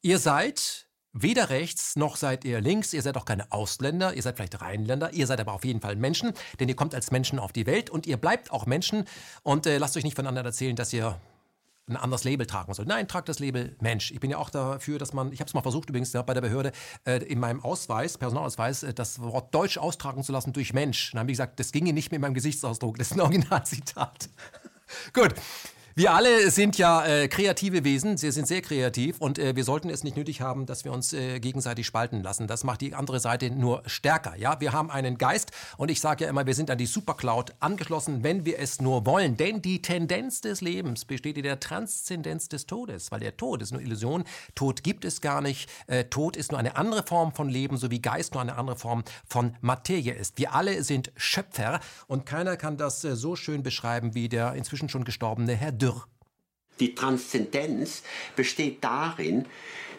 [0.00, 0.81] Ihr seid
[1.12, 5.12] weder rechts noch seid ihr links, ihr seid auch keine Ausländer, ihr seid vielleicht Rheinländer,
[5.12, 7.90] ihr seid aber auf jeden Fall Menschen, denn ihr kommt als Menschen auf die Welt
[7.90, 9.04] und ihr bleibt auch Menschen
[9.42, 11.20] und äh, lasst euch nicht voneinander erzählen, dass ihr
[11.88, 12.88] ein anderes Label tragen sollt.
[12.88, 14.12] Nein, tragt das Label Mensch.
[14.12, 16.34] Ich bin ja auch dafür, dass man, ich habe es mal versucht übrigens ja, bei
[16.34, 16.72] der Behörde,
[17.04, 21.10] äh, in meinem Ausweis, Personalausweis, äh, das Wort Deutsch austragen zu lassen durch Mensch.
[21.10, 22.98] Dann haben die gesagt, das ginge nicht mit meinem Gesichtsausdruck.
[22.98, 24.28] Das ist ein Originalzitat.
[25.12, 25.34] Gut.
[25.94, 29.90] Wir alle sind ja äh, kreative Wesen, wir sind sehr kreativ und äh, wir sollten
[29.90, 32.46] es nicht nötig haben, dass wir uns äh, gegenseitig spalten lassen.
[32.46, 34.34] Das macht die andere Seite nur stärker.
[34.38, 37.52] Ja, wir haben einen Geist und ich sage ja immer, wir sind an die Supercloud
[37.60, 39.36] angeschlossen, wenn wir es nur wollen.
[39.36, 43.72] Denn die Tendenz des Lebens besteht in der Transzendenz des Todes, weil der Tod ist
[43.72, 44.24] nur Illusion.
[44.54, 45.68] Tod gibt es gar nicht.
[45.88, 48.76] Äh, Tod ist nur eine andere Form von Leben, so wie Geist nur eine andere
[48.76, 50.38] Form von Materie ist.
[50.38, 54.88] Wir alle sind Schöpfer und keiner kann das äh, so schön beschreiben wie der inzwischen
[54.88, 56.06] schon gestorbene Herr Dürr.
[56.78, 58.02] Die Transzendenz
[58.36, 59.46] besteht darin,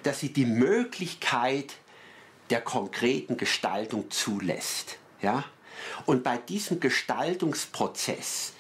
[0.04, 1.76] dass sie die Möglichkeit
[2.50, 4.98] der konkreten Gestaltung zulässt.
[5.22, 5.44] Ja?
[6.06, 8.54] Und bei diesem Gestaltungsprozess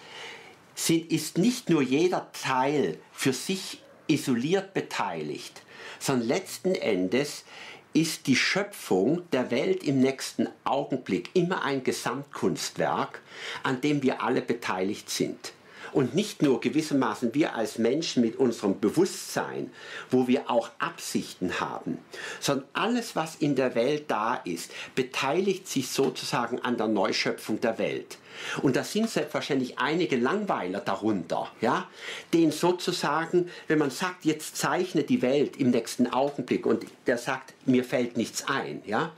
[0.76, 5.62] sind, ist nicht nur jeder Teil für sich isoliert beteiligt,
[6.00, 7.46] sondern letzten Endes
[7.94, 13.22] ist die Schöpfung der Welt im nächsten Augenblick immer ein Gesamtkunstwerk,
[13.62, 15.54] an dem wir alle beteiligt sind
[15.94, 19.72] und nicht nur gewissermaßen wir als Menschen mit unserem Bewusstsein,
[20.10, 21.98] wo wir auch Absichten haben,
[22.40, 27.78] sondern alles, was in der Welt da ist, beteiligt sich sozusagen an der Neuschöpfung der
[27.78, 28.18] Welt.
[28.62, 31.88] Und da sind selbstverständlich einige Langweiler darunter, ja,
[32.34, 37.54] den sozusagen, wenn man sagt, jetzt zeichne die Welt im nächsten Augenblick und der sagt,
[37.66, 39.12] mir fällt nichts ein, ja.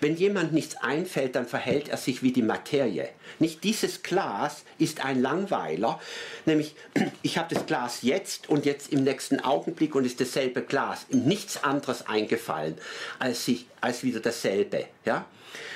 [0.00, 3.08] Wenn jemand nichts einfällt, dann verhält er sich wie die Materie.
[3.38, 6.00] Nicht dieses Glas ist ein Langweiler,
[6.46, 6.74] nämlich
[7.22, 11.62] ich habe das Glas jetzt und jetzt im nächsten Augenblick und ist dasselbe Glas, nichts
[11.62, 12.76] anderes eingefallen
[13.18, 15.26] als, sich, als wieder dasselbe, ja.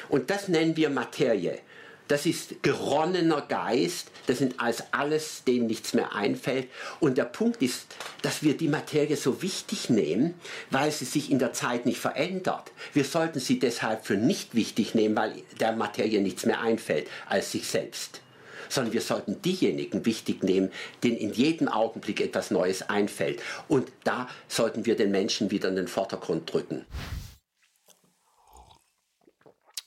[0.09, 1.59] Und das nennen wir Materie.
[2.07, 6.69] Das ist geronnener Geist, das sind als alles, denen nichts mehr einfällt.
[7.01, 7.87] Und der Punkt ist,
[8.21, 10.35] dass wir die Materie so wichtig nehmen,
[10.71, 12.73] weil sie sich in der Zeit nicht verändert.
[12.93, 17.53] Wir sollten sie deshalb für nicht wichtig nehmen, weil der Materie nichts mehr einfällt als
[17.53, 18.21] sich selbst.
[18.69, 23.41] Sondern wir sollten diejenigen wichtig nehmen, denen in jedem Augenblick etwas Neues einfällt.
[23.67, 26.85] Und da sollten wir den Menschen wieder in den Vordergrund drücken.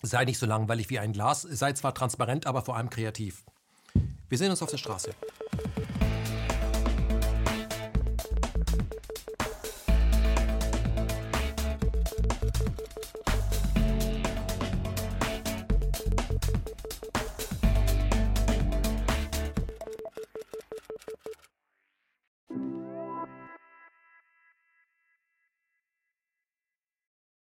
[0.02, 3.44] Sei nicht so langweilig wie ein Glas, sei zwar transparent, aber vor allem kreativ.
[4.30, 5.12] Wir sehen uns auf der Straße.